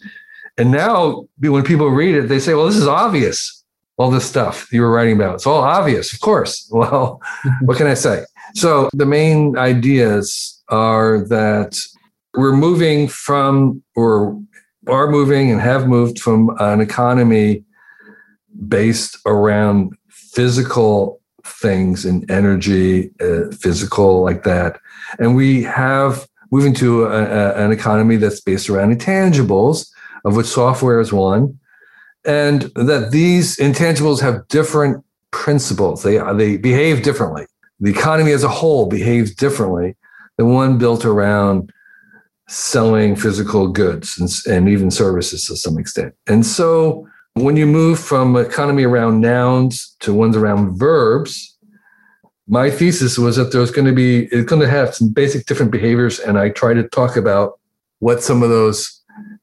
and 0.61 0.71
now 0.71 1.25
when 1.39 1.65
people 1.65 1.89
read 1.89 2.15
it 2.15 2.29
they 2.29 2.39
say 2.39 2.55
well 2.55 2.67
this 2.67 2.77
is 2.77 2.87
obvious 2.87 3.61
all 4.01 4.11
this 4.11 4.25
stuff 4.25 4.73
you 4.73 4.81
were 4.81 4.91
writing 4.91 5.15
about. 5.15 5.35
It's 5.35 5.47
all 5.47 5.63
obvious, 5.63 6.13
of 6.15 6.21
course. 6.21 6.67
Well, 6.81 7.21
what 7.63 7.77
can 7.77 7.87
I 7.87 7.95
say? 7.95 8.25
So 8.55 8.89
the 8.95 9.05
main 9.05 9.59
ideas 9.59 10.63
are 10.69 11.23
that 11.29 11.79
we're 12.35 12.57
moving 12.57 13.09
from, 13.09 13.83
or 13.95 14.41
are 14.87 15.11
moving 15.11 15.51
and 15.51 15.61
have 15.61 15.87
moved 15.87 16.19
from 16.19 16.57
an 16.59 16.81
economy 16.81 17.65
based 18.69 19.19
around 19.27 19.93
physical 20.09 21.21
things 21.45 22.07
and 22.07 22.29
energy, 22.31 23.11
uh, 23.21 23.51
physical 23.51 24.23
like 24.23 24.45
that. 24.45 24.81
And 25.19 25.37
we 25.37 25.63
have 25.65 26.27
moving 26.51 26.75
to 26.75 27.05
a, 27.05 27.25
a, 27.25 27.65
an 27.65 27.71
economy 27.71 28.17
that's 28.17 28.41
based 28.41 28.71
around 28.71 28.97
intangibles, 28.97 29.91
of 30.25 30.37
which 30.37 30.47
software 30.47 31.01
is 31.01 31.12
one 31.12 31.59
and 32.25 32.62
that 32.75 33.11
these 33.12 33.57
intangibles 33.57 34.21
have 34.21 34.47
different 34.49 35.05
principles. 35.31 36.03
They 36.03 36.18
they 36.35 36.57
behave 36.57 37.03
differently. 37.03 37.47
The 37.81 37.91
economy 37.91 38.33
as 38.33 38.45
a 38.45 38.49
whole 38.49 38.87
behaves 38.87 39.35
differently 39.35 39.97
than 40.37 40.53
one 40.53 40.79
built 40.79 41.05
around 41.05 41.73
selling 42.49 43.14
physical 43.16 43.68
goods 43.68 44.18
and, 44.18 44.29
and 44.55 44.68
even 44.68 44.91
services 44.91 45.47
to 45.47 45.57
some 45.57 45.79
extent. 45.79 46.14
And 46.27 46.45
so 46.45 47.07
when 47.35 47.57
you 47.57 47.64
move 47.64 47.99
from 47.99 48.37
economy 48.37 48.83
around 48.83 49.21
nouns 49.21 49.97
to 50.01 50.12
ones 50.12 50.37
around 50.37 50.77
verbs, 50.77 51.57
my 52.49 52.68
thesis 52.68 53.16
was 53.16 53.37
that 53.37 53.53
there's 53.53 53.71
going 53.71 53.87
to 53.87 53.93
be 53.93 54.25
it's 54.27 54.49
going 54.49 54.61
to 54.61 54.68
have 54.68 54.95
some 54.95 55.11
basic 55.11 55.47
different 55.47 55.73
behaviors, 55.73 56.18
and 56.18 56.39
I 56.39 56.51
try 56.51 56.75
to 56.75 56.87
talk 56.89 57.16
about 57.16 57.59
what 58.01 58.23
some 58.23 58.43
of 58.43 58.51
those 58.51 59.00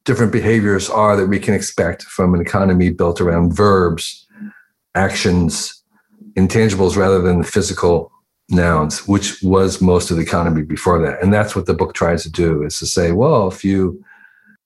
different 0.07 0.31
behaviors 0.31 0.89
are 0.89 1.17
that 1.17 1.27
we 1.27 1.37
can 1.37 1.53
expect 1.53 2.03
from 2.03 2.33
an 2.33 2.39
economy 2.39 2.89
built 2.89 3.19
around 3.19 3.53
verbs, 3.53 4.25
actions, 4.95 5.83
intangibles 6.35 6.95
rather 6.95 7.21
than 7.21 7.43
physical 7.43 8.09
nouns, 8.49 9.05
which 9.05 9.43
was 9.43 9.81
most 9.81 10.09
of 10.09 10.15
the 10.15 10.23
economy 10.23 10.63
before 10.63 10.97
that. 11.01 11.21
And 11.21 11.33
that's 11.33 11.57
what 11.57 11.65
the 11.65 11.73
book 11.73 11.93
tries 11.93 12.23
to 12.23 12.31
do 12.31 12.63
is 12.63 12.79
to 12.79 12.85
say, 12.85 13.11
well, 13.11 13.49
if 13.49 13.65
you 13.65 14.01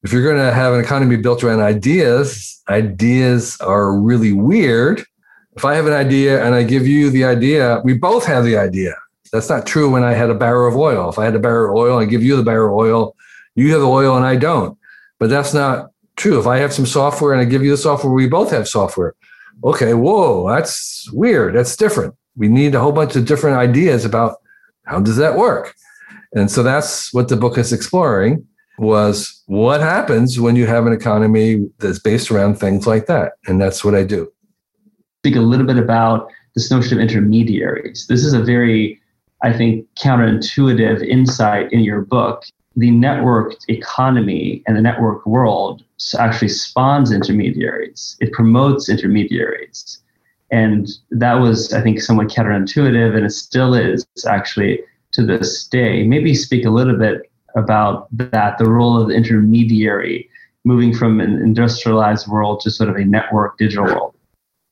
if 0.04 0.14
you're 0.14 0.24
going 0.24 0.38
to 0.38 0.54
have 0.54 0.74
an 0.74 0.80
economy 0.80 1.16
built 1.16 1.44
around 1.44 1.60
ideas, 1.60 2.62
ideas 2.70 3.60
are 3.62 4.00
really 4.00 4.32
weird. 4.32 5.04
If 5.56 5.66
I 5.66 5.76
have 5.76 5.86
an 5.86 5.94
idea 5.94 6.44
and 6.44 6.56
I 6.56 6.64
give 6.64 6.88
you 6.88 7.10
the 7.10 7.24
idea, 7.24 7.82
we 7.84 7.94
both 7.94 8.26
have 8.26 8.44
the 8.44 8.58
idea. 8.58 8.96
That's 9.32 9.50
not 9.50 9.66
true 9.66 9.90
when 9.90 10.04
I 10.04 10.14
had 10.14 10.30
a 10.30 10.36
barrel 10.36 10.68
of 10.68 10.76
oil. 10.76 11.10
If 11.10 11.20
I 11.20 11.26
had 11.26 11.36
a 11.36 11.40
barrel 11.40 11.72
of 11.72 11.78
oil, 11.78 12.00
I 12.00 12.06
give 12.06 12.24
you 12.24 12.36
the 12.36 12.44
barrel 12.44 12.70
of 12.70 12.86
oil, 12.86 13.16
you 13.56 13.72
have 13.72 13.82
the 13.82 13.88
oil 13.88 14.16
and 14.16 14.26
I 14.26 14.36
don't. 14.36 14.78
But 15.22 15.30
that's 15.30 15.54
not 15.54 15.92
true. 16.16 16.40
If 16.40 16.48
I 16.48 16.58
have 16.58 16.74
some 16.74 16.88
software 16.88 17.32
and 17.32 17.40
I 17.40 17.46
give 17.46 17.62
you 17.62 17.70
the 17.70 17.78
software, 17.78 18.12
we 18.12 18.28
both 18.28 18.50
have 18.50 18.68
software. 18.68 19.14
Okay, 19.64 19.94
whoa, 19.94 20.50
that's 20.50 21.08
weird. 21.14 21.54
That's 21.54 21.76
different. 21.76 22.16
We 22.36 22.48
need 22.48 22.74
a 22.74 22.80
whole 22.80 22.92
bunch 22.92 23.16
of 23.16 23.28
different 23.28 23.58
ideas 23.58 24.04
about 24.04 24.38
how 24.88 25.00
does 25.00 25.18
that 25.18 25.38
work? 25.38 25.76
And 26.34 26.50
so 26.50 26.64
that's 26.64 27.14
what 27.14 27.28
the 27.28 27.38
book 27.38 27.60
is 27.60 27.72
exploring 27.72 28.48
was 28.80 29.44
what 29.46 29.80
happens 29.80 30.40
when 30.40 30.56
you 30.56 30.66
have 30.66 30.88
an 30.88 30.94
economy 30.94 31.70
that's 31.78 32.00
based 32.00 32.32
around 32.32 32.56
things 32.56 32.88
like 32.88 33.06
that. 33.06 33.34
And 33.46 33.62
that's 33.62 33.86
what 33.86 33.94
I 33.94 34.04
do. 34.04 34.28
Speak 35.20 35.36
a 35.36 35.42
little 35.42 35.68
bit 35.68 35.78
about 35.78 36.32
this 36.56 36.72
notion 36.72 36.98
of 36.98 37.02
intermediaries. 37.04 38.08
This 38.10 38.26
is 38.26 38.34
a 38.34 38.42
very, 38.42 39.00
I 39.44 39.54
think, 39.54 39.86
counterintuitive 40.00 41.08
insight 41.08 41.72
in 41.72 41.82
your 41.82 42.02
book 42.02 42.44
the 42.76 42.92
networked 42.92 43.68
economy 43.68 44.64
and 44.66 44.78
the 44.78 44.82
network 44.82 45.26
world 45.26 45.84
actually 46.18 46.48
spawns 46.48 47.12
intermediaries. 47.12 48.18
It 48.22 48.32
promotes 48.32 48.90
intermediaries. 48.90 50.00
And 50.52 50.90
that 51.12 51.36
was, 51.36 51.74
I 51.74 51.82
think, 51.82 52.02
somewhat 52.02 52.28
counterintuitive, 52.28 53.16
and 53.16 53.26
it 53.26 53.32
still 53.32 53.74
is 53.74 54.06
actually 54.28 54.82
to 55.14 55.26
this 55.26 55.68
day. 55.68 56.04
Maybe 56.04 56.34
speak 56.34 56.66
a 56.66 56.70
little 56.70 56.98
bit 56.98 57.30
about 57.56 58.08
that, 58.18 58.58
the 58.58 58.70
role 58.70 59.02
of 59.02 59.10
the 59.10 59.14
intermediary, 59.14 60.30
moving 60.64 60.94
from 60.94 61.20
an 61.20 61.42
industrialized 61.42 62.28
world 62.28 62.62
to 62.62 62.72
sort 62.72 62.90
of 62.90 62.96
a 62.96 63.04
network 63.04 63.58
digital 63.58 63.86
world. 63.86 64.16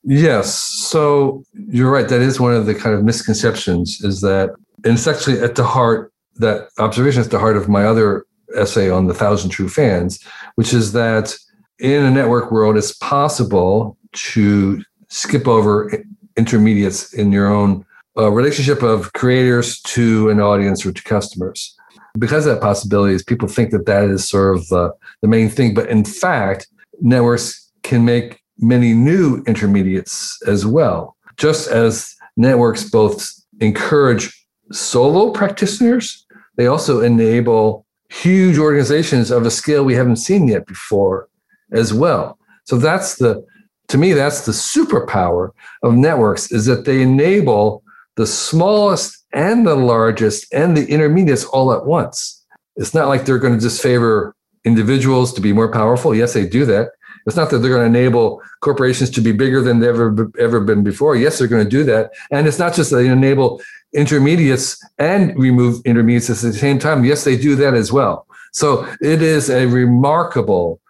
Yes. 0.03 0.53
So 0.55 1.43
you're 1.53 1.91
right. 1.91 2.07
That 2.07 2.21
is 2.21 2.39
one 2.39 2.53
of 2.53 2.65
the 2.65 2.75
kind 2.75 2.95
of 2.95 3.03
misconceptions 3.03 4.01
is 4.01 4.21
that, 4.21 4.51
and 4.85 4.93
it's 4.93 5.07
actually 5.07 5.41
at 5.41 5.55
the 5.55 5.65
heart 5.65 6.13
that 6.39 6.69
observation 6.77 7.21
is 7.21 7.29
the 7.29 7.39
heart 7.39 7.57
of 7.57 7.69
my 7.69 7.85
other 7.85 8.25
essay 8.55 8.89
on 8.89 9.07
the 9.07 9.13
thousand 9.13 9.51
true 9.51 9.69
fans, 9.69 10.23
which 10.55 10.73
is 10.73 10.91
that 10.93 11.35
in 11.79 12.03
a 12.03 12.11
network 12.11 12.51
world, 12.51 12.77
it's 12.77 12.93
possible 12.93 13.97
to 14.13 14.83
skip 15.09 15.47
over 15.47 15.91
intermediates 16.35 17.13
in 17.13 17.31
your 17.31 17.47
own 17.47 17.85
uh, 18.17 18.29
relationship 18.31 18.81
of 18.81 19.13
creators 19.13 19.81
to 19.81 20.29
an 20.29 20.39
audience 20.39 20.85
or 20.85 20.91
to 20.91 21.03
customers. 21.03 21.75
Because 22.17 22.45
that 22.45 22.61
possibility 22.61 23.13
is 23.13 23.23
people 23.23 23.47
think 23.47 23.71
that 23.71 23.85
that 23.85 24.05
is 24.05 24.27
sort 24.27 24.57
of 24.57 24.67
the, 24.69 24.91
the 25.21 25.27
main 25.27 25.47
thing. 25.47 25.73
But 25.73 25.89
in 25.89 26.03
fact, 26.03 26.67
networks 27.01 27.71
can 27.83 28.03
make 28.03 28.41
many 28.57 28.93
new 28.93 29.43
intermediates 29.45 30.41
as 30.47 30.65
well. 30.65 31.15
Just 31.37 31.69
as 31.69 32.15
networks 32.35 32.89
both 32.89 33.29
encourage 33.61 34.35
solo 34.71 35.31
practitioners 35.31 36.25
they 36.59 36.67
also 36.67 36.99
enable 36.99 37.85
huge 38.09 38.57
organizations 38.57 39.31
of 39.31 39.45
a 39.45 39.49
scale 39.49 39.85
we 39.85 39.93
haven't 39.93 40.17
seen 40.17 40.49
yet 40.49 40.67
before 40.67 41.29
as 41.71 41.93
well. 41.93 42.37
So 42.65 42.77
that's 42.77 43.15
the, 43.15 43.45
to 43.87 43.97
me, 43.97 44.11
that's 44.11 44.45
the 44.45 44.51
superpower 44.51 45.51
of 45.83 45.93
networks 45.93 46.51
is 46.51 46.65
that 46.65 46.83
they 46.83 47.01
enable 47.01 47.81
the 48.17 48.27
smallest 48.27 49.25
and 49.31 49.65
the 49.65 49.75
largest 49.75 50.53
and 50.53 50.75
the 50.75 50.85
intermediates 50.87 51.45
all 51.45 51.71
at 51.71 51.85
once. 51.85 52.45
It's 52.75 52.93
not 52.93 53.07
like 53.07 53.23
they're 53.23 53.39
going 53.39 53.53
to 53.53 53.61
just 53.61 53.81
favor 53.81 54.35
individuals 54.65 55.31
to 55.35 55.41
be 55.41 55.53
more 55.53 55.71
powerful. 55.71 56.13
Yes, 56.13 56.33
they 56.33 56.45
do 56.45 56.65
that. 56.65 56.89
It's 57.25 57.35
not 57.35 57.49
that 57.49 57.59
they're 57.59 57.71
going 57.71 57.91
to 57.91 57.99
enable 57.99 58.41
corporations 58.61 59.09
to 59.11 59.21
be 59.21 59.31
bigger 59.31 59.61
than 59.61 59.79
they've 59.79 59.89
ever, 59.89 60.31
ever 60.39 60.59
been 60.59 60.83
before. 60.83 61.15
Yes, 61.15 61.37
they're 61.37 61.47
going 61.47 61.63
to 61.63 61.69
do 61.69 61.83
that. 61.85 62.11
And 62.31 62.47
it's 62.47 62.59
not 62.59 62.73
just 62.73 62.89
that 62.91 62.97
they 62.97 63.07
enable 63.07 63.61
intermediates 63.93 64.81
and 64.97 65.37
remove 65.37 65.81
intermediates 65.85 66.29
at 66.29 66.37
the 66.37 66.53
same 66.53 66.79
time. 66.79 67.05
Yes, 67.05 67.23
they 67.23 67.37
do 67.37 67.55
that 67.55 67.73
as 67.73 67.91
well. 67.91 68.25
So 68.51 68.87
it 69.01 69.21
is 69.21 69.49
a 69.49 69.65
remarkable 69.67 70.81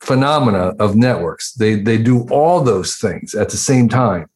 phenomena 0.00 0.74
of 0.78 0.96
networks. 0.96 1.52
They 1.54 1.74
they 1.74 1.98
do 1.98 2.26
all 2.30 2.60
those 2.60 2.96
things 2.96 3.34
at 3.34 3.50
the 3.50 3.56
same 3.56 3.88
time, 3.88 4.28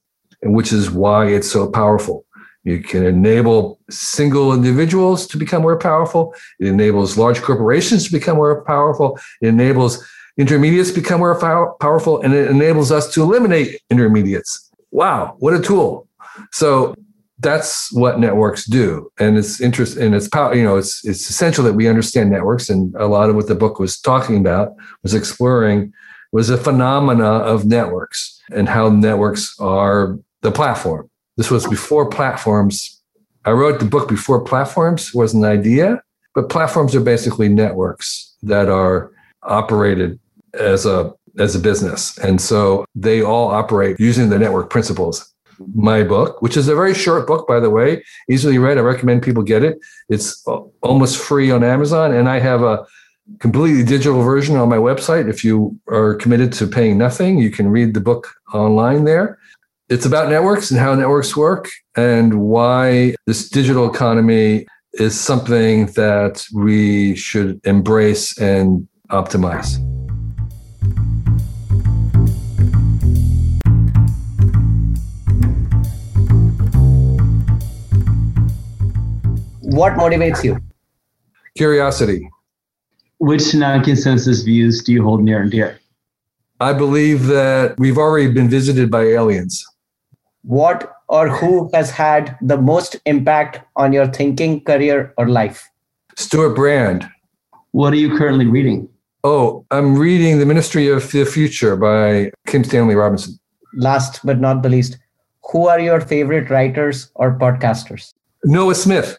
and 0.42 0.54
which 0.54 0.72
is 0.72 0.90
why 0.90 1.26
it's 1.26 1.50
so 1.50 1.70
powerful. 1.70 2.24
You 2.64 2.80
can 2.80 3.04
enable 3.04 3.80
single 3.90 4.52
individuals 4.54 5.26
to 5.28 5.36
become 5.36 5.62
more 5.62 5.78
powerful. 5.78 6.34
It 6.60 6.68
enables 6.68 7.18
large 7.18 7.42
corporations 7.42 8.04
to 8.04 8.12
become 8.12 8.36
more 8.36 8.62
powerful. 8.64 9.18
It 9.40 9.48
enables 9.48 10.04
intermediates 10.36 10.90
become 10.90 11.20
more 11.20 11.38
powerful 11.80 12.20
and 12.22 12.34
it 12.34 12.50
enables 12.50 12.90
us 12.90 13.12
to 13.14 13.22
eliminate 13.22 13.80
intermediates. 13.90 14.70
Wow, 14.90 15.36
what 15.38 15.54
a 15.54 15.60
tool. 15.60 16.08
So 16.52 16.94
that's 17.38 17.92
what 17.92 18.20
networks 18.20 18.64
do. 18.64 19.10
And 19.18 19.36
it's 19.36 19.60
interest 19.60 19.96
and 19.96 20.14
it's 20.14 20.28
power, 20.28 20.54
you 20.54 20.62
know, 20.62 20.76
it's 20.76 21.04
it's 21.04 21.28
essential 21.28 21.64
that 21.64 21.74
we 21.74 21.88
understand 21.88 22.30
networks. 22.30 22.70
And 22.70 22.94
a 22.94 23.06
lot 23.06 23.28
of 23.28 23.36
what 23.36 23.48
the 23.48 23.54
book 23.54 23.78
was 23.78 24.00
talking 24.00 24.38
about 24.38 24.74
was 25.02 25.14
exploring 25.14 25.92
was 26.30 26.48
a 26.48 26.56
phenomena 26.56 27.24
of 27.24 27.66
networks 27.66 28.40
and 28.52 28.68
how 28.68 28.88
networks 28.88 29.54
are 29.60 30.18
the 30.40 30.50
platform. 30.50 31.10
This 31.36 31.50
was 31.50 31.66
before 31.66 32.08
platforms. 32.08 33.00
I 33.44 33.50
wrote 33.50 33.80
the 33.80 33.86
book 33.86 34.08
before 34.08 34.42
platforms 34.44 35.12
was 35.12 35.34
an 35.34 35.44
idea, 35.44 36.00
but 36.34 36.48
platforms 36.48 36.94
are 36.94 37.00
basically 37.00 37.48
networks 37.48 38.34
that 38.42 38.68
are 38.68 39.11
operated 39.42 40.18
as 40.54 40.86
a 40.86 41.12
as 41.38 41.54
a 41.54 41.58
business. 41.58 42.16
And 42.18 42.40
so 42.40 42.84
they 42.94 43.22
all 43.22 43.48
operate 43.48 43.98
using 43.98 44.28
the 44.28 44.38
network 44.38 44.70
principles. 44.70 45.28
My 45.74 46.02
book, 46.02 46.42
which 46.42 46.56
is 46.56 46.68
a 46.68 46.74
very 46.74 46.94
short 46.94 47.26
book, 47.26 47.46
by 47.46 47.60
the 47.60 47.70
way, 47.70 48.02
easily 48.28 48.58
read. 48.58 48.78
I 48.78 48.80
recommend 48.80 49.22
people 49.22 49.42
get 49.42 49.62
it. 49.62 49.78
It's 50.08 50.44
almost 50.82 51.18
free 51.18 51.50
on 51.50 51.62
Amazon. 51.62 52.12
And 52.12 52.28
I 52.28 52.40
have 52.40 52.62
a 52.62 52.84
completely 53.38 53.84
digital 53.84 54.22
version 54.22 54.56
on 54.56 54.68
my 54.68 54.76
website. 54.76 55.28
If 55.28 55.44
you 55.44 55.78
are 55.88 56.14
committed 56.16 56.52
to 56.54 56.66
paying 56.66 56.98
nothing, 56.98 57.38
you 57.38 57.50
can 57.50 57.68
read 57.68 57.94
the 57.94 58.00
book 58.00 58.34
online 58.52 59.04
there. 59.04 59.38
It's 59.88 60.06
about 60.06 60.30
networks 60.30 60.70
and 60.70 60.80
how 60.80 60.94
networks 60.94 61.36
work 61.36 61.68
and 61.96 62.40
why 62.40 63.14
this 63.26 63.48
digital 63.48 63.92
economy 63.92 64.66
is 64.94 65.18
something 65.18 65.86
that 65.92 66.44
we 66.52 67.14
should 67.14 67.60
embrace 67.64 68.36
and 68.38 68.88
optimize. 69.12 69.78
What 79.60 79.94
motivates 79.94 80.42
you? 80.44 80.58
Curiosity. 81.56 82.28
Which 83.18 83.54
non-consensus 83.54 84.42
views 84.42 84.82
do 84.82 84.92
you 84.92 85.02
hold 85.02 85.22
near 85.22 85.40
and 85.42 85.50
dear? 85.50 85.78
I 86.60 86.72
believe 86.72 87.26
that 87.26 87.74
we've 87.78 87.98
already 87.98 88.32
been 88.32 88.48
visited 88.48 88.90
by 88.90 89.02
aliens. 89.02 89.64
What 90.42 90.92
or 91.08 91.28
who 91.28 91.70
has 91.74 91.90
had 91.90 92.36
the 92.40 92.56
most 92.56 92.96
impact 93.06 93.60
on 93.76 93.92
your 93.92 94.06
thinking, 94.06 94.60
career, 94.62 95.12
or 95.16 95.28
life? 95.28 95.68
Stewart 96.16 96.56
Brand. 96.56 97.08
What 97.70 97.92
are 97.92 97.96
you 97.96 98.16
currently 98.16 98.46
reading? 98.46 98.88
Oh, 99.24 99.64
I'm 99.70 99.96
reading 99.96 100.40
The 100.40 100.46
Ministry 100.46 100.88
of 100.88 101.08
the 101.12 101.24
Future 101.24 101.76
by 101.76 102.32
Kim 102.48 102.64
Stanley 102.64 102.96
Robinson. 102.96 103.38
Last 103.72 104.18
but 104.26 104.40
not 104.40 104.64
the 104.64 104.68
least, 104.68 104.98
who 105.52 105.68
are 105.68 105.78
your 105.78 106.00
favorite 106.00 106.50
writers 106.50 107.08
or 107.14 107.38
podcasters? 107.38 108.14
Noah 108.44 108.74
Smith. 108.74 109.16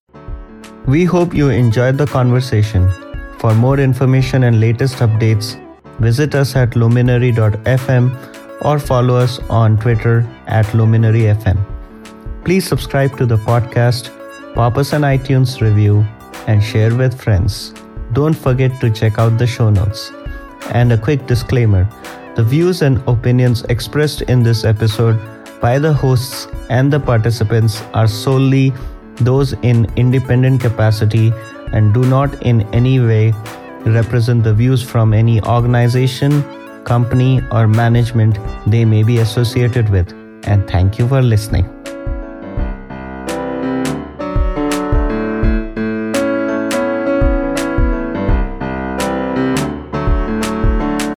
We 0.87 1.05
hope 1.05 1.33
you 1.33 1.47
enjoyed 1.47 1.97
the 1.97 2.05
conversation. 2.05 2.91
For 3.39 3.53
more 3.53 3.79
information 3.79 4.43
and 4.43 4.59
latest 4.59 4.97
updates, 4.97 5.55
visit 5.99 6.35
us 6.35 6.57
at 6.57 6.75
luminary.fm 6.75 8.65
or 8.65 8.79
follow 8.79 9.15
us 9.15 9.39
on 9.49 9.77
Twitter 9.77 10.27
at 10.47 10.65
luminaryfm. 10.73 11.57
Please 12.43 12.67
subscribe 12.67 13.17
to 13.17 13.25
the 13.25 13.37
podcast, 13.37 14.11
pop 14.53 14.77
us 14.77 14.91
an 14.91 15.03
iTunes 15.03 15.61
review, 15.61 16.05
and 16.47 16.61
share 16.61 16.93
with 16.93 17.17
friends. 17.17 17.73
Don't 18.13 18.33
forget 18.33 18.79
to 18.81 18.89
check 18.89 19.19
out 19.19 19.37
the 19.37 19.47
show 19.47 19.69
notes. 19.69 20.11
And 20.71 20.93
a 20.93 20.97
quick 20.97 21.25
disclaimer 21.27 21.87
the 22.35 22.43
views 22.43 22.81
and 22.81 22.97
opinions 23.07 23.63
expressed 23.65 24.23
in 24.23 24.41
this 24.41 24.65
episode 24.65 25.19
by 25.61 25.77
the 25.77 25.93
hosts 25.93 26.47
and 26.69 26.91
the 26.91 26.99
participants 26.99 27.81
are 27.93 28.07
solely 28.07 28.73
those 29.17 29.53
in 29.61 29.85
independent 29.95 30.59
capacity 30.61 31.31
and 31.73 31.93
do 31.93 32.03
not 32.05 32.41
in 32.41 32.61
any 32.73 32.99
way 32.99 33.33
represent 33.85 34.43
the 34.43 34.53
views 34.53 34.81
from 34.81 35.13
any 35.13 35.41
organization, 35.43 36.43
company, 36.83 37.41
or 37.51 37.67
management 37.67 38.39
they 38.67 38.85
may 38.85 39.03
be 39.03 39.19
associated 39.19 39.89
with. 39.89 40.11
And 40.45 40.67
thank 40.69 40.97
you 40.97 41.07
for 41.07 41.21
listening. 41.21 41.72